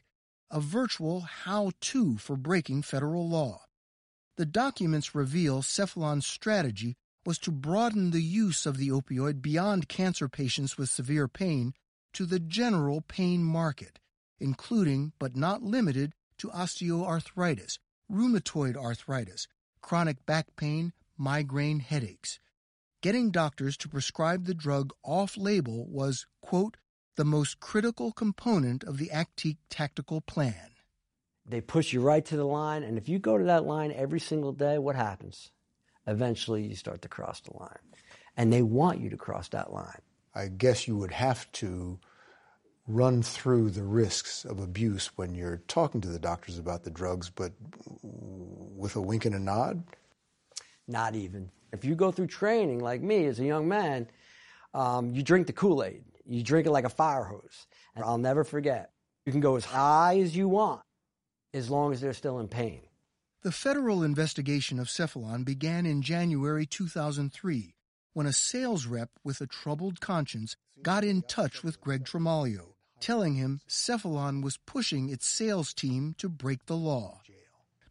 a 0.52 0.60
virtual 0.60 1.22
how 1.22 1.72
to 1.80 2.18
for 2.18 2.36
breaking 2.36 2.82
federal 2.82 3.28
law. 3.28 3.62
The 4.36 4.46
documents 4.46 5.14
reveal 5.14 5.62
Cephalon's 5.62 6.26
strategy 6.26 6.98
was 7.26 7.38
to 7.40 7.52
broaden 7.52 8.12
the 8.12 8.22
use 8.22 8.66
of 8.66 8.78
the 8.78 8.90
opioid 8.90 9.42
beyond 9.42 9.88
cancer 9.88 10.28
patients 10.28 10.78
with 10.78 10.90
severe 10.90 11.28
pain 11.28 11.74
to 12.14 12.26
the 12.26 12.40
general 12.40 13.02
pain 13.02 13.44
market, 13.44 14.00
including 14.40 15.14
but 15.20 15.36
not 15.36 15.62
limited 15.62 16.14
to 16.38 16.48
osteoarthritis, 16.50 17.78
rheumatoid 18.12 18.76
arthritis, 18.76 19.48
chronic 19.82 20.26
back 20.26 20.48
pain, 20.56 20.94
migraine 21.18 21.80
headaches. 21.80 22.40
Getting 23.02 23.32
doctors 23.32 23.78
to 23.78 23.90
prescribe 23.90 24.46
the 24.46 24.54
drug 24.54 24.92
off 25.04 25.38
label 25.38 25.88
was, 25.88 26.26
quote, 26.42 26.78
the 27.16 27.26
most 27.26 27.60
critical 27.60 28.12
component 28.12 28.84
of 28.84 28.98
the 28.98 29.10
Actiq 29.14 29.58
tactical 29.70 30.22
plan. 30.22 30.72
They 31.46 31.62
push 31.62 31.94
you 31.94 32.02
right 32.02 32.24
to 32.26 32.38
the 32.38 32.46
line, 32.46 32.84
and 32.84 32.98
if 32.98 33.10
you 33.10 33.20
go 33.20 33.38
to 33.38 33.44
that 33.46 33.66
line 33.66 33.92
every 33.92 34.20
single 34.20 34.52
day, 34.52 34.78
what 34.78 34.96
happens? 34.96 35.52
Eventually, 36.10 36.64
you 36.64 36.76
start 36.76 37.04
to 37.04 37.08
cross 37.08 37.40
the 37.42 37.56
line. 37.56 37.78
And 38.36 38.52
they 38.52 38.64
want 38.64 39.00
you 39.00 39.10
to 39.12 39.18
cross 39.18 39.50
that 39.50 39.72
line. 39.72 40.02
I 40.34 40.48
guess 40.48 40.88
you 40.88 40.98
would 40.98 41.12
have 41.12 41.52
to 41.54 42.00
run 42.88 43.22
through 43.22 43.70
the 43.70 43.84
risks 43.84 44.46
of 44.46 44.60
abuse 44.60 45.12
when 45.16 45.36
you're 45.36 45.62
talking 45.68 46.02
to 46.02 46.08
the 46.08 46.18
doctors 46.18 46.58
about 46.58 46.84
the 46.84 46.90
drugs, 46.90 47.30
but 47.30 47.52
with 48.02 48.96
a 48.96 49.02
wink 49.02 49.26
and 49.26 49.36
a 49.36 49.40
nod? 49.40 49.84
Not 50.88 51.14
even. 51.16 51.52
If 51.72 51.86
you 51.86 51.94
go 51.94 52.12
through 52.12 52.28
training 52.28 52.80
like 52.80 53.02
me 53.02 53.26
as 53.26 53.40
a 53.40 53.46
young 53.46 53.68
man, 53.68 54.08
um, 54.74 55.14
you 55.14 55.22
drink 55.22 55.46
the 55.46 55.54
Kool 55.54 55.84
Aid. 55.84 56.04
You 56.26 56.42
drink 56.42 56.66
it 56.66 56.72
like 56.72 56.86
a 56.86 56.90
fire 56.90 57.24
hose. 57.24 57.68
And 57.96 58.04
I'll 58.04 58.18
never 58.18 58.44
forget. 58.44 58.92
You 59.26 59.32
can 59.32 59.42
go 59.42 59.56
as 59.56 59.66
high 59.66 60.20
as 60.20 60.36
you 60.36 60.48
want 60.48 60.82
as 61.54 61.70
long 61.70 61.94
as 61.94 62.02
they're 62.02 62.14
still 62.14 62.40
in 62.40 62.48
pain. 62.48 62.82
The 63.42 63.54
federal 63.54 64.04
investigation 64.04 64.80
of 64.80 64.90
Cephalon 64.90 65.46
began 65.46 65.86
in 65.86 66.02
January 66.02 66.66
2003 66.66 67.74
when 68.12 68.26
a 68.26 68.34
sales 68.34 68.86
rep 68.86 69.12
with 69.24 69.40
a 69.40 69.48
troubled 69.48 70.02
conscience 70.02 70.58
got 70.82 71.06
in 71.06 71.22
touch 71.22 71.64
with 71.64 71.80
Greg 71.80 72.04
Tremaglio, 72.04 72.74
telling 73.00 73.36
him 73.36 73.62
Cephalon 73.66 74.44
was 74.44 74.58
pushing 74.58 75.08
its 75.08 75.26
sales 75.26 75.74
team 75.74 76.16
to 76.18 76.28
break 76.28 76.66
the 76.66 76.76
law. 76.76 77.22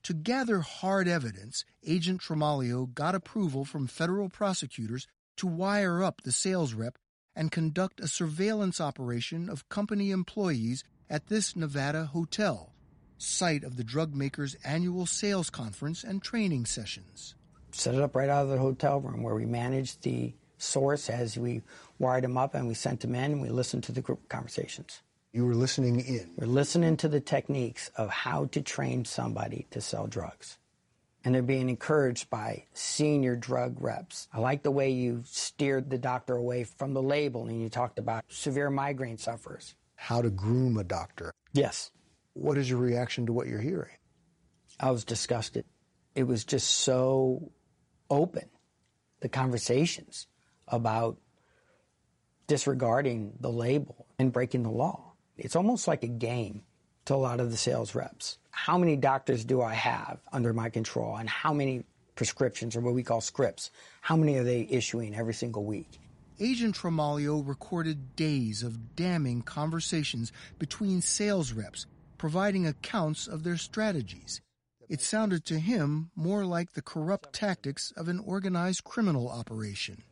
To 0.03 0.13
gather 0.13 0.61
hard 0.61 1.09
evidence, 1.09 1.65
Agent 1.83 2.21
Tremaglio 2.21 2.93
got 2.93 3.15
approval 3.15 3.65
from 3.65 3.87
federal 3.87 4.29
prosecutors 4.29 5.07
to 5.39 5.47
wire 5.47 6.03
up 6.03 6.21
the 6.21 6.33
sales 6.33 6.75
rep 6.75 6.99
and 7.35 7.51
conduct 7.51 8.01
a 8.01 8.09
surveillance 8.09 8.83
operation 8.83 9.49
of 9.49 9.67
company 9.71 10.11
employees 10.11 10.85
at 11.09 11.29
this 11.29 11.57
Nevada 11.57 12.05
hotel, 12.05 12.75
site 13.19 13.65
of 13.65 13.77
the 13.77 13.85
drug 13.85 14.15
maker's 14.15 14.57
annual 14.65 15.07
sales 15.07 15.51
conference 15.51 16.05
and 16.05 16.23
training 16.23 16.65
sessions. 16.67 17.35
Set 17.73 17.95
it 17.95 18.01
up 18.01 18.17
right 18.17 18.29
out 18.29 18.45
of 18.45 18.49
the 18.49 18.59
hotel 18.59 19.01
room 19.01 19.23
where 19.23 19.35
we 19.35 19.45
managed 19.45 20.03
the 20.03 20.33
source 20.57 21.11
as 21.11 21.37
we 21.37 21.63
wired 21.99 22.25
them 22.25 22.37
up 22.37 22.55
and 22.55 22.67
we 22.67 22.75
sent 22.75 23.01
them 23.01 23.15
in 23.15 23.33
and 23.33 23.43
we 23.43 23.49
listened 23.49 23.85
to 23.85 23.93
the 23.93 24.01
group 24.01 24.29
conversations. 24.29 25.03
You 25.33 25.45
were 25.45 25.55
listening 25.55 26.01
in. 26.01 26.31
We're 26.37 26.47
listening 26.47 26.97
to 26.99 27.09
the 27.09 27.21
techniques 27.21 27.91
of 27.97 28.09
how 28.09 28.47
to 28.47 28.63
train 28.63 29.05
somebody 29.05 29.67
to 29.71 29.81
sell 29.81 30.07
drugs. 30.07 30.59
And 31.25 31.35
they're 31.35 31.43
being 31.43 31.69
encouraged 31.69 32.31
by 32.31 32.65
senior 32.73 33.37
drug 33.37 33.77
reps. 33.81 34.29
I 34.33 34.39
like 34.39 34.63
the 34.63 34.71
way 34.71 34.91
you 34.91 35.23
steered 35.27 35.91
the 35.91 35.99
doctor 35.99 36.37
away 36.37 36.65
from 36.65 36.95
the 36.95 37.03
label 37.03 37.47
and 37.47 37.61
you 37.61 37.69
talked 37.69 37.99
about 37.99 38.25
severe 38.29 38.71
migraine 38.71 39.19
sufferers. 39.19 39.75
How 39.97 40.23
to 40.23 40.31
groom 40.31 40.79
a 40.79 40.85
doctor. 40.85 41.33
Yes. 41.53 41.91
What 42.39 42.57
is 42.57 42.71
your 42.71 42.79
reaction 42.79 43.27
to 43.27 43.33
what 43.33 43.49
you're 43.49 43.61
hearing? 43.61 43.97
I 44.79 44.93
was 44.93 45.05
disgusted. 45.05 45.65
It 46.15 46.23
was 46.23 46.45
just 46.45 46.71
so 46.71 47.51
open, 48.09 48.49
the 49.21 49.29
conversations 49.29 50.29
about 50.69 51.19
disregarding 52.47 53.33
the 53.41 53.51
label 53.51 54.07
and 54.21 54.33
breaking 54.33 54.63
the 54.63 54.71
law. 54.71 55.15
It's 55.37 55.57
almost 55.57 55.89
like 55.89 56.05
a 56.05 56.09
game 56.09 56.63
to 57.07 57.15
a 57.15 57.17
lot 57.17 57.41
of 57.41 57.51
the 57.51 57.57
sales 57.57 57.97
reps. 57.97 58.39
How 58.51 58.79
many 58.79 58.95
doctors 58.95 59.45
do 59.45 59.61
I 59.61 59.75
have 59.75 60.21
under 60.33 60.53
my 60.53 60.71
control 60.71 61.17
and 61.17 61.29
how 61.29 61.53
many 61.53 61.85
prescriptions 62.15 62.77
or 62.77 62.81
what 62.81 62.95
we 62.95 63.03
call 63.03 63.21
scripts, 63.21 63.73
how 64.01 64.17
many 64.17 64.37
are 64.37 64.45
they 64.45 64.67
issuing 64.71 65.15
every 65.15 65.35
single 65.35 65.65
week? 65.65 65.99
Agent 66.41 66.77
Tremaglio 66.77 67.47
recorded 67.47 68.15
days 68.15 68.63
of 68.63 68.95
damning 68.95 69.43
conversations 69.43 70.31
between 70.59 71.01
sales 71.01 71.53
reps, 71.53 71.87
providing 72.19 72.67
accounts 72.67 73.27
of 73.27 73.45
their 73.45 73.57
strategies. 73.57 74.41
It 74.89 75.01
sounded 75.01 75.45
to 75.47 75.59
him 75.59 76.11
more 76.17 76.45
like 76.45 76.73
the 76.73 76.83
corrupt 76.83 77.33
tactics 77.33 77.93
of 77.97 78.09
an 78.09 78.19
organized 78.19 78.85
criminal 78.85 79.29
operation. 79.29 80.03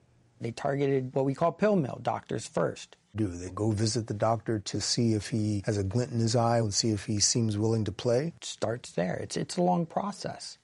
They 0.40 0.51
targeted 0.51 1.14
what 1.14 1.25
we 1.25 1.35
call 1.35 1.53
pill 1.53 1.77
mill 1.77 1.99
doctors 2.03 2.47
first. 2.47 2.97
Do 3.14 3.29
they 3.29 3.49
go 3.49 3.71
visit 3.71 4.07
the 4.07 4.14
doctor 4.14 4.59
to 4.59 4.81
see 4.81 5.14
if 5.14 5.31
he 5.31 5.62
has 5.64 5.79
a 5.79 5.85
glint 5.85 6.12
in 6.12 6.21
his 6.21 6.37
eye 6.37 6.59
and 6.59 6.75
see 6.75 6.90
if 6.90 7.07
he 7.07 7.19
seems 7.21 7.57
willing 7.57 7.85
to 7.85 7.92
play? 7.92 8.35
It 8.37 8.45
starts 8.45 8.92
there. 8.92 9.14
It's 9.14 9.38
it's 9.38 9.57
a 9.57 9.62
long 9.62 9.87
process. 9.87 10.59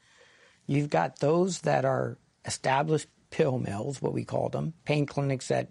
You've 0.67 0.91
got 0.91 1.21
those 1.21 1.63
that 1.63 1.87
are 1.87 2.19
established 2.45 3.09
pill 3.31 3.59
mills, 3.59 4.03
what 4.03 4.13
we 4.13 4.25
call 4.25 4.51
them, 4.51 4.75
pain 4.85 5.07
clinics 5.07 5.49
that 5.49 5.71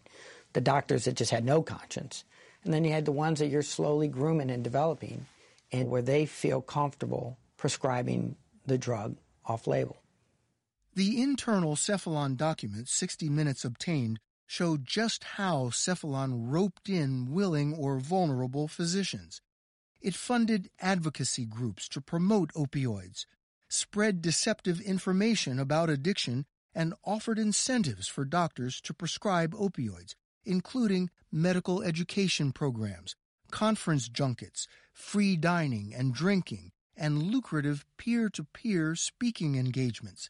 the 0.54 0.62
doctors 0.62 1.06
that 1.06 1.16
just 1.16 1.32
had 1.32 1.46
no 1.46 1.62
conscience. 1.62 2.24
And 2.64 2.74
then 2.74 2.84
you 2.84 2.92
had 2.92 3.06
the 3.06 3.12
ones 3.12 3.40
that 3.40 3.48
you're 3.48 3.62
slowly 3.62 4.08
grooming 4.08 4.50
and 4.50 4.64
developing 4.64 5.28
and 5.72 5.90
where 5.90 6.02
they 6.02 6.26
feel 6.26 6.62
comfortable 6.62 7.38
prescribing 7.58 8.36
the 8.66 8.78
drug 8.78 9.18
off 9.46 9.68
label. 9.68 10.02
The 10.94 11.22
internal 11.22 11.76
Cephalon 11.76 12.36
documents 12.36 12.92
60 12.94 13.30
Minutes 13.30 13.64
obtained 13.64 14.20
showed 14.46 14.86
just 14.86 15.24
how 15.24 15.70
Cephalon 15.70 16.52
roped 16.52 16.90
in 16.90 17.32
willing 17.32 17.74
or 17.74 18.00
vulnerable 18.00 18.68
physicians. 18.68 19.40
It 20.02 20.16
funded 20.16 20.70
advocacy 20.82 21.46
groups 21.46 21.88
to 21.90 22.02
promote 22.02 22.52
opioids, 22.54 23.26
spread 23.70 24.22
deceptive 24.22 24.82
information 24.82 25.60
about 25.60 25.90
addiction, 25.90 26.46
and 26.76 26.94
offered 27.06 27.40
incentives 27.40 28.08
for 28.08 28.26
doctors 28.26 28.82
to 28.82 28.94
prescribe 28.94 29.54
opioids, 29.54 30.16
including 30.44 31.10
medical 31.32 31.82
education 31.82 32.52
programs, 32.52 33.16
conference 33.52 34.10
junkets, 34.10 34.68
free 34.94 35.36
dining 35.36 35.94
and 35.96 36.14
drinking, 36.14 36.72
and 36.96 37.24
lucrative 37.24 37.86
peer 37.98 38.30
to 38.30 38.44
peer 38.44 38.96
speaking 38.96 39.56
engagements. 39.56 40.30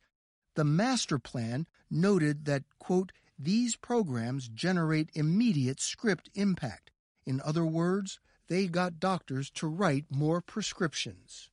The 0.56 0.64
master 0.64 1.20
plan 1.20 1.68
noted 1.90 2.46
that, 2.46 2.64
quote, 2.80 3.12
these 3.38 3.76
programs 3.76 4.48
generate 4.48 5.10
immediate 5.14 5.80
script 5.80 6.30
impact. 6.36 6.92
In 7.26 7.42
other 7.44 7.66
words, 7.66 8.20
they 8.48 8.68
got 8.68 9.00
doctors 9.00 9.50
to 9.52 9.68
write 9.68 10.06
more 10.10 10.42
prescriptions. 10.42 11.50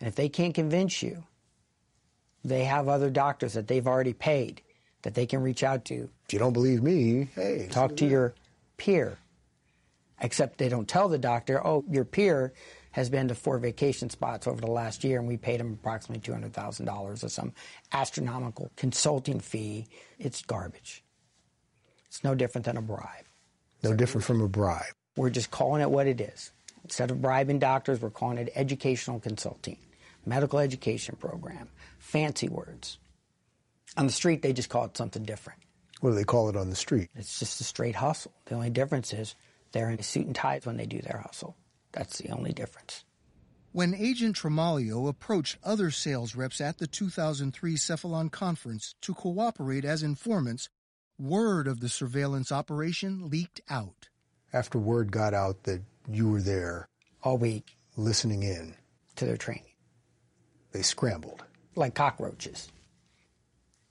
And 0.00 0.08
if 0.08 0.14
they 0.14 0.28
can't 0.28 0.54
convince 0.54 1.02
you, 1.02 1.24
they 2.44 2.64
have 2.64 2.88
other 2.88 3.10
doctors 3.10 3.54
that 3.54 3.66
they've 3.66 3.86
already 3.86 4.12
paid 4.12 4.62
that 5.02 5.14
they 5.14 5.26
can 5.26 5.42
reach 5.42 5.62
out 5.62 5.84
to. 5.86 6.10
If 6.26 6.32
you 6.32 6.38
don't 6.38 6.52
believe 6.52 6.82
me, 6.82 7.28
hey, 7.34 7.68
talk 7.70 7.96
to 7.96 8.06
your 8.06 8.34
peer. 8.76 9.18
Except 10.20 10.58
they 10.58 10.68
don't 10.68 10.88
tell 10.88 11.08
the 11.08 11.18
doctor, 11.18 11.64
oh, 11.64 11.84
your 11.90 12.04
peer 12.04 12.54
has 12.92 13.10
been 13.10 13.28
to 13.28 13.34
four 13.34 13.58
vacation 13.58 14.08
spots 14.08 14.46
over 14.46 14.60
the 14.60 14.70
last 14.70 15.04
year, 15.04 15.18
and 15.18 15.28
we 15.28 15.36
paid 15.36 15.60
him 15.60 15.74
approximately 15.74 16.32
$200,000 16.32 17.24
or 17.24 17.28
some 17.28 17.52
astronomical 17.92 18.70
consulting 18.76 19.40
fee. 19.40 19.86
It's 20.18 20.40
garbage. 20.42 21.04
It's 22.06 22.24
no 22.24 22.34
different 22.34 22.64
than 22.64 22.78
a 22.78 22.82
bribe. 22.82 23.26
No 23.82 23.92
different 23.92 24.24
from 24.24 24.40
a 24.40 24.48
bribe. 24.48 24.94
We're 25.16 25.30
just 25.30 25.50
calling 25.50 25.82
it 25.82 25.90
what 25.90 26.06
it 26.06 26.20
is. 26.20 26.52
Instead 26.84 27.10
of 27.10 27.20
bribing 27.20 27.58
doctors, 27.58 28.00
we're 28.00 28.10
calling 28.10 28.38
it 28.38 28.50
educational 28.54 29.20
consulting, 29.20 29.76
medical 30.24 30.58
education 30.58 31.16
program, 31.16 31.68
fancy 31.98 32.48
words. 32.48 32.98
On 33.98 34.06
the 34.06 34.12
street, 34.12 34.40
they 34.40 34.52
just 34.52 34.70
call 34.70 34.84
it 34.84 34.96
something 34.96 35.24
different. 35.24 35.60
What 36.00 36.10
do 36.10 36.16
they 36.16 36.24
call 36.24 36.48
it 36.48 36.56
on 36.56 36.70
the 36.70 36.76
street? 36.76 37.10
It's 37.14 37.38
just 37.38 37.60
a 37.60 37.64
straight 37.64 37.96
hustle. 37.96 38.32
The 38.46 38.54
only 38.54 38.70
difference 38.70 39.12
is 39.12 39.34
they're 39.76 39.90
in 39.90 40.00
a 40.00 40.02
suit 40.02 40.26
and 40.26 40.34
ties 40.34 40.64
when 40.64 40.78
they 40.78 40.86
do 40.86 41.02
their 41.02 41.18
hustle. 41.18 41.54
That's 41.92 42.18
the 42.18 42.30
only 42.30 42.52
difference. 42.52 43.04
When 43.72 43.94
Agent 43.94 44.36
Tremaglio 44.36 45.06
approached 45.06 45.58
other 45.62 45.90
sales 45.90 46.34
reps 46.34 46.62
at 46.62 46.78
the 46.78 46.86
2003 46.86 47.74
Cephalon 47.74 48.32
conference 48.32 48.94
to 49.02 49.12
cooperate 49.12 49.84
as 49.84 50.02
informants, 50.02 50.70
word 51.18 51.66
of 51.66 51.80
the 51.80 51.90
surveillance 51.90 52.50
operation 52.50 53.28
leaked 53.28 53.60
out. 53.68 54.08
After 54.50 54.78
word 54.78 55.12
got 55.12 55.34
out 55.34 55.64
that 55.64 55.82
you 56.10 56.30
were 56.30 56.40
there 56.40 56.88
all 57.22 57.36
week 57.36 57.76
listening 57.98 58.42
in 58.44 58.74
to 59.16 59.26
their 59.26 59.36
training, 59.36 59.74
they 60.72 60.80
scrambled 60.80 61.44
like 61.74 61.94
cockroaches. 61.94 62.68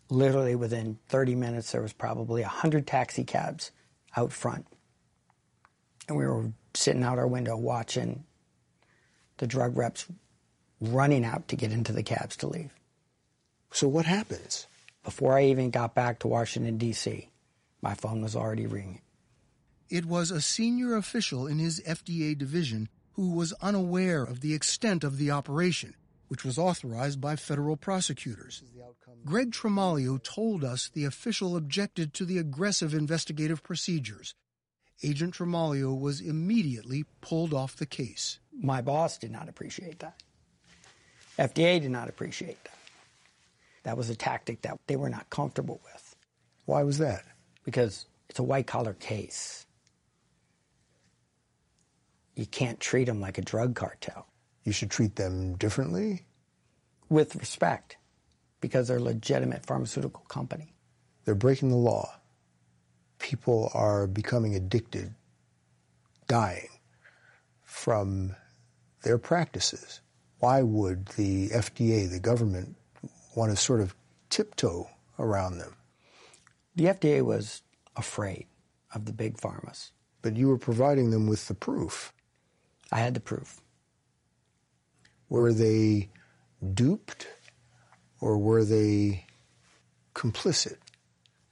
Literally 0.10 0.56
within 0.56 0.98
30 1.10 1.36
minutes, 1.36 1.72
there 1.72 1.82
was 1.84 1.94
probably 1.94 2.42
100 2.42 2.88
taxi 2.88 3.24
cabs 3.24 3.72
out 4.18 4.32
front. 4.32 4.66
And 6.08 6.18
we 6.18 6.26
were 6.26 6.52
sitting 6.74 7.04
out 7.04 7.20
our 7.20 7.28
window 7.28 7.58
watching 7.58 8.24
the 9.38 9.48
drug 9.48 9.76
reps 9.78 10.06
running 10.80 11.26
out 11.26 11.48
to 11.48 11.56
get 11.56 11.72
into 11.72 11.94
the 11.94 12.04
cabs 12.04 12.36
to 12.38 12.48
leave. 12.48 12.72
So 13.72 13.88
what 13.88 14.06
happens? 14.06 14.68
Before 15.04 15.38
I 15.38 15.46
even 15.46 15.70
got 15.70 15.96
back 15.96 16.20
to 16.20 16.28
Washington, 16.28 16.78
D.C., 16.78 17.30
my 17.82 17.94
phone 17.94 18.22
was 18.22 18.36
already 18.36 18.66
ringing. 18.66 19.02
It 19.90 20.06
was 20.06 20.32
a 20.32 20.42
senior 20.42 20.96
official 20.96 21.46
in 21.46 21.60
his 21.60 21.80
FDA 21.82 22.38
division 22.38 22.90
who 23.14 23.32
was 23.32 23.54
unaware 23.62 24.24
of 24.24 24.42
the 24.42 24.54
extent 24.54 25.04
of 25.04 25.18
the 25.18 25.32
operation, 25.32 25.94
which 26.28 26.44
was 26.44 26.58
authorized 26.58 27.22
by 27.22 27.36
federal 27.36 27.78
prosecutors. 27.78 28.64
Greg 29.26 29.52
Tremaglio 29.52 30.22
told 30.22 30.64
us 30.64 30.90
the 30.90 31.06
official 31.06 31.56
objected 31.56 32.14
to 32.14 32.26
the 32.26 32.38
aggressive 32.38 32.94
investigative 32.94 33.64
procedures. 33.64 34.34
Agent 35.04 35.36
Tremaglio 35.36 35.98
was 36.00 36.22
immediately 36.22 37.06
pulled 37.22 37.54
off 37.54 37.76
the 37.76 37.86
case. 37.86 38.40
My 38.54 38.82
boss 38.82 39.18
did 39.18 39.32
not 39.32 39.50
appreciate 39.50 40.00
that. 40.00 40.22
FDA 41.38 41.82
did 41.82 41.92
not 41.92 42.08
appreciate 42.10 42.64
that. 42.64 42.78
That 43.84 43.98
was 43.98 44.10
a 44.10 44.16
tactic 44.16 44.62
that 44.62 44.80
they 44.88 44.96
were 44.96 45.10
not 45.10 45.30
comfortable 45.30 45.82
with. 45.84 46.16
Why 46.66 46.84
was 46.84 46.98
that? 47.00 47.24
Because 47.64 48.06
it's 48.30 48.40
a 48.40 48.44
white 48.44 48.68
collar 48.68 48.94
case. 48.94 49.66
you 52.36 52.46
can't 52.46 52.80
treat 52.80 53.06
them 53.06 53.22
like 53.22 53.38
a 53.38 53.42
drug 53.42 53.76
cartel. 53.76 54.28
You 54.64 54.72
should 54.72 54.92
treat 54.92 55.16
them 55.16 55.56
differently? 55.56 56.26
With 57.10 57.36
respect, 57.36 57.98
because 58.62 58.88
they're 58.88 58.98
a 58.98 59.02
legitimate 59.02 59.66
pharmaceutical 59.66 60.26
company. 60.28 60.74
They're 61.24 61.36
breaking 61.36 61.70
the 61.70 61.76
law. 61.76 62.20
People 63.26 63.72
are 63.74 64.06
becoming 64.06 64.54
addicted, 64.54 65.16
dying 66.28 66.70
from 67.64 68.36
their 69.02 69.18
practices. 69.18 70.02
Why 70.38 70.62
would 70.62 71.08
the 71.18 71.50
FDA, 71.50 72.08
the 72.08 72.20
government, 72.20 72.76
want 73.36 73.50
to 73.50 73.58
sort 73.58 73.82
of 73.82 73.96
tiptoe 74.30 74.88
around 75.18 75.58
them? 75.58 75.76
The 76.76 76.84
FDA 76.84 77.24
was 77.24 77.64
afraid 77.96 78.46
of 78.94 79.06
the 79.06 79.14
big 79.14 79.38
pharmas. 79.38 79.90
But 80.22 80.38
you 80.38 80.48
were 80.48 80.60
providing 80.60 81.10
them 81.10 81.26
with 81.26 81.48
the 81.48 81.56
proof. 81.56 82.14
I 82.92 83.00
had 83.00 83.16
the 83.16 83.22
proof. 83.22 83.60
Were 85.30 85.52
they 85.52 86.12
duped 86.76 87.28
or 88.22 88.38
were 88.38 88.64
they 88.64 89.26
complicit? 90.14 90.78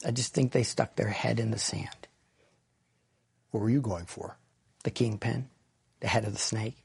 I 0.06 0.12
just 0.12 0.34
think 0.34 0.52
they 0.52 0.64
stuck 0.64 0.96
their 0.96 1.10
head 1.10 1.40
in 1.40 1.52
the 1.52 1.60
sand. 1.60 2.08
What 3.52 3.62
were 3.62 3.70
you 3.70 3.82
going 3.82 4.06
for? 4.06 4.38
The 4.84 4.92
kingpin, 4.92 5.50
the 6.00 6.08
head 6.08 6.26
of 6.26 6.34
the 6.34 6.40
snake. 6.40 6.78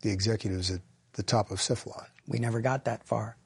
The 0.00 0.10
executives 0.10 0.70
at 0.70 0.80
the 1.12 1.22
top 1.22 1.50
of 1.50 1.58
Cephalon. 1.58 2.06
We 2.26 2.38
never 2.38 2.60
got 2.60 2.84
that 2.86 3.04
far. 3.04 3.36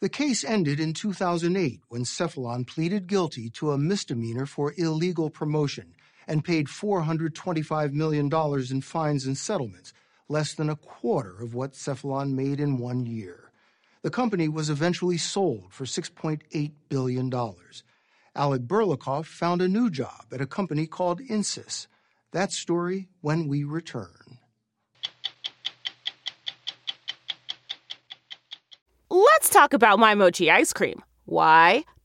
The 0.00 0.08
case 0.08 0.44
ended 0.44 0.78
in 0.78 0.92
2008 0.92 1.80
when 1.88 2.04
Cephalon 2.04 2.66
pleaded 2.66 3.08
guilty 3.08 3.50
to 3.50 3.72
a 3.72 3.78
misdemeanor 3.78 4.46
for 4.46 4.72
illegal 4.76 5.28
promotion 5.30 5.94
and 6.28 6.44
paid 6.44 6.68
$425 6.68 7.92
million 7.92 8.30
in 8.70 8.80
fines 8.82 9.26
and 9.26 9.36
settlements, 9.36 9.92
less 10.28 10.54
than 10.54 10.68
a 10.70 10.76
quarter 10.76 11.40
of 11.40 11.54
what 11.54 11.72
Cephalon 11.72 12.34
made 12.34 12.60
in 12.60 12.78
one 12.78 13.06
year. 13.06 13.47
The 14.02 14.10
company 14.10 14.48
was 14.48 14.70
eventually 14.70 15.18
sold 15.18 15.72
for 15.72 15.84
$6.8 15.84 16.72
billion. 16.88 17.32
Alec 18.36 18.62
Burlakoff 18.62 19.26
found 19.26 19.60
a 19.60 19.68
new 19.68 19.90
job 19.90 20.26
at 20.32 20.40
a 20.40 20.46
company 20.46 20.86
called 20.86 21.20
Insys. 21.20 21.88
That 22.32 22.52
story 22.52 23.08
when 23.20 23.48
we 23.48 23.64
return. 23.64 24.38
Let's 29.10 29.48
talk 29.50 29.72
about 29.72 29.98
my 29.98 30.14
mochi 30.14 30.50
ice 30.50 30.72
cream. 30.72 31.02
Why? 31.24 31.84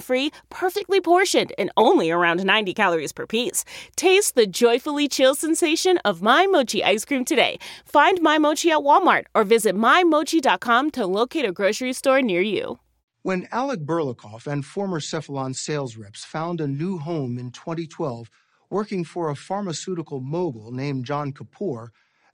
free, 0.00 0.30
perfectly 0.50 1.00
portioned, 1.00 1.52
and 1.58 1.70
only 1.76 2.10
around 2.10 2.44
90 2.44 2.74
calories 2.74 3.12
per 3.12 3.26
piece. 3.26 3.64
Taste 3.96 4.34
the 4.34 4.46
joyfully 4.46 5.08
chill 5.08 5.34
sensation 5.34 5.98
of 6.04 6.22
My 6.22 6.46
Mochi 6.46 6.82
ice 6.82 7.04
cream 7.04 7.24
today. 7.24 7.58
Find 7.84 8.20
My 8.20 8.38
Mochi 8.38 8.70
at 8.70 8.78
Walmart 8.78 9.24
or 9.34 9.44
visit 9.44 9.74
MyMochi.com 9.74 10.90
to 10.92 11.06
locate 11.06 11.44
a 11.44 11.52
grocery 11.52 11.92
store 11.92 12.22
near 12.22 12.40
you. 12.42 12.78
When 13.22 13.48
Alec 13.52 13.80
Burlakoff 13.80 14.46
and 14.46 14.64
former 14.64 15.00
Cephalon 15.00 15.54
sales 15.54 15.96
reps 15.96 16.24
found 16.24 16.60
a 16.60 16.66
new 16.66 16.98
home 16.98 17.38
in 17.38 17.50
2012 17.50 18.30
working 18.70 19.04
for 19.04 19.30
a 19.30 19.36
pharmaceutical 19.36 20.20
mogul 20.20 20.72
named 20.72 21.04
John 21.04 21.32
Kapoor, 21.32 21.88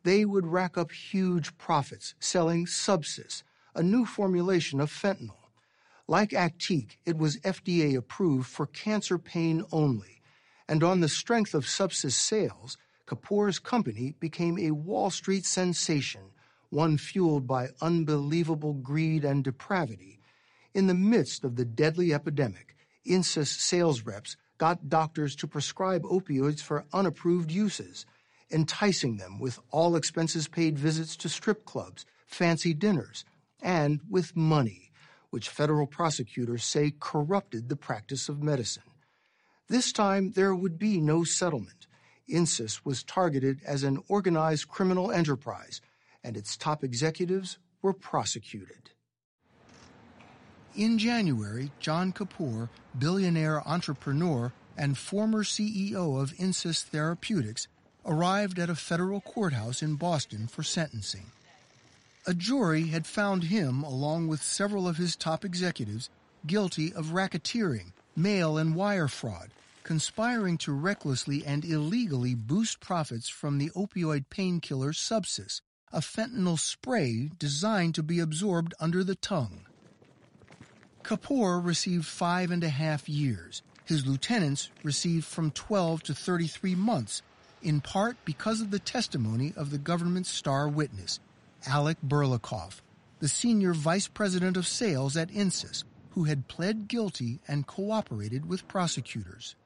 they 0.05 0.25
would 0.25 0.47
rack 0.47 0.79
up 0.79 0.93
huge 0.93 1.57
profits 1.59 2.15
selling 2.21 2.67
Subsys, 2.67 3.43
a 3.75 3.83
new 3.83 4.05
formulation 4.05 4.81
of 4.81 4.91
fentanyl. 4.91 5.44
Like 6.07 6.31
Actiq, 6.31 6.99
it 7.07 7.17
was 7.17 7.39
FDA 7.39 7.97
approved 7.97 8.47
for 8.47 8.67
cancer 8.67 9.17
pain 9.17 9.65
only, 9.73 10.21
and 10.69 10.83
on 10.83 11.01
the 11.01 11.09
strength 11.09 11.55
of 11.55 11.65
Subsys 11.65 12.13
sales, 12.13 12.77
Kapoor's 13.07 13.59
company 13.59 14.15
became 14.21 14.59
a 14.59 14.73
Wall 14.73 15.09
Street 15.09 15.47
sensation, 15.47 16.33
one 16.69 16.99
fueled 16.99 17.47
by 17.47 17.71
unbelievable 17.81 18.75
greed 18.75 19.25
and 19.25 19.43
depravity. 19.43 20.21
In 20.75 20.89
the 20.89 20.95
midst 20.95 21.43
of 21.43 21.57
the 21.57 21.65
deadly 21.65 22.13
epidemic, 22.13 22.77
Insys 23.07 23.47
sales 23.47 24.03
reps 24.03 24.37
got 24.59 24.91
doctors 24.91 25.35
to 25.37 25.47
prescribe 25.47 26.03
opioids 26.03 26.61
for 26.61 26.85
unapproved 26.93 27.51
uses, 27.51 28.05
enticing 28.51 29.17
them 29.17 29.39
with 29.39 29.59
all 29.71 29.97
expenses 29.97 30.49
paid 30.49 30.79
visits 30.79 31.17
to 31.17 31.31
strip 31.31 31.65
clubs, 31.65 32.05
fancy 32.27 32.75
dinners, 32.75 33.25
and 33.63 34.03
with 34.11 34.37
money 34.37 34.85
which 35.35 35.49
federal 35.49 35.85
prosecutors 35.85 36.63
say 36.63 36.93
corrupted 37.01 37.69
the 37.69 37.75
practice 37.75 38.29
of 38.29 38.41
medicine. 38.41 38.85
This 39.69 39.91
time, 39.91 40.31
there 40.31 40.55
would 40.55 40.79
be 40.79 41.01
no 41.01 41.25
settlement. 41.25 41.89
Insys 42.31 42.83
was 42.85 43.03
targeted 43.03 43.61
as 43.67 43.83
an 43.83 44.01
organized 44.07 44.69
criminal 44.69 45.11
enterprise, 45.11 45.81
and 46.23 46.37
its 46.37 46.57
top 46.57 46.85
executives 46.85 47.59
were 47.83 47.93
prosecuted. 47.93 48.91
In 50.77 50.99
January, 50.99 51.73
John 51.81 52.13
Kapoor, 52.13 52.69
billionaire 52.97 53.61
entrepreneur 53.67 54.53
and 54.77 54.97
former 54.97 55.43
CEO 55.43 56.23
of 56.23 56.31
Insys 56.35 56.85
Therapeutics, 56.85 57.67
arrived 58.07 58.61
at 58.61 58.71
a 58.71 58.77
federal 58.77 59.21
courthouse 59.21 59.83
in 59.83 59.97
Boston 59.97 60.47
for 60.47 60.63
sentencing. 60.63 61.33
A 62.27 62.33
jury 62.33 62.87
had 62.87 63.07
found 63.07 63.45
him, 63.45 63.83
along 63.83 64.29
with 64.29 64.43
several 64.43 64.89
of 64.89 64.97
his 64.97 65.15
top 65.15 65.45
executives, 65.45 66.09
guilty 66.47 66.91
of 66.95 67.13
racketeering, 67.13 67.93
mail 68.17 68.57
and 68.57 68.75
wire 68.75 69.09
fraud, 69.09 69.51
conspiring 69.83 70.57
to 70.59 70.73
recklessly 70.73 71.45
and 71.45 71.67
illegally 71.67 72.35
boost 72.35 72.81
profits 72.81 73.29
from 73.29 73.59
the 73.59 73.69
opioid 73.77 74.25
painkiller 74.31 74.93
Subsys, 74.93 75.61
a 75.93 76.01
fentanyl 76.01 76.59
spray 76.59 77.31
designed 77.39 77.95
to 77.95 78.03
be 78.03 78.21
absorbed 78.21 78.73
under 78.81 79.05
the 79.05 79.17
tongue. 79.17 79.67
Kapoor 81.03 81.63
received 81.63 82.07
five 82.07 82.51
and 82.51 82.65
a 82.65 82.71
half 82.71 83.07
years. 83.07 83.61
His 83.85 84.07
lieutenants 84.07 84.71
received 84.83 85.27
from 85.27 85.51
12 85.51 86.03
to 86.05 86.15
33 86.15 86.75
months, 86.75 87.21
in 87.63 87.83
part 87.83 88.17
because 88.25 88.63
of 88.63 88.71
the 88.71 88.79
testimony 88.79 89.53
of 89.59 89.71
the 89.71 89.77
government's 89.77 90.31
star 90.31 90.67
witness, 90.67 91.21
Alec 91.67 91.99
Burlakoff, 92.07 92.81
the 93.21 93.29
senior 93.29 93.73
vice 93.73 94.09
president 94.09 94.57
of 94.57 94.67
sales 94.67 95.17
at 95.17 95.31
Insys, 95.31 95.85
who 96.11 96.25
had 96.25 96.49
pled 96.49 96.89
guilty 96.89 97.41
and 97.49 97.67
cooperated 97.67 98.47
with 98.47 98.69
prosecutors. 98.69 99.57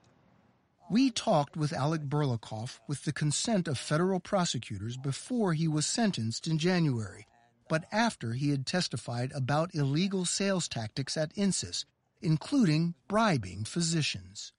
We 0.90 1.10
talked 1.10 1.56
with 1.56 1.72
Alec 1.72 2.02
Burlakoff 2.08 2.80
with 2.88 3.04
the 3.04 3.12
consent 3.12 3.68
of 3.68 3.78
federal 3.78 4.20
prosecutors 4.20 4.96
before 4.96 5.52
he 5.52 5.68
was 5.68 5.84
sentenced 5.84 6.46
in 6.46 6.56
January, 6.56 7.26
but 7.68 7.84
after 7.92 8.32
he 8.32 8.50
had 8.50 8.64
testified 8.64 9.30
about 9.34 9.74
illegal 9.74 10.24
sales 10.24 10.66
tactics 10.68 11.16
at 11.16 11.34
Insys, 11.34 11.84
including 12.22 12.94
bribing 13.06 13.64
physicians. 13.64 14.52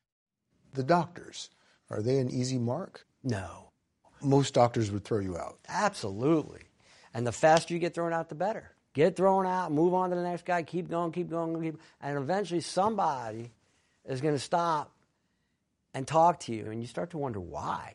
The 0.73 0.83
doctors, 0.83 1.49
are 1.89 2.03
they 2.03 2.19
an 2.19 2.29
easy 2.29 2.59
mark? 2.59 3.07
No. 3.23 3.71
Most 4.21 4.53
doctors 4.53 4.91
would 4.91 5.03
throw 5.03 5.19
you 5.19 5.37
out. 5.37 5.57
Absolutely. 5.67 6.68
And 7.13 7.25
the 7.25 7.31
faster 7.31 7.73
you 7.73 7.79
get 7.79 7.93
thrown 7.93 8.13
out, 8.13 8.29
the 8.29 8.35
better. 8.35 8.71
Get 8.93 9.15
thrown 9.15 9.45
out, 9.45 9.71
move 9.71 9.93
on 9.93 10.09
to 10.09 10.15
the 10.15 10.23
next 10.23 10.45
guy, 10.45 10.63
keep 10.63 10.89
going, 10.89 11.11
keep 11.11 11.29
going, 11.29 11.61
keep, 11.61 11.79
and 12.01 12.17
eventually 12.17 12.61
somebody 12.61 13.51
is 14.05 14.19
going 14.19 14.33
to 14.33 14.39
stop 14.39 14.91
and 15.93 16.07
talk 16.07 16.39
to 16.41 16.53
you, 16.53 16.69
and 16.71 16.81
you 16.81 16.87
start 16.87 17.11
to 17.11 17.17
wonder 17.17 17.39
why. 17.39 17.93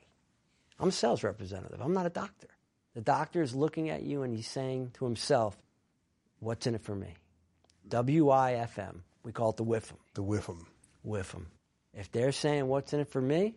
I'm 0.79 0.89
a 0.89 0.93
sales 0.93 1.23
representative. 1.23 1.81
I'm 1.81 1.95
not 1.95 2.07
a 2.07 2.11
doctor. 2.11 2.49
The 2.95 3.01
doctor 3.01 3.43
is 3.43 3.55
looking 3.55 3.91
at 3.91 4.03
you 4.03 4.23
and 4.23 4.35
he's 4.35 4.49
saying 4.49 4.93
to 4.95 5.05
himself, 5.05 5.57
What's 6.41 6.67
in 6.67 6.75
it 6.75 6.83
for 6.83 6.95
me? 6.95 7.15
W 7.89 8.29
I 8.29 8.55
F 8.55 8.79
M. 8.79 9.03
We 9.23 9.33
call 9.33 9.51
it 9.51 9.57
the 9.57 9.65
WIFM. 9.65 9.97
The 10.15 10.23
WIFM. 10.23 10.67
WIFM. 11.07 11.47
If 11.95 12.13
they're 12.13 12.33
saying, 12.33 12.67
What's 12.67 12.93
in 12.93 13.01
it 13.01 13.09
for 13.09 13.21
me? 13.21 13.55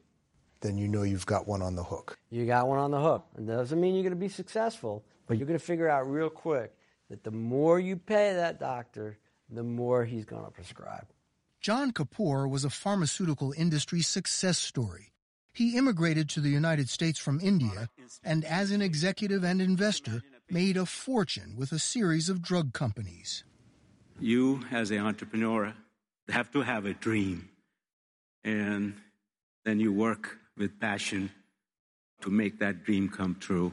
Then 0.61 0.77
you 0.77 0.87
know 0.87 1.03
you've 1.03 1.25
got 1.25 1.47
one 1.47 1.61
on 1.61 1.75
the 1.75 1.83
hook. 1.83 2.17
You 2.29 2.45
got 2.45 2.67
one 2.67 2.79
on 2.79 2.91
the 2.91 3.01
hook. 3.01 3.25
It 3.37 3.45
doesn't 3.45 3.79
mean 3.79 3.93
you're 3.93 4.03
going 4.03 4.11
to 4.11 4.15
be 4.15 4.29
successful, 4.29 5.03
but 5.27 5.37
you're 5.37 5.47
going 5.47 5.59
to 5.59 5.65
figure 5.65 5.89
out 5.89 6.09
real 6.09 6.29
quick 6.29 6.73
that 7.09 7.23
the 7.23 7.31
more 7.31 7.79
you 7.79 7.95
pay 7.95 8.33
that 8.33 8.59
doctor, 8.59 9.17
the 9.49 9.63
more 9.63 10.05
he's 10.05 10.25
going 10.25 10.45
to 10.45 10.51
prescribe. 10.51 11.07
John 11.61 11.91
Kapoor 11.91 12.49
was 12.49 12.63
a 12.63 12.69
pharmaceutical 12.69 13.53
industry 13.57 14.01
success 14.01 14.57
story. 14.57 15.11
He 15.53 15.77
immigrated 15.77 16.29
to 16.29 16.39
the 16.39 16.49
United 16.49 16.87
States 16.87 17.19
from 17.19 17.39
India 17.41 17.89
and, 18.23 18.45
as 18.45 18.71
an 18.71 18.81
executive 18.81 19.43
and 19.43 19.61
investor, 19.61 20.21
made 20.49 20.77
a 20.77 20.85
fortune 20.85 21.55
with 21.57 21.71
a 21.71 21.79
series 21.79 22.29
of 22.29 22.41
drug 22.41 22.73
companies. 22.73 23.43
You, 24.19 24.61
as 24.71 24.91
an 24.91 24.99
entrepreneur, 24.99 25.73
have 26.29 26.51
to 26.51 26.61
have 26.61 26.85
a 26.85 26.93
dream, 26.93 27.49
and 28.43 28.95
then 29.65 29.79
you 29.79 29.91
work 29.91 30.37
with 30.57 30.79
passion 30.79 31.31
to 32.21 32.29
make 32.29 32.59
that 32.59 32.83
dream 32.83 33.09
come 33.09 33.35
true. 33.39 33.71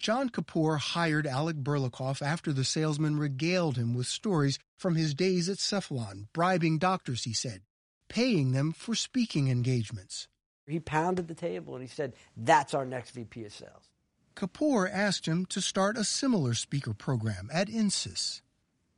John 0.00 0.30
Kapoor 0.30 0.78
hired 0.78 1.26
Alec 1.26 1.56
Burlakoff 1.56 2.22
after 2.22 2.54
the 2.54 2.64
salesman 2.64 3.18
regaled 3.18 3.76
him 3.76 3.92
with 3.92 4.06
stories 4.06 4.58
from 4.78 4.94
his 4.94 5.14
days 5.14 5.46
at 5.50 5.58
Cephalon, 5.58 6.28
bribing 6.32 6.78
doctors, 6.78 7.24
he 7.24 7.34
said, 7.34 7.60
paying 8.08 8.52
them 8.52 8.72
for 8.72 8.94
speaking 8.94 9.48
engagements. 9.48 10.26
He 10.66 10.80
pounded 10.80 11.28
the 11.28 11.34
table 11.34 11.74
and 11.74 11.82
he 11.82 11.88
said, 11.88 12.14
That's 12.34 12.72
our 12.72 12.86
next 12.86 13.10
VP 13.10 13.44
of 13.44 13.52
sales. 13.52 13.90
Kapoor 14.34 14.90
asked 14.90 15.26
him 15.26 15.44
to 15.46 15.60
start 15.60 15.98
a 15.98 16.04
similar 16.04 16.54
speaker 16.54 16.94
program 16.94 17.50
at 17.52 17.68
Insys. 17.68 18.40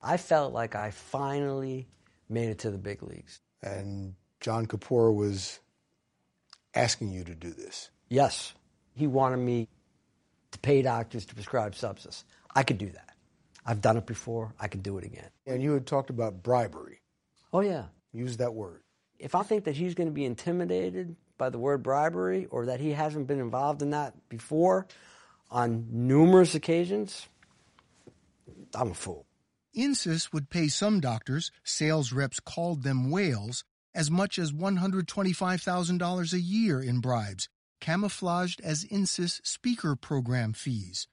I 0.00 0.18
felt 0.18 0.52
like 0.52 0.76
I 0.76 0.92
finally 0.92 1.88
made 2.28 2.48
it 2.48 2.60
to 2.60 2.70
the 2.70 2.78
big 2.78 3.02
leagues. 3.02 3.40
And 3.60 4.14
John 4.38 4.66
Kapoor 4.66 5.12
was 5.12 5.58
asking 6.76 7.10
you 7.10 7.24
to 7.24 7.34
do 7.34 7.50
this. 7.50 7.90
Yes. 8.08 8.54
He 8.94 9.08
wanted 9.08 9.38
me 9.38 9.66
to 10.52 10.58
pay 10.58 10.82
doctors 10.82 11.26
to 11.26 11.34
prescribe 11.34 11.74
Subsys. 11.74 12.24
I 12.54 12.62
could 12.62 12.78
do 12.78 12.88
that. 12.90 13.10
I've 13.64 13.80
done 13.80 13.96
it 13.96 14.06
before. 14.06 14.54
I 14.58 14.68
can 14.68 14.80
do 14.80 14.98
it 14.98 15.04
again. 15.04 15.28
And 15.46 15.62
you 15.62 15.72
had 15.72 15.86
talked 15.86 16.10
about 16.10 16.42
bribery. 16.42 17.00
Oh, 17.52 17.60
yeah. 17.60 17.84
Use 18.12 18.38
that 18.38 18.54
word. 18.54 18.82
If 19.18 19.34
I 19.34 19.42
think 19.42 19.64
that 19.64 19.76
he's 19.76 19.94
going 19.94 20.08
to 20.08 20.12
be 20.12 20.24
intimidated 20.24 21.16
by 21.38 21.50
the 21.50 21.58
word 21.58 21.82
bribery 21.82 22.46
or 22.50 22.66
that 22.66 22.80
he 22.80 22.90
hasn't 22.90 23.26
been 23.26 23.40
involved 23.40 23.82
in 23.82 23.90
that 23.90 24.14
before 24.28 24.86
on 25.50 25.86
numerous 25.90 26.54
occasions, 26.54 27.28
I'm 28.74 28.90
a 28.90 28.94
fool. 28.94 29.26
Insys 29.76 30.32
would 30.32 30.50
pay 30.50 30.68
some 30.68 31.00
doctors, 31.00 31.50
sales 31.64 32.12
reps 32.12 32.40
called 32.40 32.82
them 32.82 33.10
whales, 33.10 33.64
as 33.94 34.10
much 34.10 34.38
as 34.38 34.52
$125,000 34.52 36.32
a 36.32 36.40
year 36.40 36.80
in 36.82 37.00
bribes, 37.00 37.48
camouflaged 37.82 38.60
as 38.62 38.84
Insys 38.84 39.44
speaker 39.44 39.96
program 39.96 40.52
fees. 40.52 41.08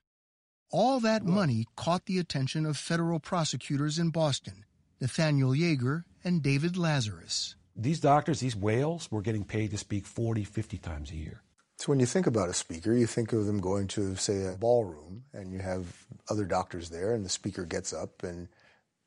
All 0.72 1.00
that 1.00 1.26
money 1.26 1.66
caught 1.76 2.06
the 2.06 2.20
attention 2.20 2.64
of 2.66 2.78
federal 2.78 3.20
prosecutors 3.20 3.98
in 3.98 4.12
Boston, 4.12 4.66
Nathaniel 5.02 5.52
Yeager 5.52 6.04
and 6.24 6.44
David 6.44 6.78
Lazarus. 6.78 7.56
These 7.76 8.00
doctors, 8.00 8.40
these 8.40 8.56
whales, 8.56 9.10
were 9.12 9.24
getting 9.24 9.46
paid 9.46 9.72
to 9.72 9.80
speak 9.80 10.06
40, 10.06 10.44
50 10.44 10.78
times 10.78 11.10
a 11.10 11.16
year. 11.16 11.42
So 11.78 11.88
when 11.88 12.00
you 12.00 12.06
think 12.06 12.28
about 12.28 12.50
a 12.50 12.54
speaker, 12.54 12.94
you 12.94 13.08
think 13.08 13.34
of 13.34 13.48
them 13.48 13.62
going 13.62 13.88
to, 13.88 14.16
say, 14.16 14.46
a 14.46 14.56
ballroom, 14.56 15.24
and 15.34 15.52
you 15.52 15.60
have 15.60 16.06
other 16.30 16.46
doctors 16.46 16.90
there, 16.90 17.16
and 17.16 17.26
the 17.26 17.30
speaker 17.30 17.66
gets 17.66 17.94
up 17.94 18.22
and 18.22 18.48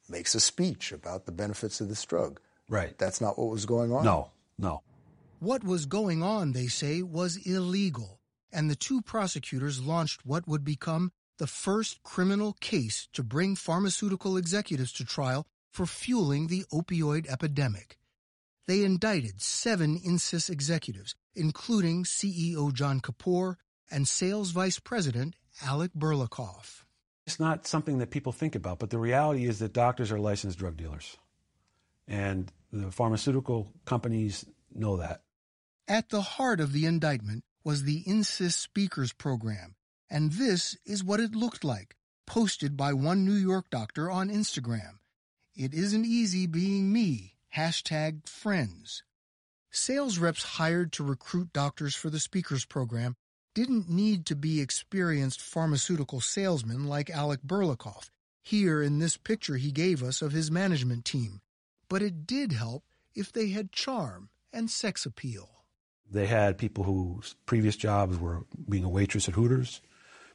makes 0.08 0.34
a 0.34 0.40
speech 0.40 0.90
about 0.90 1.26
the 1.26 1.32
benefits 1.32 1.80
of 1.80 1.88
this 1.88 2.04
drug. 2.04 2.40
Right. 2.68 2.98
That's 2.98 3.20
not 3.20 3.38
what 3.38 3.50
was 3.50 3.66
going 3.66 3.92
on? 3.92 4.04
No, 4.04 4.30
no. 4.58 4.82
What 5.42 5.64
was 5.64 5.86
going 5.86 6.22
on, 6.22 6.52
they 6.52 6.68
say, 6.68 7.02
was 7.02 7.36
illegal, 7.36 8.20
and 8.52 8.70
the 8.70 8.76
two 8.76 9.02
prosecutors 9.02 9.82
launched 9.82 10.24
what 10.24 10.46
would 10.46 10.62
become 10.62 11.10
the 11.38 11.48
first 11.48 12.00
criminal 12.04 12.52
case 12.60 13.08
to 13.14 13.24
bring 13.24 13.56
pharmaceutical 13.56 14.36
executives 14.36 14.92
to 14.92 15.04
trial 15.04 15.44
for 15.72 15.84
fueling 15.84 16.46
the 16.46 16.64
opioid 16.72 17.26
epidemic. 17.28 17.98
They 18.68 18.84
indicted 18.84 19.42
seven 19.42 19.98
Insys 19.98 20.48
executives, 20.48 21.16
including 21.34 22.04
CEO 22.04 22.72
John 22.72 23.00
Kapoor 23.00 23.56
and 23.90 24.06
Sales 24.06 24.52
Vice 24.52 24.78
President 24.78 25.34
Alec 25.60 25.90
Burlakoff. 25.98 26.84
It's 27.26 27.40
not 27.40 27.66
something 27.66 27.98
that 27.98 28.12
people 28.12 28.30
think 28.30 28.54
about, 28.54 28.78
but 28.78 28.90
the 28.90 28.98
reality 28.98 29.46
is 29.46 29.58
that 29.58 29.72
doctors 29.72 30.12
are 30.12 30.20
licensed 30.20 30.60
drug 30.60 30.76
dealers. 30.76 31.16
And 32.06 32.52
the 32.72 32.92
pharmaceutical 32.92 33.72
companies 33.84 34.46
know 34.72 34.98
that. 34.98 35.22
At 35.88 36.10
the 36.10 36.22
heart 36.22 36.60
of 36.60 36.72
the 36.72 36.86
indictment 36.86 37.44
was 37.64 37.82
the 37.82 38.04
Insys 38.04 38.52
Speakers 38.52 39.12
Program, 39.12 39.74
and 40.08 40.32
this 40.32 40.76
is 40.86 41.02
what 41.02 41.18
it 41.18 41.34
looked 41.34 41.64
like, 41.64 41.96
posted 42.24 42.76
by 42.76 42.92
one 42.92 43.24
New 43.24 43.34
York 43.34 43.68
doctor 43.68 44.08
on 44.08 44.30
Instagram. 44.30 44.98
It 45.56 45.74
isn't 45.74 46.06
easy 46.06 46.46
being 46.46 46.92
me, 46.92 47.34
hashtag 47.56 48.28
friends. 48.28 49.02
Sales 49.72 50.18
reps 50.18 50.44
hired 50.44 50.92
to 50.92 51.04
recruit 51.04 51.52
doctors 51.52 51.96
for 51.96 52.10
the 52.10 52.20
Speakers 52.20 52.64
Program 52.64 53.16
didn't 53.52 53.90
need 53.90 54.24
to 54.26 54.36
be 54.36 54.60
experienced 54.60 55.40
pharmaceutical 55.40 56.20
salesmen 56.20 56.86
like 56.86 57.10
Alec 57.10 57.40
Burlakoff, 57.44 58.08
here 58.40 58.82
in 58.82 59.00
this 59.00 59.16
picture 59.16 59.56
he 59.56 59.72
gave 59.72 60.00
us 60.00 60.22
of 60.22 60.30
his 60.30 60.50
management 60.50 61.04
team, 61.04 61.40
but 61.88 62.02
it 62.02 62.24
did 62.24 62.52
help 62.52 62.84
if 63.14 63.32
they 63.32 63.48
had 63.48 63.72
charm 63.72 64.30
and 64.52 64.70
sex 64.70 65.04
appeal. 65.04 65.61
They 66.12 66.26
had 66.26 66.58
people 66.58 66.84
whose 66.84 67.34
previous 67.46 67.74
jobs 67.74 68.18
were 68.18 68.44
being 68.68 68.84
a 68.84 68.88
waitress 68.88 69.28
at 69.28 69.34
Hooters, 69.34 69.80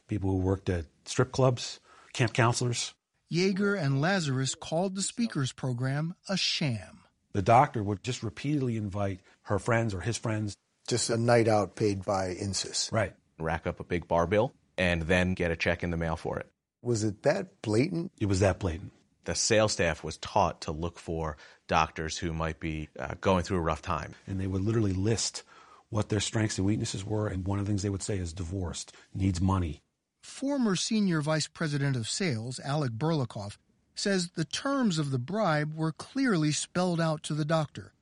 people 0.08 0.30
who 0.30 0.38
worked 0.38 0.68
at 0.68 0.86
strip 1.04 1.30
clubs, 1.30 1.78
camp 2.12 2.32
counselors. 2.32 2.94
Yeager 3.32 3.80
and 3.80 4.00
Lazarus 4.00 4.54
called 4.54 4.96
the 4.96 5.02
speakers 5.02 5.52
program 5.52 6.14
a 6.28 6.36
sham. 6.36 7.00
The 7.32 7.42
doctor 7.42 7.82
would 7.82 8.02
just 8.02 8.22
repeatedly 8.22 8.76
invite 8.76 9.20
her 9.42 9.58
friends 9.58 9.94
or 9.94 10.00
his 10.00 10.16
friends. 10.16 10.56
Just 10.88 11.10
a 11.10 11.16
night 11.16 11.46
out 11.46 11.76
paid 11.76 12.04
by 12.04 12.34
Insys. 12.34 12.90
Right. 12.90 13.14
Rack 13.38 13.66
up 13.66 13.78
a 13.78 13.84
big 13.84 14.08
bar 14.08 14.26
bill 14.26 14.54
and 14.76 15.02
then 15.02 15.34
get 15.34 15.50
a 15.50 15.56
check 15.56 15.84
in 15.84 15.90
the 15.90 15.96
mail 15.96 16.16
for 16.16 16.38
it. 16.38 16.46
Was 16.82 17.04
it 17.04 17.22
that 17.22 17.62
blatant? 17.62 18.12
It 18.18 18.26
was 18.26 18.40
that 18.40 18.58
blatant. 18.58 18.92
The 19.24 19.34
sales 19.34 19.72
staff 19.72 20.02
was 20.02 20.16
taught 20.16 20.62
to 20.62 20.72
look 20.72 20.98
for 20.98 21.36
doctors 21.66 22.16
who 22.16 22.32
might 22.32 22.58
be 22.58 22.88
uh, 22.98 23.14
going 23.20 23.44
through 23.44 23.58
a 23.58 23.62
rough 23.62 23.82
time. 23.82 24.14
And 24.26 24.40
they 24.40 24.46
would 24.46 24.62
literally 24.62 24.94
list 24.94 25.42
what 25.90 26.08
their 26.08 26.20
strengths 26.20 26.58
and 26.58 26.66
weaknesses 26.66 27.04
were. 27.04 27.28
And 27.28 27.46
one 27.46 27.58
of 27.58 27.66
the 27.66 27.70
things 27.70 27.82
they 27.82 27.90
would 27.90 28.02
say 28.02 28.18
is 28.18 28.32
divorced, 28.32 28.92
needs 29.14 29.40
money. 29.40 29.82
Former 30.22 30.76
Senior 30.76 31.20
Vice 31.20 31.48
President 31.48 31.96
of 31.96 32.08
Sales, 32.08 32.60
Alec 32.64 32.92
Burlakoff, 32.92 33.56
says 33.94 34.30
the 34.30 34.44
terms 34.44 34.98
of 34.98 35.10
the 35.10 35.18
bribe 35.18 35.74
were 35.74 35.92
clearly 35.92 36.52
spelled 36.52 37.00
out 37.00 37.22
to 37.24 37.34
the 37.34 37.44
doctor. 37.44 37.92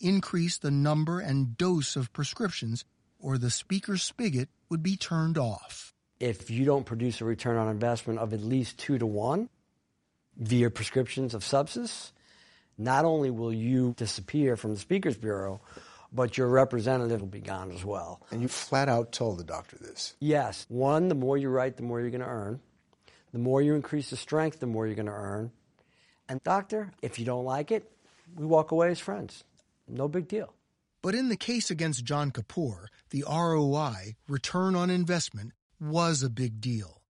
Increase 0.00 0.56
the 0.58 0.70
number 0.70 1.20
and 1.20 1.56
dose 1.56 1.96
of 1.96 2.12
prescriptions, 2.12 2.84
or 3.18 3.36
the 3.36 3.50
speaker's 3.50 4.02
spigot 4.02 4.48
would 4.68 4.82
be 4.82 4.96
turned 4.96 5.36
off. 5.36 5.94
If 6.20 6.50
you 6.50 6.64
don't 6.64 6.86
produce 6.86 7.20
a 7.20 7.24
return 7.24 7.56
on 7.56 7.68
investment 7.68 8.18
of 8.18 8.32
at 8.32 8.42
least 8.42 8.78
two 8.78 8.98
to 8.98 9.06
one 9.06 9.48
via 10.36 10.70
prescriptions 10.70 11.34
of 11.34 11.42
Subsys, 11.42 12.12
not 12.78 13.04
only 13.04 13.30
will 13.30 13.52
you 13.52 13.94
disappear 13.96 14.56
from 14.56 14.72
the 14.72 14.78
Speakers 14.80 15.16
Bureau, 15.16 15.60
but 16.12 16.36
your 16.36 16.48
representative 16.48 17.20
will 17.20 17.28
be 17.28 17.40
gone 17.40 17.70
as 17.72 17.84
well. 17.84 18.20
And 18.30 18.42
you 18.42 18.48
flat 18.48 18.88
out 18.88 19.12
told 19.12 19.38
the 19.38 19.44
doctor 19.44 19.76
this? 19.78 20.16
Yes. 20.20 20.66
One, 20.68 21.08
the 21.08 21.14
more 21.14 21.36
you 21.36 21.48
write, 21.48 21.76
the 21.76 21.82
more 21.82 22.00
you're 22.00 22.10
going 22.10 22.20
to 22.20 22.26
earn. 22.26 22.60
The 23.32 23.38
more 23.38 23.62
you 23.62 23.74
increase 23.74 24.10
the 24.10 24.16
strength, 24.16 24.60
the 24.60 24.66
more 24.66 24.86
you're 24.86 24.96
going 24.96 25.06
to 25.06 25.12
earn. 25.12 25.52
And, 26.28 26.42
doctor, 26.42 26.92
if 27.02 27.18
you 27.18 27.24
don't 27.24 27.44
like 27.44 27.70
it, 27.70 27.90
we 28.36 28.44
walk 28.44 28.72
away 28.72 28.90
as 28.90 28.98
friends. 28.98 29.44
No 29.88 30.08
big 30.08 30.28
deal. 30.28 30.52
But 31.02 31.14
in 31.14 31.28
the 31.28 31.36
case 31.36 31.70
against 31.70 32.04
John 32.04 32.30
Kapoor, 32.30 32.86
the 33.10 33.24
ROI, 33.28 34.16
return 34.28 34.74
on 34.74 34.90
investment, 34.90 35.52
was 35.80 36.22
a 36.22 36.28
big 36.28 36.60
deal. 36.60 37.00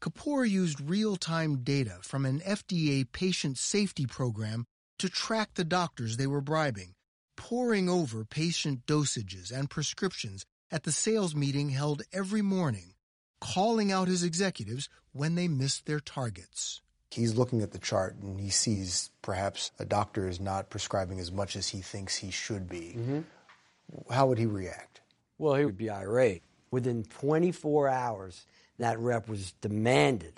Kapoor 0.00 0.48
used 0.48 0.80
real 0.80 1.16
time 1.16 1.62
data 1.62 1.98
from 2.02 2.26
an 2.26 2.40
FDA 2.40 3.10
patient 3.10 3.58
safety 3.58 4.06
program 4.06 4.66
to 4.98 5.08
track 5.08 5.54
the 5.54 5.64
doctors 5.64 6.16
they 6.16 6.26
were 6.26 6.40
bribing 6.40 6.94
poring 7.40 7.88
over 7.88 8.22
patient 8.22 8.84
dosages 8.84 9.50
and 9.50 9.70
prescriptions 9.70 10.44
at 10.70 10.82
the 10.82 10.92
sales 10.92 11.34
meeting 11.34 11.70
held 11.70 12.02
every 12.12 12.42
morning, 12.42 12.92
calling 13.40 13.90
out 13.90 14.08
his 14.08 14.22
executives 14.22 14.90
when 15.14 15.36
they 15.36 15.48
missed 15.48 15.86
their 15.86 16.00
targets. 16.00 16.82
He's 17.10 17.36
looking 17.36 17.62
at 17.62 17.72
the 17.72 17.78
chart 17.78 18.16
and 18.20 18.38
he 18.38 18.50
sees 18.50 19.08
perhaps 19.22 19.72
a 19.78 19.86
doctor 19.86 20.28
is 20.28 20.38
not 20.38 20.68
prescribing 20.68 21.18
as 21.18 21.32
much 21.32 21.56
as 21.56 21.70
he 21.70 21.80
thinks 21.80 22.14
he 22.14 22.30
should 22.30 22.68
be. 22.68 22.94
Mm-hmm. 22.98 24.12
How 24.12 24.26
would 24.26 24.38
he 24.38 24.44
react? 24.44 25.00
Well, 25.38 25.54
he 25.54 25.64
would 25.64 25.78
be 25.78 25.88
irate. 25.88 26.42
Within 26.70 27.04
24 27.04 27.88
hours, 27.88 28.44
that 28.78 28.98
rep 28.98 29.30
was 29.30 29.52
demanded 29.62 30.34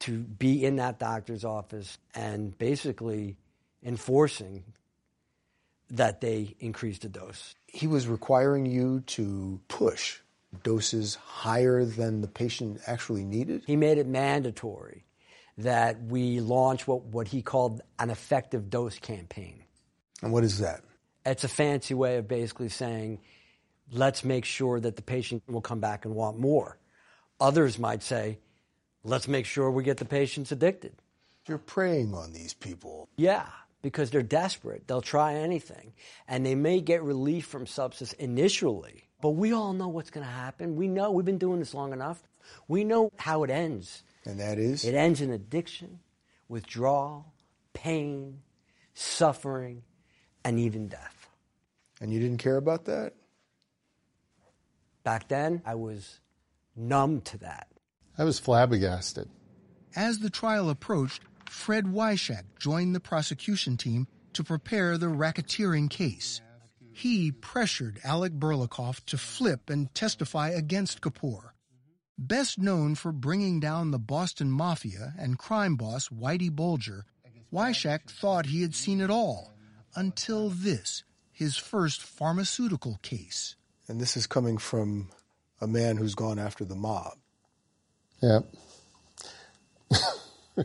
to 0.00 0.20
be 0.20 0.64
in 0.64 0.76
that 0.76 0.98
doctor's 0.98 1.44
office 1.44 1.98
and 2.14 2.56
basically 2.56 3.36
enforcing 3.84 4.64
that 5.92 6.20
they 6.20 6.56
increased 6.58 7.02
the 7.02 7.08
dose. 7.08 7.54
He 7.66 7.86
was 7.86 8.08
requiring 8.08 8.66
you 8.66 9.00
to 9.08 9.60
push 9.68 10.20
doses 10.62 11.14
higher 11.14 11.84
than 11.84 12.20
the 12.20 12.28
patient 12.28 12.80
actually 12.86 13.24
needed? 13.24 13.62
He 13.66 13.76
made 13.76 13.98
it 13.98 14.06
mandatory 14.06 15.04
that 15.58 16.02
we 16.02 16.40
launch 16.40 16.86
what, 16.86 17.04
what 17.04 17.28
he 17.28 17.42
called 17.42 17.82
an 17.98 18.10
effective 18.10 18.70
dose 18.70 18.98
campaign. 18.98 19.62
And 20.22 20.32
what 20.32 20.44
is 20.44 20.58
that? 20.58 20.82
It's 21.24 21.44
a 21.44 21.48
fancy 21.48 21.94
way 21.94 22.16
of 22.16 22.28
basically 22.28 22.68
saying 22.68 23.20
let's 23.92 24.24
make 24.24 24.44
sure 24.44 24.80
that 24.80 24.96
the 24.96 25.02
patient 25.02 25.42
will 25.46 25.60
come 25.60 25.80
back 25.80 26.04
and 26.04 26.14
want 26.14 26.38
more. 26.38 26.78
Others 27.40 27.78
might 27.78 28.02
say, 28.02 28.38
let's 29.04 29.28
make 29.28 29.46
sure 29.46 29.70
we 29.70 29.84
get 29.84 29.98
the 29.98 30.04
patients 30.04 30.52
addicted. 30.52 30.94
You're 31.46 31.58
preying 31.58 32.14
on 32.14 32.32
these 32.32 32.54
people. 32.54 33.08
Yeah, 33.16 33.46
because 33.82 34.10
they're 34.10 34.22
desperate. 34.22 34.86
They'll 34.86 35.02
try 35.02 35.34
anything. 35.34 35.92
And 36.26 36.46
they 36.46 36.54
may 36.54 36.80
get 36.80 37.02
relief 37.02 37.46
from 37.46 37.66
Subsys 37.66 38.14
initially, 38.14 39.08
but 39.20 39.30
we 39.30 39.52
all 39.52 39.72
know 39.72 39.88
what's 39.88 40.10
going 40.10 40.26
to 40.26 40.32
happen. 40.32 40.76
We 40.76 40.88
know, 40.88 41.10
we've 41.10 41.26
been 41.26 41.38
doing 41.38 41.58
this 41.58 41.74
long 41.74 41.92
enough. 41.92 42.22
We 42.68 42.84
know 42.84 43.10
how 43.18 43.42
it 43.44 43.50
ends. 43.50 44.02
And 44.24 44.38
that 44.40 44.58
is? 44.58 44.84
It 44.84 44.94
ends 44.94 45.20
in 45.20 45.30
addiction, 45.30 45.98
withdrawal, 46.48 47.32
pain, 47.72 48.40
suffering, 48.94 49.82
and 50.44 50.58
even 50.58 50.88
death. 50.88 51.28
And 52.00 52.12
you 52.12 52.20
didn't 52.20 52.38
care 52.38 52.56
about 52.56 52.84
that? 52.86 53.14
Back 55.04 55.28
then, 55.28 55.62
I 55.66 55.74
was 55.74 56.20
numb 56.76 57.20
to 57.22 57.38
that. 57.38 57.68
I 58.16 58.24
was 58.24 58.38
flabbergasted. 58.38 59.28
As 59.96 60.20
the 60.20 60.30
trial 60.30 60.70
approached, 60.70 61.22
Fred 61.52 61.84
Wyshak 61.84 62.44
joined 62.58 62.94
the 62.94 62.98
prosecution 62.98 63.76
team 63.76 64.08
to 64.32 64.42
prepare 64.42 64.96
the 64.96 65.06
racketeering 65.06 65.90
case. 65.90 66.40
He 66.92 67.30
pressured 67.30 68.00
Alec 68.02 68.32
Burlakoff 68.32 69.04
to 69.04 69.18
flip 69.18 69.68
and 69.68 69.94
testify 69.94 70.48
against 70.48 71.02
Kapoor. 71.02 71.50
Best 72.18 72.58
known 72.58 72.94
for 72.94 73.12
bringing 73.12 73.60
down 73.60 73.90
the 73.90 73.98
Boston 73.98 74.50
Mafia 74.50 75.14
and 75.18 75.38
crime 75.38 75.76
boss 75.76 76.08
Whitey 76.08 76.50
Bulger, 76.50 77.04
Wyshak 77.52 78.10
thought 78.10 78.46
he 78.46 78.62
had 78.62 78.74
seen 78.74 79.00
it 79.00 79.10
all 79.10 79.52
until 79.94 80.48
this, 80.48 81.04
his 81.30 81.56
first 81.56 82.02
pharmaceutical 82.02 82.98
case. 83.02 83.56
And 83.86 84.00
this 84.00 84.16
is 84.16 84.26
coming 84.26 84.56
from 84.56 85.10
a 85.60 85.68
man 85.68 85.98
who's 85.98 86.14
gone 86.14 86.38
after 86.38 86.64
the 86.64 86.74
mob. 86.74 87.18
Yeah. 88.20 88.40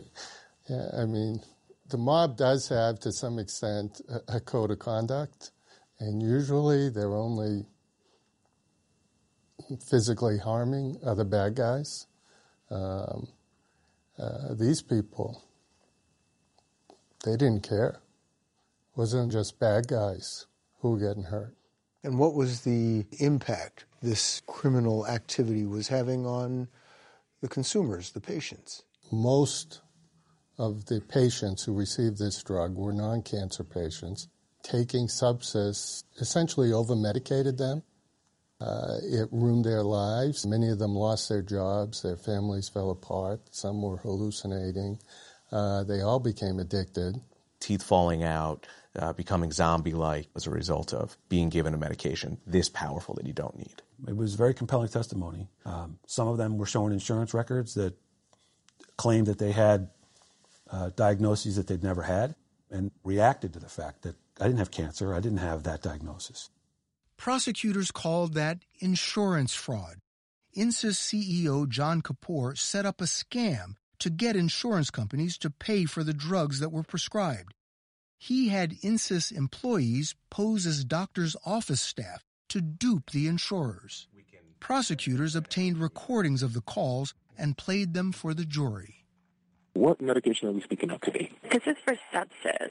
yeah, 0.68 0.88
I 0.96 1.04
mean, 1.06 1.40
the 1.88 1.98
mob 1.98 2.36
does 2.36 2.68
have, 2.68 3.00
to 3.00 3.12
some 3.12 3.38
extent, 3.38 4.00
a, 4.08 4.36
a 4.36 4.40
code 4.40 4.70
of 4.70 4.78
conduct, 4.78 5.52
and 5.98 6.22
usually 6.22 6.90
they're 6.90 7.14
only 7.14 7.66
physically 9.84 10.38
harming 10.38 10.98
other 11.04 11.24
bad 11.24 11.54
guys. 11.54 12.06
Um, 12.70 13.28
uh, 14.18 14.54
these 14.54 14.82
people, 14.82 15.44
they 17.24 17.32
didn't 17.32 17.62
care. 17.62 18.00
It 18.90 18.98
wasn't 18.98 19.32
just 19.32 19.58
bad 19.58 19.88
guys 19.88 20.46
who 20.80 20.92
were 20.92 20.98
getting 20.98 21.24
hurt. 21.24 21.54
And 22.04 22.18
what 22.18 22.34
was 22.34 22.60
the 22.60 23.04
impact 23.18 23.86
this 24.02 24.42
criminal 24.46 25.06
activity 25.06 25.66
was 25.66 25.88
having 25.88 26.26
on 26.26 26.68
the 27.40 27.48
consumers, 27.48 28.12
the 28.12 28.20
patients? 28.20 28.84
Most 29.10 29.80
of 30.58 30.86
the 30.86 31.00
patients 31.00 31.64
who 31.64 31.72
received 31.72 32.18
this 32.18 32.42
drug 32.42 32.74
were 32.74 32.92
non 32.92 33.22
cancer 33.22 33.64
patients. 33.64 34.28
Taking 34.62 35.06
Subsys 35.06 36.02
essentially 36.20 36.72
over 36.72 36.96
medicated 36.96 37.58
them. 37.58 37.82
Uh, 38.60 38.96
it 39.04 39.28
ruined 39.30 39.64
their 39.64 39.84
lives. 39.84 40.44
Many 40.44 40.68
of 40.68 40.80
them 40.80 40.94
lost 40.94 41.28
their 41.28 41.42
jobs, 41.42 42.02
their 42.02 42.16
families 42.16 42.68
fell 42.68 42.90
apart, 42.90 43.40
some 43.52 43.80
were 43.80 43.98
hallucinating. 43.98 44.98
Uh, 45.52 45.84
they 45.84 46.00
all 46.00 46.18
became 46.18 46.58
addicted. 46.58 47.14
Teeth 47.60 47.84
falling 47.84 48.24
out, 48.24 48.66
uh, 48.98 49.12
becoming 49.12 49.52
zombie 49.52 49.92
like 49.92 50.26
as 50.34 50.48
a 50.48 50.50
result 50.50 50.92
of 50.92 51.16
being 51.28 51.48
given 51.50 51.72
a 51.72 51.78
medication 51.78 52.38
this 52.46 52.68
powerful 52.68 53.14
that 53.14 53.26
you 53.26 53.32
don't 53.32 53.56
need. 53.56 53.82
It 54.08 54.16
was 54.16 54.34
very 54.34 54.54
compelling 54.54 54.88
testimony. 54.88 55.48
Um, 55.64 55.98
some 56.06 56.26
of 56.26 56.36
them 56.36 56.58
were 56.58 56.66
showing 56.66 56.92
insurance 56.92 57.34
records 57.34 57.74
that 57.74 57.94
claimed 58.96 59.28
that 59.28 59.38
they 59.38 59.52
had 59.52 59.90
uh, 60.70 60.90
diagnoses 60.96 61.56
that 61.56 61.66
they'd 61.66 61.82
never 61.82 62.02
had 62.02 62.34
and 62.70 62.90
reacted 63.04 63.52
to 63.54 63.58
the 63.58 63.68
fact 63.68 64.02
that 64.02 64.16
I 64.40 64.44
didn't 64.44 64.58
have 64.58 64.70
cancer, 64.70 65.14
I 65.14 65.20
didn't 65.20 65.38
have 65.38 65.62
that 65.64 65.82
diagnosis. 65.82 66.50
Prosecutors 67.16 67.90
called 67.90 68.34
that 68.34 68.58
insurance 68.78 69.54
fraud. 69.54 69.96
Insys 70.56 70.96
CEO 70.96 71.68
John 71.68 72.02
Kapoor 72.02 72.56
set 72.56 72.86
up 72.86 73.00
a 73.00 73.04
scam 73.04 73.74
to 73.98 74.10
get 74.10 74.36
insurance 74.36 74.90
companies 74.90 75.36
to 75.38 75.50
pay 75.50 75.84
for 75.84 76.04
the 76.04 76.14
drugs 76.14 76.60
that 76.60 76.70
were 76.70 76.82
prescribed. 76.82 77.54
He 78.18 78.48
had 78.48 78.80
Insys 78.80 79.32
employees 79.32 80.14
pose 80.30 80.66
as 80.66 80.84
doctors' 80.84 81.36
office 81.44 81.80
staff 81.80 82.24
to 82.48 82.60
dupe 82.60 83.10
the 83.10 83.26
insurers. 83.26 84.08
Prosecutors 84.60 85.36
obtained 85.36 85.78
recordings 85.78 86.42
of 86.42 86.52
the 86.52 86.60
calls 86.60 87.14
and 87.36 87.56
played 87.56 87.94
them 87.94 88.10
for 88.10 88.34
the 88.34 88.44
jury. 88.44 88.97
What 89.74 90.00
medication 90.00 90.48
are 90.48 90.52
we 90.52 90.62
speaking 90.62 90.90
of 90.90 91.00
today? 91.00 91.30
This 91.50 91.62
is 91.66 91.76
for 91.84 91.94
Subsys. 92.12 92.70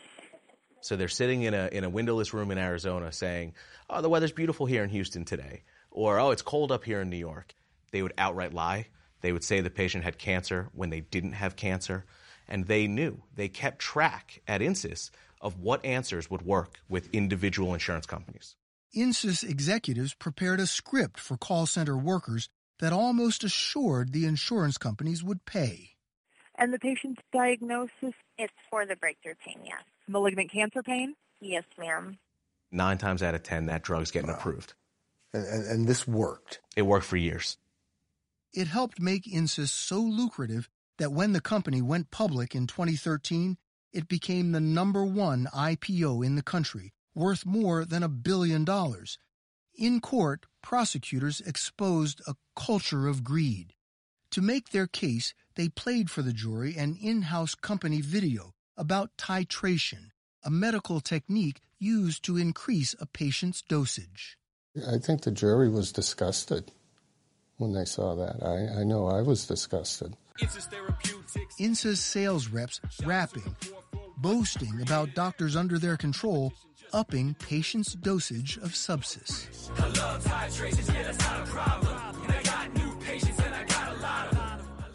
So 0.81 0.95
they're 0.95 1.07
sitting 1.07 1.43
in 1.43 1.53
a 1.53 1.69
in 1.71 1.83
a 1.83 1.89
windowless 1.89 2.33
room 2.33 2.51
in 2.51 2.57
Arizona 2.57 3.11
saying, 3.11 3.53
"Oh, 3.89 4.01
the 4.01 4.09
weather's 4.09 4.31
beautiful 4.31 4.65
here 4.65 4.83
in 4.83 4.89
Houston 4.89 5.25
today," 5.25 5.63
or 5.91 6.19
"Oh, 6.19 6.31
it's 6.31 6.41
cold 6.41 6.71
up 6.71 6.83
here 6.83 7.01
in 7.01 7.09
New 7.09 7.17
York." 7.17 7.55
They 7.91 8.01
would 8.01 8.13
outright 8.17 8.53
lie. 8.53 8.87
They 9.21 9.31
would 9.31 9.43
say 9.43 9.61
the 9.61 9.69
patient 9.69 10.03
had 10.03 10.17
cancer 10.17 10.69
when 10.73 10.89
they 10.89 11.01
didn't 11.01 11.33
have 11.33 11.55
cancer, 11.55 12.05
and 12.47 12.67
they 12.67 12.87
knew. 12.87 13.23
They 13.35 13.49
kept 13.49 13.79
track 13.79 14.41
at 14.47 14.61
Insys 14.61 15.09
of 15.41 15.59
what 15.59 15.83
answers 15.83 16.29
would 16.29 16.43
work 16.43 16.79
with 16.89 17.09
individual 17.13 17.73
insurance 17.73 18.05
companies. 18.05 18.55
Insys 18.95 19.43
executives 19.43 20.13
prepared 20.13 20.59
a 20.59 20.67
script 20.67 21.19
for 21.19 21.37
call 21.37 21.65
center 21.65 21.97
workers 21.97 22.49
that 22.79 22.93
almost 22.93 23.43
assured 23.43 24.13
the 24.13 24.25
insurance 24.25 24.77
companies 24.77 25.23
would 25.23 25.45
pay. 25.45 25.96
And 26.57 26.73
the 26.73 26.79
patient's 26.79 27.21
diagnosis? 27.31 28.13
It's 28.37 28.53
for 28.69 28.85
the 28.85 28.95
breakthrough 28.95 29.35
pain, 29.45 29.59
yes. 29.63 29.83
Malignant 30.07 30.51
cancer 30.51 30.81
pain? 30.81 31.15
Yes, 31.39 31.63
ma'am. 31.77 32.17
Nine 32.71 32.97
times 32.97 33.21
out 33.21 33.35
of 33.35 33.43
ten, 33.43 33.67
that 33.67 33.83
drug's 33.83 34.11
getting 34.11 34.29
wow. 34.29 34.37
approved. 34.37 34.73
And, 35.33 35.45
and, 35.45 35.67
and 35.67 35.87
this 35.87 36.07
worked? 36.07 36.59
It 36.75 36.83
worked 36.83 37.05
for 37.05 37.17
years. 37.17 37.57
It 38.53 38.67
helped 38.67 38.99
make 38.99 39.25
Insys 39.25 39.69
so 39.69 39.99
lucrative 39.99 40.69
that 40.97 41.11
when 41.11 41.33
the 41.33 41.41
company 41.41 41.81
went 41.81 42.11
public 42.11 42.55
in 42.55 42.65
2013, 42.65 43.57
it 43.93 44.07
became 44.07 44.51
the 44.51 44.59
number 44.59 45.05
one 45.05 45.47
IPO 45.53 46.25
in 46.25 46.35
the 46.35 46.41
country, 46.41 46.93
worth 47.13 47.45
more 47.45 47.85
than 47.85 48.03
a 48.03 48.09
billion 48.09 48.65
dollars. 48.65 49.19
In 49.75 50.01
court, 50.01 50.47
prosecutors 50.63 51.39
exposed 51.41 52.21
a 52.27 52.35
culture 52.55 53.07
of 53.07 53.23
greed. 53.23 53.73
To 54.37 54.43
make 54.43 54.69
their 54.69 54.85
case, 54.85 55.33
they 55.55 55.67
played 55.67 56.11
for 56.11 56.21
the 56.21 56.31
jury 56.31 56.75
an 56.77 56.95
in 57.01 57.23
house 57.23 57.55
company 57.55 58.01
video 58.01 58.53
about 58.77 59.17
titration, 59.17 60.11
a 60.43 60.51
medical 60.51 60.99
technique 60.99 61.59
used 61.79 62.21
to 62.25 62.37
increase 62.37 62.93
a 62.99 63.07
patient's 63.07 63.63
dosage. 63.63 64.37
I 64.87 64.99
think 64.99 65.23
the 65.23 65.31
jury 65.31 65.69
was 65.69 65.91
disgusted 65.91 66.71
when 67.57 67.73
they 67.73 67.85
saw 67.85 68.13
that. 68.13 68.43
I, 68.43 68.81
I 68.81 68.83
know 68.83 69.07
I 69.07 69.23
was 69.23 69.47
disgusted. 69.47 70.15
Insys 71.59 71.97
sales 71.97 72.49
reps 72.49 72.79
rapping, 73.03 73.55
boasting 74.17 74.83
about 74.83 75.15
doctors 75.15 75.55
under 75.55 75.79
their 75.79 75.97
control 75.97 76.53
upping 76.93 77.33
patients' 77.33 77.93
dosage 77.93 78.57
of 78.57 78.71
Subsys. 78.73 79.47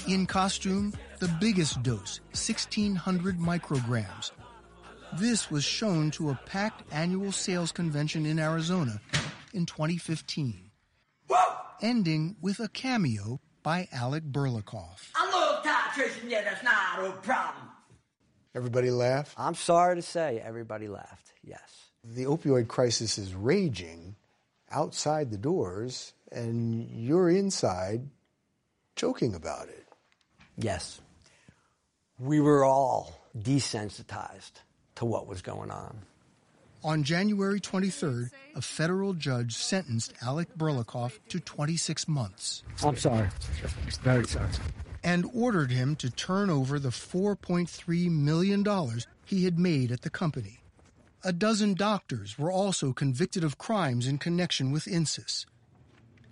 In 0.08 0.26
costume, 0.26 0.92
the 1.20 1.28
biggest 1.40 1.82
dose, 1.84 2.20
1600 2.32 3.38
micrograms. 3.38 4.32
This 5.16 5.48
was 5.48 5.62
shown 5.62 6.10
to 6.12 6.30
a 6.30 6.40
packed 6.44 6.82
annual 6.90 7.30
sales 7.30 7.70
convention 7.70 8.26
in 8.26 8.40
Arizona 8.40 9.00
in 9.54 9.64
2015, 9.64 10.70
ending 11.80 12.36
with 12.40 12.58
a 12.58 12.68
cameo 12.68 13.40
by 13.62 13.86
Alec 13.92 14.24
Burlakoff. 14.24 15.10
I 15.14 15.30
love 15.30 15.64
titration, 15.64 16.28
yeah, 16.28 16.42
that's 16.42 16.64
not 16.64 17.04
a 17.06 17.12
problem. 17.12 17.68
Everybody 18.56 18.90
laughed? 18.90 19.34
I'm 19.38 19.54
sorry 19.54 19.96
to 19.96 20.02
say, 20.02 20.42
everybody 20.44 20.88
laughed, 20.88 21.32
yes. 21.44 21.90
The 22.02 22.24
opioid 22.24 22.66
crisis 22.66 23.18
is 23.18 23.34
raging 23.34 24.16
outside 24.70 25.30
the 25.30 25.38
doors, 25.38 26.12
and 26.32 26.90
you're 26.90 27.30
inside 27.30 28.08
joking 28.96 29.34
about 29.34 29.68
it. 29.68 29.81
Yes. 30.56 31.00
We 32.18 32.40
were 32.40 32.64
all 32.64 33.28
desensitized 33.36 34.52
to 34.96 35.04
what 35.04 35.26
was 35.26 35.42
going 35.42 35.70
on. 35.70 35.98
On 36.84 37.04
January 37.04 37.60
23rd, 37.60 38.30
a 38.56 38.60
federal 38.60 39.14
judge 39.14 39.54
sentenced 39.54 40.12
Alec 40.20 40.48
Burlakoff 40.58 41.18
to 41.28 41.38
26 41.38 42.08
months. 42.08 42.64
I'm 42.84 42.96
sorry. 42.96 43.28
Very 44.02 44.26
sorry. 44.26 44.48
And 45.04 45.28
ordered 45.32 45.70
him 45.70 45.94
to 45.96 46.10
turn 46.10 46.50
over 46.50 46.78
the 46.78 46.88
$4.3 46.88 48.10
million 48.10 48.64
he 49.24 49.44
had 49.44 49.58
made 49.58 49.92
at 49.92 50.02
the 50.02 50.10
company. 50.10 50.60
A 51.24 51.32
dozen 51.32 51.74
doctors 51.74 52.36
were 52.36 52.50
also 52.50 52.92
convicted 52.92 53.44
of 53.44 53.58
crimes 53.58 54.08
in 54.08 54.18
connection 54.18 54.72
with 54.72 54.86
Insys. 54.86 55.46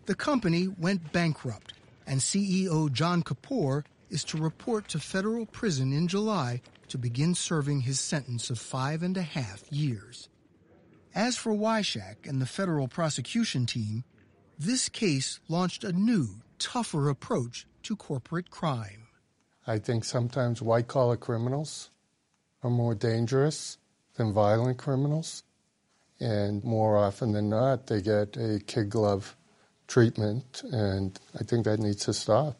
The 0.06 0.16
company 0.16 0.66
went 0.66 1.12
bankrupt, 1.12 1.74
and 2.08 2.20
CEO 2.20 2.90
John 2.92 3.22
Kapoor 3.22 3.84
is 4.10 4.24
to 4.24 4.36
report 4.36 4.88
to 4.88 4.98
federal 4.98 5.46
prison 5.46 5.92
in 5.92 6.08
July 6.08 6.60
to 6.88 6.98
begin 6.98 7.34
serving 7.34 7.80
his 7.80 8.00
sentence 8.00 8.50
of 8.50 8.58
five 8.58 9.02
and 9.02 9.16
a 9.16 9.22
half 9.22 9.62
years. 9.70 10.28
As 11.14 11.36
for 11.36 11.52
Wyshak 11.52 12.28
and 12.28 12.40
the 12.40 12.46
federal 12.46 12.88
prosecution 12.88 13.66
team, 13.66 14.04
this 14.58 14.88
case 14.88 15.40
launched 15.48 15.84
a 15.84 15.92
new, 15.92 16.42
tougher 16.58 17.08
approach 17.08 17.66
to 17.84 17.96
corporate 17.96 18.50
crime. 18.50 19.08
I 19.66 19.78
think 19.78 20.04
sometimes 20.04 20.60
white 20.60 20.88
collar 20.88 21.16
criminals 21.16 21.90
are 22.62 22.70
more 22.70 22.94
dangerous 22.94 23.78
than 24.14 24.32
violent 24.32 24.78
criminals. 24.78 25.42
And 26.20 26.62
more 26.62 26.98
often 26.98 27.32
than 27.32 27.48
not, 27.48 27.86
they 27.86 28.02
get 28.02 28.36
a 28.36 28.60
kid 28.66 28.90
glove 28.90 29.36
treatment, 29.88 30.62
and 30.70 31.18
I 31.38 31.44
think 31.44 31.64
that 31.64 31.80
needs 31.80 32.04
to 32.04 32.12
stop. 32.12 32.59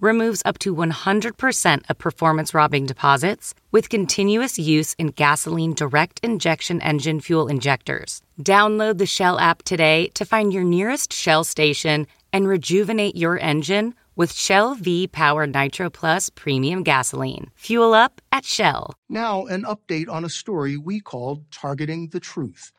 removes 0.00 0.42
up 0.44 0.58
to 0.58 0.74
100% 0.74 1.90
of 1.90 1.98
performance 1.98 2.54
robbing 2.54 2.86
deposits 2.86 3.54
with 3.70 3.88
continuous 3.88 4.58
use 4.58 4.94
in 4.94 5.08
gasoline 5.08 5.74
direct 5.74 6.20
injection 6.22 6.80
engine 6.80 7.20
fuel 7.20 7.48
injectors. 7.48 8.22
Download 8.42 8.98
the 8.98 9.06
Shell 9.06 9.38
app 9.38 9.62
today 9.62 10.08
to 10.14 10.24
find 10.24 10.52
your 10.52 10.64
nearest 10.64 11.12
Shell 11.12 11.44
station 11.44 12.06
and 12.32 12.48
rejuvenate 12.48 13.16
your 13.16 13.38
engine 13.38 13.94
with 14.16 14.32
Shell 14.32 14.76
V 14.76 15.08
Power 15.08 15.46
Nitro 15.46 15.90
Plus 15.90 16.30
Premium 16.30 16.82
Gasoline. 16.82 17.50
Fuel 17.56 17.94
up 17.94 18.20
at 18.30 18.44
Shell. 18.44 18.94
Now, 19.08 19.46
an 19.46 19.64
update 19.64 20.08
on 20.08 20.24
a 20.24 20.30
story 20.30 20.76
we 20.76 21.00
called 21.00 21.50
Targeting 21.50 22.08
the 22.08 22.20
Truth. 22.20 22.72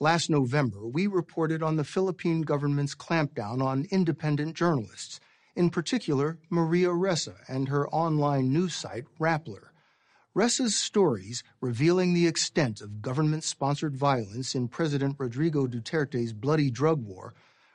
Last 0.00 0.28
November, 0.28 0.86
we 0.86 1.06
reported 1.06 1.62
on 1.62 1.76
the 1.76 1.84
Philippine 1.84 2.42
government's 2.42 2.94
clampdown 2.94 3.62
on 3.62 3.86
independent 3.90 4.54
journalists, 4.54 5.20
in 5.56 5.70
particular, 5.70 6.38
Maria 6.50 6.88
Ressa 6.88 7.36
and 7.48 7.68
her 7.68 7.88
online 7.88 8.52
news 8.52 8.74
site, 8.74 9.04
Rappler. 9.20 9.68
Ressa's 10.36 10.74
stories, 10.74 11.44
revealing 11.60 12.12
the 12.12 12.26
extent 12.26 12.80
of 12.80 13.00
government 13.00 13.44
sponsored 13.44 13.96
violence 13.96 14.56
in 14.56 14.66
President 14.66 15.14
Rodrigo 15.16 15.66
Duterte's 15.66 16.32
bloody 16.32 16.70
drug 16.70 17.04
war, 17.04 17.34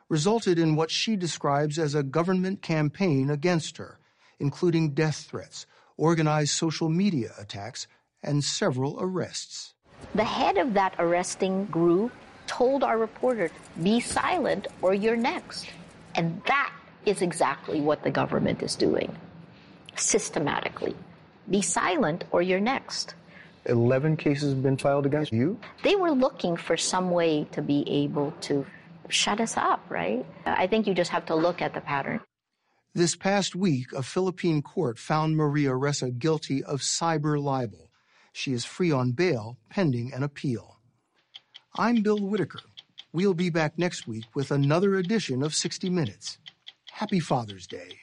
resulted 0.09 0.59
in 0.59 0.75
what 0.75 0.91
she 0.91 1.15
describes 1.15 1.79
as 1.79 1.95
a 1.95 2.03
government 2.03 2.61
campaign 2.61 3.29
against 3.29 3.77
her, 3.77 3.99
including 4.39 4.93
death 4.93 5.27
threats, 5.29 5.65
organized 5.95 6.51
social 6.51 6.89
media 6.89 7.31
attacks, 7.39 7.87
and 8.21 8.43
several 8.43 8.97
arrests. 8.99 9.73
The 10.15 10.23
head 10.25 10.57
of 10.57 10.73
that 10.73 10.95
arresting 10.99 11.65
group 11.67 12.11
told 12.47 12.83
our 12.83 12.97
reporter, 12.97 13.51
be 13.83 13.99
silent 13.99 14.67
or 14.81 14.93
you're 14.93 15.15
next. 15.15 15.67
And 16.15 16.41
that 16.47 16.73
is 17.09 17.21
exactly 17.21 17.81
what 17.81 18.03
the 18.03 18.11
government 18.11 18.61
is 18.61 18.75
doing 18.75 19.15
systematically. 19.95 20.95
Be 21.49 21.61
silent 21.61 22.23
or 22.31 22.41
you're 22.41 22.59
next. 22.59 23.15
11 23.65 24.17
cases 24.17 24.53
have 24.53 24.63
been 24.63 24.77
filed 24.77 25.05
against 25.05 25.33
you? 25.33 25.59
They 25.83 25.95
were 25.95 26.11
looking 26.11 26.55
for 26.55 26.77
some 26.77 27.11
way 27.11 27.47
to 27.51 27.61
be 27.61 27.83
able 27.89 28.33
to 28.41 28.65
shut 29.09 29.41
us 29.41 29.57
up, 29.57 29.83
right? 29.89 30.25
I 30.45 30.67
think 30.67 30.87
you 30.87 30.93
just 30.93 31.11
have 31.11 31.25
to 31.25 31.35
look 31.35 31.61
at 31.61 31.73
the 31.73 31.81
pattern. 31.81 32.21
This 32.93 33.15
past 33.15 33.55
week, 33.55 33.91
a 33.93 34.01
Philippine 34.01 34.61
court 34.61 34.97
found 34.97 35.35
Maria 35.35 35.71
Ressa 35.71 36.17
guilty 36.17 36.63
of 36.63 36.79
cyber 36.81 37.41
libel. 37.41 37.89
She 38.33 38.53
is 38.53 38.65
free 38.65 38.91
on 38.91 39.11
bail 39.11 39.57
pending 39.69 40.13
an 40.13 40.23
appeal. 40.23 40.77
I'm 41.75 42.01
Bill 42.01 42.19
Whitaker. 42.19 42.61
We'll 43.11 43.33
be 43.33 43.49
back 43.49 43.77
next 43.77 44.07
week 44.07 44.25
with 44.33 44.51
another 44.51 44.95
edition 44.95 45.43
of 45.43 45.55
60 45.55 45.89
Minutes. 45.89 46.37
Happy 46.99 47.21
Father's 47.21 47.65
Day. 47.65 47.99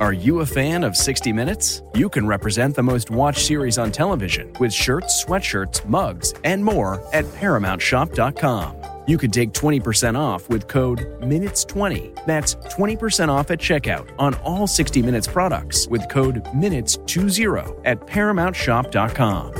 Are 0.00 0.14
you 0.14 0.40
a 0.40 0.46
fan 0.46 0.84
of 0.84 0.96
60 0.96 1.30
Minutes? 1.30 1.82
You 1.94 2.08
can 2.08 2.26
represent 2.26 2.74
the 2.74 2.82
most 2.82 3.10
watched 3.10 3.44
series 3.44 3.76
on 3.76 3.92
television 3.92 4.54
with 4.58 4.72
shirts, 4.72 5.22
sweatshirts, 5.22 5.86
mugs, 5.86 6.32
and 6.44 6.64
more 6.64 7.06
at 7.14 7.26
ParamountShop.com. 7.26 8.74
You 9.06 9.18
can 9.18 9.30
take 9.30 9.52
20% 9.52 10.18
off 10.18 10.48
with 10.48 10.66
code 10.66 11.00
MINUTES20. 11.20 12.24
That's 12.24 12.54
20% 12.54 13.28
off 13.28 13.50
at 13.50 13.58
checkout 13.58 14.10
on 14.18 14.32
all 14.36 14.66
60 14.66 15.02
Minutes 15.02 15.26
products 15.26 15.86
with 15.88 16.08
code 16.08 16.42
MINUTES20 16.54 17.82
at 17.84 18.00
ParamountShop.com. 18.00 19.52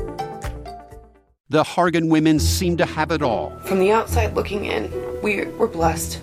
The 1.51 1.63
Hargan 1.63 2.09
women 2.09 2.41
seem 2.41 2.79
to 2.79 2.87
have 2.87 3.11
it 3.11 3.21
all. 3.21 3.51
From 3.67 3.81
the 3.81 3.93
outside 3.93 4.33
looking 4.35 4.65
in, 4.65 4.91
we 5.23 5.45
were 5.45 5.69
blessed. 5.69 6.23